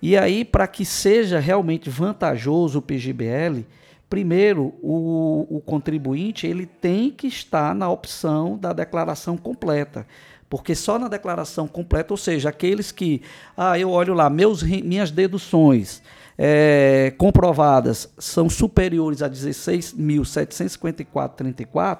E 0.00 0.16
aí, 0.16 0.44
para 0.44 0.66
que 0.66 0.84
seja 0.84 1.38
realmente 1.38 1.90
vantajoso 1.90 2.78
o 2.78 2.82
PGBL, 2.82 3.66
primeiro 4.08 4.72
o, 4.82 5.46
o 5.50 5.60
contribuinte 5.60 6.46
ele 6.46 6.64
tem 6.66 7.10
que 7.10 7.26
estar 7.26 7.74
na 7.74 7.90
opção 7.90 8.56
da 8.56 8.72
declaração 8.72 9.36
completa. 9.36 10.06
Porque 10.48 10.76
só 10.76 10.98
na 10.98 11.08
declaração 11.08 11.66
completa, 11.66 12.12
ou 12.12 12.16
seja, 12.16 12.50
aqueles 12.50 12.92
que, 12.92 13.20
ah, 13.56 13.76
eu 13.78 13.90
olho 13.90 14.14
lá, 14.14 14.30
meus, 14.30 14.62
minhas 14.62 15.10
deduções 15.10 16.00
é, 16.38 17.12
comprovadas 17.18 18.08
são 18.16 18.48
superiores 18.48 19.22
a 19.22 19.28
16.754,34, 19.28 21.98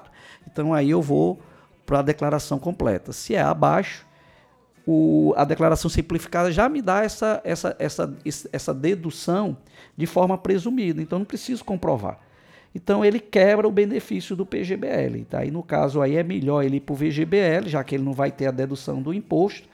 então 0.49 0.73
aí 0.73 0.89
eu 0.89 1.01
vou 1.01 1.41
para 1.85 1.99
a 1.99 2.03
declaração 2.03 2.57
completa. 2.57 3.11
Se 3.11 3.35
é 3.35 3.41
abaixo, 3.41 4.06
o, 4.87 5.33
a 5.35 5.43
declaração 5.43 5.89
simplificada 5.89 6.49
já 6.49 6.69
me 6.69 6.81
dá 6.81 7.03
essa, 7.03 7.41
essa, 7.43 7.75
essa, 7.77 8.17
essa 8.53 8.73
dedução 8.73 9.57
de 9.97 10.05
forma 10.05 10.37
presumida, 10.37 11.01
então 11.01 11.19
não 11.19 11.25
preciso 11.25 11.65
comprovar. 11.65 12.19
Então 12.73 13.03
ele 13.03 13.19
quebra 13.19 13.67
o 13.67 13.71
benefício 13.71 14.33
do 14.33 14.45
PGBL. 14.45 15.25
Tá? 15.29 15.43
E 15.43 15.51
no 15.51 15.61
caso 15.61 16.01
aí 16.01 16.15
é 16.15 16.23
melhor 16.23 16.63
ele 16.63 16.77
ir 16.77 16.79
para 16.79 16.93
o 16.93 16.95
VGBL, 16.95 17.67
já 17.67 17.83
que 17.83 17.95
ele 17.95 18.03
não 18.03 18.13
vai 18.13 18.31
ter 18.31 18.47
a 18.47 18.51
dedução 18.51 19.01
do 19.01 19.13
imposto, 19.13 19.67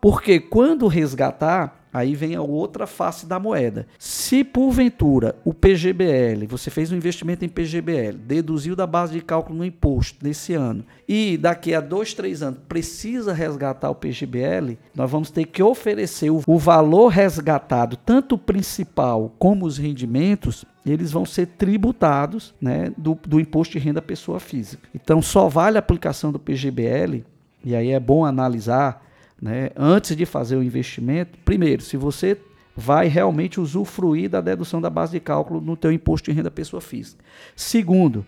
porque 0.00 0.40
quando 0.40 0.86
resgatar, 0.86 1.77
Aí 1.92 2.14
vem 2.14 2.34
a 2.34 2.42
outra 2.42 2.86
face 2.86 3.26
da 3.26 3.38
moeda. 3.38 3.86
Se 3.98 4.44
porventura 4.44 5.34
o 5.44 5.54
PGBL, 5.54 6.46
você 6.46 6.70
fez 6.70 6.92
um 6.92 6.96
investimento 6.96 7.44
em 7.44 7.48
PGBL, 7.48 8.16
deduziu 8.16 8.76
da 8.76 8.86
base 8.86 9.12
de 9.12 9.20
cálculo 9.20 9.58
no 9.58 9.64
imposto 9.64 10.24
nesse 10.24 10.54
ano, 10.54 10.84
e 11.08 11.36
daqui 11.38 11.74
a 11.74 11.80
dois, 11.80 12.12
três 12.12 12.42
anos 12.42 12.60
precisa 12.68 13.32
resgatar 13.32 13.90
o 13.90 13.94
PGBL, 13.94 14.76
nós 14.94 15.10
vamos 15.10 15.30
ter 15.30 15.46
que 15.46 15.62
oferecer 15.62 16.30
o, 16.30 16.58
valor 16.58 17.08
resgatado, 17.08 17.96
tanto 17.96 18.34
o 18.34 18.38
principal 18.38 19.32
como 19.38 19.64
os 19.64 19.78
rendimentos, 19.78 20.64
eles 20.84 21.10
vão 21.10 21.24
ser 21.24 21.46
tributados 21.46 22.54
né, 22.60 22.92
do, 22.96 23.18
do 23.26 23.40
imposto 23.40 23.78
de 23.78 23.84
renda 23.84 24.02
pessoa 24.02 24.40
física. 24.40 24.88
Então 24.94 25.22
só 25.22 25.48
vale 25.48 25.76
a 25.76 25.80
aplicação 25.80 26.30
do 26.30 26.38
PGBL, 26.38 27.24
e 27.64 27.74
aí 27.74 27.90
é 27.90 28.00
bom 28.00 28.24
analisar 28.24 29.07
né, 29.40 29.70
antes 29.76 30.16
de 30.16 30.26
fazer 30.26 30.56
o 30.56 30.62
investimento, 30.62 31.38
primeiro, 31.44 31.82
se 31.82 31.96
você 31.96 32.36
vai 32.76 33.08
realmente 33.08 33.60
usufruir 33.60 34.30
da 34.30 34.40
dedução 34.40 34.80
da 34.80 34.88
base 34.88 35.12
de 35.12 35.20
cálculo 35.20 35.60
no 35.60 35.76
teu 35.76 35.90
imposto 35.90 36.30
de 36.30 36.36
renda 36.36 36.50
pessoa 36.50 36.80
física. 36.80 37.24
Segundo, 37.56 38.24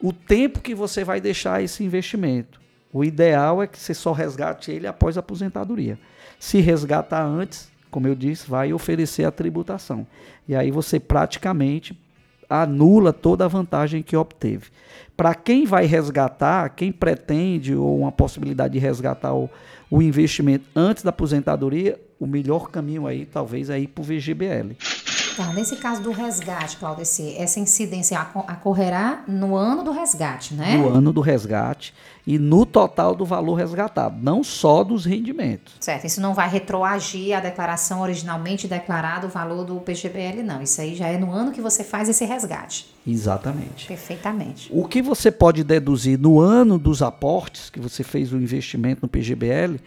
o 0.00 0.12
tempo 0.12 0.60
que 0.60 0.74
você 0.74 1.02
vai 1.02 1.20
deixar 1.20 1.62
esse 1.62 1.82
investimento. 1.82 2.60
O 2.92 3.04
ideal 3.04 3.62
é 3.62 3.66
que 3.66 3.78
você 3.78 3.92
só 3.92 4.12
resgate 4.12 4.70
ele 4.70 4.86
após 4.86 5.16
a 5.16 5.20
aposentadoria. 5.20 5.98
Se 6.38 6.60
resgatar 6.60 7.24
antes, 7.24 7.70
como 7.90 8.06
eu 8.06 8.14
disse, 8.14 8.48
vai 8.48 8.72
oferecer 8.72 9.24
a 9.24 9.32
tributação. 9.32 10.06
E 10.46 10.54
aí 10.54 10.70
você 10.70 11.00
praticamente 11.00 11.98
anula 12.48 13.12
toda 13.12 13.44
a 13.44 13.48
vantagem 13.48 14.02
que 14.02 14.16
obteve. 14.16 14.70
Para 15.16 15.34
quem 15.34 15.66
vai 15.66 15.84
resgatar, 15.84 16.70
quem 16.70 16.92
pretende 16.92 17.74
ou 17.74 17.98
uma 17.98 18.12
possibilidade 18.12 18.74
de 18.74 18.78
resgatar 18.78 19.34
o, 19.34 19.50
o 19.90 20.02
investimento 20.02 20.64
antes 20.74 21.02
da 21.02 21.10
aposentadoria, 21.10 21.98
o 22.18 22.26
melhor 22.26 22.70
caminho 22.70 23.06
aí 23.06 23.24
talvez 23.24 23.70
é 23.70 23.78
ir 23.78 23.88
para 23.88 24.02
o 24.02 24.04
VGBL. 24.04 24.76
Tá, 25.38 25.52
nesse 25.52 25.76
caso 25.76 26.02
do 26.02 26.10
resgate, 26.10 26.78
Claudeci, 26.78 27.36
essa 27.38 27.60
incidência 27.60 28.20
ocorrerá 28.34 29.22
no 29.28 29.54
ano 29.54 29.84
do 29.84 29.92
resgate, 29.92 30.52
né? 30.52 30.76
No 30.76 30.88
ano 30.88 31.12
do 31.12 31.20
resgate 31.20 31.94
e 32.26 32.40
no 32.40 32.66
total 32.66 33.14
do 33.14 33.24
valor 33.24 33.54
resgatado, 33.54 34.18
não 34.20 34.42
só 34.42 34.82
dos 34.82 35.04
rendimentos. 35.04 35.74
Certo, 35.78 36.08
isso 36.08 36.20
não 36.20 36.34
vai 36.34 36.48
retroagir 36.48 37.36
a 37.36 37.40
declaração 37.40 38.00
originalmente 38.00 38.66
declarada, 38.66 39.28
o 39.28 39.30
valor 39.30 39.64
do 39.64 39.76
PGBL, 39.76 40.42
não. 40.42 40.60
Isso 40.60 40.80
aí 40.80 40.96
já 40.96 41.06
é 41.06 41.16
no 41.16 41.30
ano 41.30 41.52
que 41.52 41.60
você 41.60 41.84
faz 41.84 42.08
esse 42.08 42.24
resgate. 42.24 42.92
Exatamente. 43.06 43.86
Perfeitamente. 43.86 44.68
O 44.72 44.88
que 44.88 45.00
você 45.00 45.30
pode 45.30 45.62
deduzir 45.62 46.18
no 46.18 46.40
ano 46.40 46.80
dos 46.80 47.00
aportes, 47.00 47.70
que 47.70 47.78
você 47.78 48.02
fez 48.02 48.32
o 48.32 48.36
investimento 48.38 49.02
no 49.02 49.08
PGBL, 49.08 49.78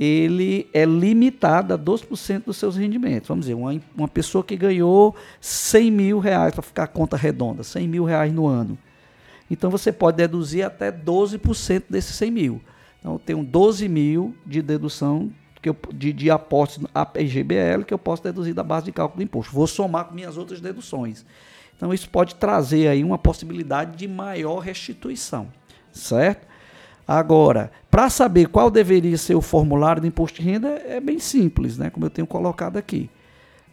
ele 0.00 0.66
é 0.72 0.86
limitado 0.86 1.74
a 1.74 1.78
2% 1.78 2.44
dos 2.46 2.56
seus 2.56 2.74
rendimentos. 2.74 3.28
Vamos 3.28 3.44
dizer, 3.44 3.54
uma, 3.54 3.78
uma 3.94 4.08
pessoa 4.08 4.42
que 4.42 4.56
ganhou 4.56 5.14
100 5.42 5.90
mil 5.90 6.18
reais, 6.18 6.54
para 6.54 6.62
ficar 6.62 6.84
a 6.84 6.86
conta 6.86 7.18
redonda, 7.18 7.62
100 7.62 7.86
mil 7.86 8.04
reais 8.04 8.32
no 8.32 8.46
ano. 8.46 8.78
Então 9.50 9.68
você 9.68 9.92
pode 9.92 10.16
deduzir 10.16 10.64
até 10.64 10.90
12% 10.90 11.84
desses 11.90 12.16
100 12.16 12.30
mil. 12.30 12.62
Então 12.98 13.12
eu 13.12 13.18
tenho 13.18 13.44
12 13.44 13.86
mil 13.90 14.34
de 14.46 14.62
dedução 14.62 15.30
que 15.60 15.68
eu, 15.68 15.76
de, 15.92 16.14
de 16.14 16.30
aportes 16.30 16.78
a 16.94 17.04
PGBL 17.04 17.84
que 17.84 17.92
eu 17.92 17.98
posso 17.98 18.22
deduzir 18.22 18.54
da 18.54 18.62
base 18.62 18.86
de 18.86 18.92
cálculo 18.92 19.18
do 19.18 19.22
imposto. 19.22 19.52
Vou 19.52 19.66
somar 19.66 20.06
com 20.06 20.14
minhas 20.14 20.38
outras 20.38 20.62
deduções. 20.62 21.26
Então 21.76 21.92
isso 21.92 22.08
pode 22.08 22.36
trazer 22.36 22.88
aí 22.88 23.04
uma 23.04 23.18
possibilidade 23.18 23.98
de 23.98 24.08
maior 24.08 24.60
restituição, 24.60 25.48
certo? 25.92 26.48
Agora, 27.12 27.72
para 27.90 28.08
saber 28.08 28.46
qual 28.46 28.70
deveria 28.70 29.18
ser 29.18 29.34
o 29.34 29.40
formulário 29.40 30.00
do 30.00 30.06
imposto 30.06 30.40
de 30.40 30.48
renda, 30.48 30.68
é 30.68 31.00
bem 31.00 31.18
simples, 31.18 31.76
né? 31.76 31.90
como 31.90 32.06
eu 32.06 32.10
tenho 32.10 32.24
colocado 32.24 32.76
aqui. 32.76 33.10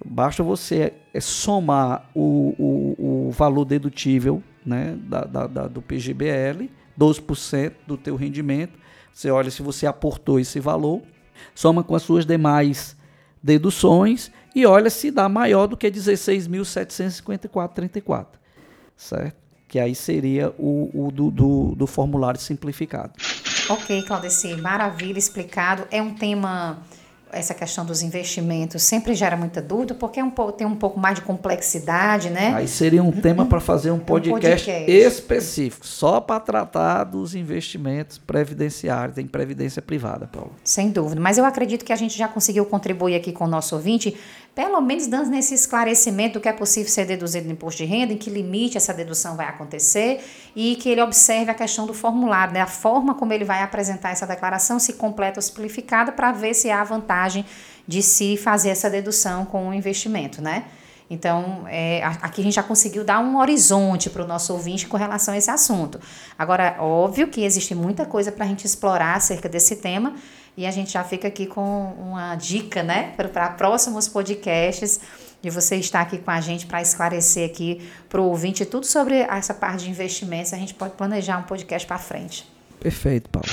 Basta 0.03 0.41
você 0.41 0.93
é, 1.13 1.19
somar 1.19 2.09
o, 2.15 2.55
o, 2.57 3.27
o 3.27 3.31
valor 3.31 3.63
dedutível 3.63 4.41
né, 4.65 4.97
da, 5.03 5.23
da, 5.23 5.45
da, 5.45 5.67
do 5.67 5.83
PGBL, 5.83 6.67
12% 6.99 7.73
do 7.85 7.95
teu 7.95 8.15
rendimento. 8.15 8.73
Você 9.13 9.29
olha 9.29 9.51
se 9.51 9.61
você 9.61 9.85
aportou 9.85 10.39
esse 10.39 10.59
valor, 10.59 11.03
soma 11.53 11.83
com 11.83 11.93
as 11.93 12.01
suas 12.01 12.25
demais 12.25 12.97
deduções 13.43 14.31
e 14.55 14.65
olha 14.65 14.89
se 14.89 15.11
dá 15.11 15.29
maior 15.29 15.67
do 15.67 15.77
que 15.77 15.91
16.754,34, 15.91 18.25
certo? 18.95 19.46
Que 19.77 19.79
aí 19.79 19.93
seria 19.93 20.51
o, 20.57 20.89
o 20.91 21.11
do, 21.11 21.29
do, 21.29 21.75
do, 21.75 21.85
formulário 21.85 22.39
simplificado. 22.39 23.11
Ok, 23.69 24.01
Claudeci, 24.01 24.55
maravilha, 24.55 25.19
explicado. 25.19 25.83
É 25.91 26.01
um 26.01 26.15
tema, 26.15 26.79
essa 27.31 27.53
questão 27.53 27.85
dos 27.85 28.01
investimentos 28.01 28.81
sempre 28.81 29.13
gera 29.13 29.37
muita 29.37 29.61
dúvida, 29.61 29.93
porque 29.93 30.19
é 30.19 30.23
um, 30.23 30.31
tem 30.31 30.65
um 30.65 30.75
pouco 30.75 30.99
mais 30.99 31.19
de 31.19 31.21
complexidade, 31.21 32.31
né? 32.31 32.55
Aí 32.55 32.67
seria 32.67 33.03
um 33.03 33.11
tema 33.11 33.45
para 33.45 33.59
fazer 33.59 33.91
um 33.91 33.99
podcast, 33.99 34.31
um 34.31 34.73
podcast, 34.73 34.91
específico, 34.91 35.85
só 35.85 36.19
para 36.19 36.39
tratar 36.39 37.03
dos 37.03 37.35
investimentos 37.35 38.17
previdenciários, 38.17 39.19
em 39.19 39.27
previdência 39.27 39.79
privada, 39.79 40.25
Paulo. 40.25 40.53
Sem 40.63 40.89
dúvida, 40.89 41.21
mas 41.21 41.37
eu 41.37 41.45
acredito 41.45 41.85
que 41.85 41.93
a 41.93 41.97
gente 41.97 42.17
já 42.17 42.27
conseguiu 42.27 42.65
contribuir 42.65 43.13
aqui 43.13 43.31
com 43.31 43.43
o 43.43 43.47
nosso 43.47 43.75
ouvinte 43.75 44.17
pelo 44.57 44.81
menos 44.81 45.05
dando 45.05 45.29
nesse 45.29 45.53
esclarecimento 45.53 46.39
do 46.39 46.41
que 46.41 46.49
é 46.49 46.51
possível 46.51 46.91
ser 46.91 47.05
deduzido 47.05 47.45
no 47.45 47.51
imposto 47.51 47.83
de 47.83 47.85
renda, 47.85 48.11
em 48.11 48.17
que 48.17 48.27
limite 48.27 48.75
essa 48.75 48.91
dedução 48.91 49.35
vai 49.35 49.45
acontecer 49.45 50.19
e 50.55 50.75
que 50.77 50.89
ele 50.89 50.99
observe 50.99 51.51
a 51.51 51.53
questão 51.53 51.85
do 51.85 51.93
formulário, 51.93 52.55
né, 52.55 52.61
a 52.61 52.65
forma 52.65 53.13
como 53.13 53.31
ele 53.31 53.45
vai 53.45 53.61
apresentar 53.61 54.09
essa 54.09 54.25
declaração, 54.25 54.79
se 54.79 54.93
completa 54.93 55.37
ou 55.37 55.43
simplificada, 55.43 56.11
para 56.11 56.31
ver 56.31 56.55
se 56.55 56.71
há 56.71 56.83
vantagem 56.83 57.45
de 57.87 58.01
se 58.01 58.35
fazer 58.35 58.69
essa 58.69 58.89
dedução 58.89 59.45
com 59.45 59.69
o 59.69 59.73
investimento, 59.75 60.41
né? 60.41 60.63
Então, 61.07 61.65
é, 61.67 62.03
aqui 62.03 62.41
a 62.41 62.43
gente 62.43 62.55
já 62.55 62.63
conseguiu 62.63 63.03
dar 63.03 63.19
um 63.19 63.37
horizonte 63.37 64.09
para 64.09 64.23
o 64.23 64.27
nosso 64.27 64.51
ouvinte 64.51 64.87
com 64.87 64.97
relação 64.97 65.35
a 65.35 65.37
esse 65.37 65.51
assunto. 65.51 65.99
Agora, 66.37 66.77
óbvio 66.79 67.27
que 67.27 67.45
existe 67.45 67.75
muita 67.75 68.05
coisa 68.05 68.31
para 68.31 68.43
a 68.43 68.47
gente 68.47 68.65
explorar 68.65 69.15
acerca 69.15 69.47
desse 69.47 69.77
tema, 69.77 70.15
e 70.57 70.65
a 70.65 70.71
gente 70.71 70.91
já 70.91 71.03
fica 71.03 71.27
aqui 71.27 71.45
com 71.45 71.93
uma 71.99 72.35
dica, 72.35 72.81
né, 72.81 73.13
para 73.15 73.49
próximos 73.51 74.07
podcasts, 74.07 74.99
de 75.39 75.51
você 75.51 75.75
estar 75.75 76.01
aqui 76.01 76.17
com 76.17 76.31
a 76.31 76.41
gente 76.41 76.65
para 76.65 76.81
esclarecer 76.81 77.47
aqui 77.47 77.87
para 78.09 78.19
o 78.19 78.25
ouvinte 78.25 78.65
tudo 78.65 78.87
sobre 78.87 79.19
essa 79.19 79.53
parte 79.53 79.83
de 79.83 79.91
investimentos. 79.91 80.51
A 80.51 80.57
gente 80.57 80.73
pode 80.73 80.95
planejar 80.95 81.37
um 81.37 81.43
podcast 81.43 81.87
para 81.87 81.99
frente. 81.99 82.43
Perfeito, 82.79 83.29
Paulo. 83.29 83.47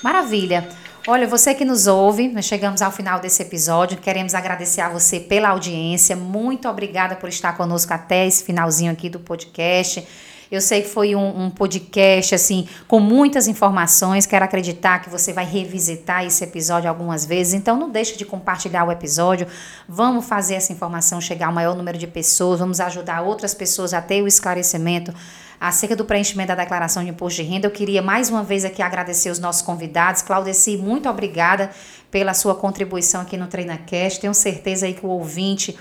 Maravilha. 0.00 0.68
Olha, 1.08 1.26
você 1.26 1.54
que 1.54 1.64
nos 1.64 1.88
ouve, 1.88 2.28
nós 2.28 2.44
chegamos 2.44 2.82
ao 2.82 2.92
final 2.92 3.18
desse 3.18 3.42
episódio. 3.42 3.98
Queremos 3.98 4.32
agradecer 4.32 4.80
a 4.80 4.88
você 4.88 5.18
pela 5.18 5.48
audiência. 5.48 6.14
Muito 6.14 6.68
obrigada 6.68 7.16
por 7.16 7.28
estar 7.28 7.56
conosco 7.56 7.92
até 7.92 8.26
esse 8.26 8.44
finalzinho 8.44 8.92
aqui 8.92 9.08
do 9.08 9.18
podcast. 9.18 10.06
Eu 10.50 10.62
sei 10.62 10.80
que 10.80 10.88
foi 10.88 11.14
um, 11.14 11.44
um, 11.44 11.50
podcast 11.50 12.34
assim 12.34 12.66
com 12.86 12.98
muitas 12.98 13.46
informações. 13.46 14.24
Quero 14.24 14.44
acreditar 14.44 15.00
que 15.00 15.10
você 15.10 15.30
vai 15.32 15.44
revisitar 15.44 16.24
esse 16.24 16.42
episódio 16.42 16.88
algumas 16.88 17.26
vezes. 17.26 17.52
Então 17.52 17.76
não 17.76 17.90
deixe 17.90 18.16
de 18.16 18.24
compartilhar 18.24 18.84
o 18.84 18.90
episódio. 18.90 19.46
Vamos 19.86 20.24
fazer 20.24 20.54
essa 20.54 20.72
informação 20.72 21.20
chegar 21.20 21.48
ao 21.48 21.52
maior 21.52 21.76
número 21.76 21.98
de 21.98 22.06
pessoas. 22.06 22.60
Vamos 22.60 22.80
ajudar 22.80 23.20
outras 23.20 23.52
pessoas 23.52 23.92
a 23.92 24.00
ter 24.00 24.22
o 24.22 24.26
esclarecimento 24.26 25.12
acerca 25.60 25.96
do 25.96 26.04
preenchimento 26.04 26.48
da 26.48 26.54
declaração 26.54 27.04
de 27.04 27.10
imposto 27.10 27.42
de 27.42 27.48
renda. 27.48 27.66
Eu 27.66 27.70
queria 27.70 28.00
mais 28.00 28.30
uma 28.30 28.42
vez 28.42 28.64
aqui 28.64 28.80
agradecer 28.80 29.30
os 29.30 29.38
nossos 29.38 29.60
convidados. 29.60 30.22
Claudeci, 30.22 30.76
muito 30.76 31.08
obrigada 31.08 31.70
pela 32.10 32.32
sua 32.32 32.54
contribuição 32.54 33.20
aqui 33.20 33.36
no 33.36 33.48
TreinaCast. 33.48 34.20
Tenho 34.20 34.32
certeza 34.32 34.86
aí 34.86 34.94
que 34.94 35.04
o 35.04 35.10
ouvinte 35.10 35.76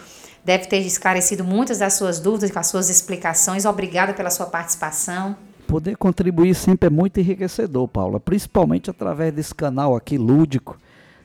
deve 0.47 0.65
ter 0.65 0.77
esclarecido 0.77 1.43
muitas 1.43 1.79
das 1.79 1.95
suas 1.95 2.21
dúvidas 2.21 2.49
com 2.49 2.57
as 2.57 2.67
suas 2.67 2.89
explicações. 2.89 3.65
Obrigada 3.65 4.13
pela 4.13 4.29
sua 4.29 4.45
participação. 4.45 5.35
Poder 5.67 5.97
contribuir 5.97 6.55
sempre 6.55 6.87
é 6.87 6.89
muito 6.89 7.19
enriquecedor, 7.19 7.85
Paula, 7.85 8.17
principalmente 8.17 8.89
através 8.89 9.33
desse 9.33 9.53
canal 9.53 9.93
aqui 9.93 10.17
lúdico. 10.17 10.79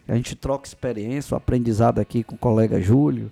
A 0.09 0.17
gente 0.17 0.35
troca 0.35 0.67
experiência, 0.67 1.35
o 1.35 1.37
aprendizado 1.37 2.01
aqui 2.01 2.25
com 2.25 2.35
o 2.35 2.39
colega 2.39 2.81
Júlio. 2.81 3.31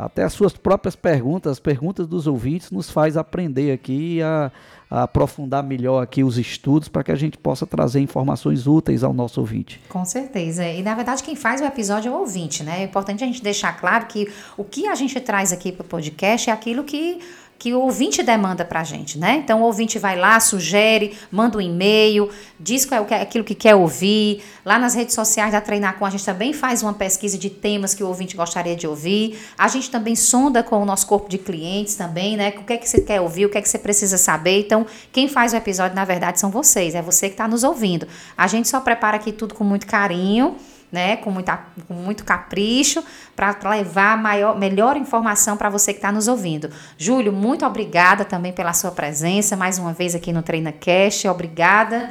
Até 0.00 0.24
as 0.24 0.32
suas 0.32 0.54
próprias 0.54 0.96
perguntas, 0.96 1.52
as 1.52 1.60
perguntas 1.60 2.06
dos 2.06 2.26
ouvintes, 2.26 2.70
nos 2.70 2.88
faz 2.88 3.18
aprender 3.18 3.70
aqui 3.70 4.22
a, 4.22 4.50
a 4.90 5.02
aprofundar 5.02 5.62
melhor 5.62 6.02
aqui 6.02 6.24
os 6.24 6.38
estudos 6.38 6.88
para 6.88 7.04
que 7.04 7.12
a 7.12 7.14
gente 7.14 7.36
possa 7.36 7.66
trazer 7.66 8.00
informações 8.00 8.66
úteis 8.66 9.04
ao 9.04 9.12
nosso 9.12 9.40
ouvinte. 9.40 9.78
Com 9.90 10.02
certeza. 10.06 10.66
E 10.66 10.82
na 10.82 10.94
verdade 10.94 11.22
quem 11.22 11.36
faz 11.36 11.60
o 11.60 11.64
episódio 11.64 12.08
é 12.08 12.12
o 12.12 12.20
ouvinte, 12.20 12.62
né? 12.62 12.80
É 12.80 12.84
importante 12.84 13.22
a 13.22 13.26
gente 13.26 13.42
deixar 13.42 13.78
claro 13.78 14.06
que 14.06 14.32
o 14.56 14.64
que 14.64 14.88
a 14.88 14.94
gente 14.94 15.20
traz 15.20 15.52
aqui 15.52 15.70
para 15.70 15.84
o 15.84 15.86
podcast 15.86 16.48
é 16.48 16.52
aquilo 16.52 16.82
que 16.82 17.20
que 17.60 17.74
o 17.74 17.80
ouvinte 17.80 18.22
demanda 18.22 18.64
para 18.64 18.80
a 18.80 18.84
gente, 18.84 19.18
né? 19.18 19.36
Então 19.44 19.60
o 19.60 19.64
ouvinte 19.64 19.98
vai 19.98 20.18
lá, 20.18 20.40
sugere, 20.40 21.14
manda 21.30 21.58
um 21.58 21.60
e-mail, 21.60 22.30
diz 22.58 22.86
qual 22.86 23.06
é 23.10 23.20
aquilo 23.20 23.44
que 23.44 23.54
quer 23.54 23.74
ouvir. 23.74 24.42
Lá 24.64 24.78
nas 24.78 24.94
redes 24.94 25.14
sociais 25.14 25.52
da 25.52 25.60
Treinar 25.60 25.98
com 25.98 26.06
a 26.06 26.10
gente 26.10 26.24
também 26.24 26.54
faz 26.54 26.82
uma 26.82 26.94
pesquisa 26.94 27.36
de 27.36 27.50
temas 27.50 27.92
que 27.92 28.02
o 28.02 28.08
ouvinte 28.08 28.34
gostaria 28.34 28.74
de 28.74 28.86
ouvir. 28.86 29.38
A 29.58 29.68
gente 29.68 29.90
também 29.90 30.16
sonda 30.16 30.62
com 30.62 30.80
o 30.80 30.86
nosso 30.86 31.06
corpo 31.06 31.28
de 31.28 31.36
clientes 31.36 31.96
também, 31.96 32.34
né? 32.34 32.48
O 32.56 32.64
que 32.64 32.72
é 32.72 32.78
que 32.78 32.88
você 32.88 33.02
quer 33.02 33.20
ouvir, 33.20 33.44
o 33.44 33.50
que 33.50 33.58
é 33.58 33.60
que 33.60 33.68
você 33.68 33.78
precisa 33.78 34.16
saber. 34.16 34.60
Então, 34.60 34.86
quem 35.12 35.28
faz 35.28 35.52
o 35.52 35.56
episódio, 35.56 35.94
na 35.94 36.06
verdade, 36.06 36.40
são 36.40 36.50
vocês, 36.50 36.94
é 36.94 37.02
você 37.02 37.28
que 37.28 37.34
está 37.34 37.46
nos 37.46 37.62
ouvindo. 37.62 38.08
A 38.38 38.46
gente 38.46 38.68
só 38.68 38.80
prepara 38.80 39.18
aqui 39.18 39.32
tudo 39.32 39.54
com 39.54 39.64
muito 39.64 39.86
carinho 39.86 40.56
né, 40.90 41.16
com, 41.16 41.30
muita, 41.30 41.60
com 41.86 41.94
muito 41.94 42.24
capricho, 42.24 43.02
para 43.36 43.56
levar 43.70 44.16
maior, 44.16 44.58
melhor 44.58 44.96
informação 44.96 45.56
para 45.56 45.70
você 45.70 45.92
que 45.92 45.98
está 45.98 46.10
nos 46.12 46.28
ouvindo. 46.28 46.70
Júlio, 46.98 47.32
muito 47.32 47.64
obrigada 47.64 48.24
também 48.24 48.52
pela 48.52 48.72
sua 48.72 48.90
presença, 48.90 49.56
mais 49.56 49.78
uma 49.78 49.92
vez 49.92 50.14
aqui 50.14 50.32
no 50.32 50.42
Treina 50.42 50.72
Cash, 50.72 51.24
obrigada. 51.26 52.10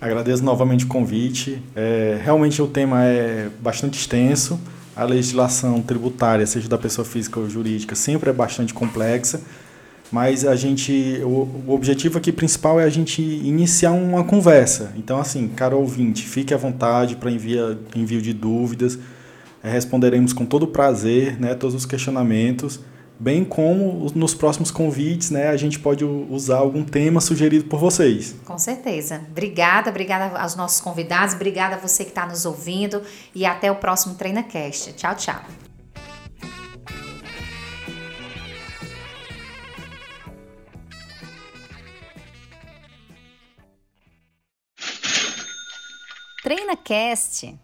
Agradeço 0.00 0.44
novamente 0.44 0.84
o 0.84 0.88
convite. 0.88 1.62
É, 1.74 2.20
realmente 2.22 2.60
o 2.60 2.66
tema 2.66 3.04
é 3.04 3.48
bastante 3.60 3.98
extenso. 3.98 4.60
A 4.94 5.04
legislação 5.04 5.80
tributária, 5.80 6.46
seja 6.46 6.68
da 6.68 6.78
pessoa 6.78 7.04
física 7.04 7.40
ou 7.40 7.48
jurídica, 7.48 7.94
sempre 7.94 8.30
é 8.30 8.32
bastante 8.32 8.72
complexa 8.74 9.40
mas 10.14 10.46
a 10.46 10.54
gente 10.54 11.20
o, 11.24 11.48
o, 11.66 11.74
objetivo 11.74 12.18
aqui 12.18 12.30
principal 12.30 12.78
é 12.78 12.84
a 12.84 12.88
gente 12.88 13.20
iniciar 13.20 13.90
uma 13.90 14.22
conversa. 14.22 14.92
Então 14.96 15.18
assim, 15.18 15.48
cara 15.48 15.74
ouvinte, 15.74 16.24
fique 16.24 16.54
à 16.54 16.56
vontade 16.56 17.16
para 17.16 17.32
envia 17.32 17.76
envio 17.96 18.22
de 18.22 18.32
dúvidas, 18.32 18.96
é, 19.60 19.68
responderemos 19.68 20.32
com 20.32 20.46
todo 20.46 20.68
prazer, 20.68 21.40
né, 21.40 21.56
todos 21.56 21.74
os 21.74 21.84
questionamentos, 21.84 22.78
bem 23.18 23.44
como 23.44 24.06
nos 24.14 24.34
próximos 24.34 24.70
convites, 24.70 25.32
né, 25.32 25.48
a 25.48 25.56
gente 25.56 25.80
pode 25.80 26.04
usar 26.04 26.58
algum 26.58 26.84
tema 26.84 27.20
sugerido 27.20 27.64
por 27.64 27.80
vocês. 27.80 28.36
Com 28.44 28.56
certeza. 28.56 29.20
Obrigada, 29.32 29.90
obrigada 29.90 30.38
aos 30.38 30.54
nossos 30.54 30.80
convidados, 30.80 31.34
obrigada 31.34 31.74
a 31.74 31.78
você 31.78 32.04
que 32.04 32.10
está 32.10 32.24
nos 32.24 32.46
ouvindo 32.46 33.02
e 33.34 33.44
até 33.44 33.68
o 33.68 33.74
próximo 33.74 34.14
TreinaCast. 34.14 34.92
Tchau, 34.92 35.16
tchau. 35.16 35.73
TreinaCast 46.44 47.56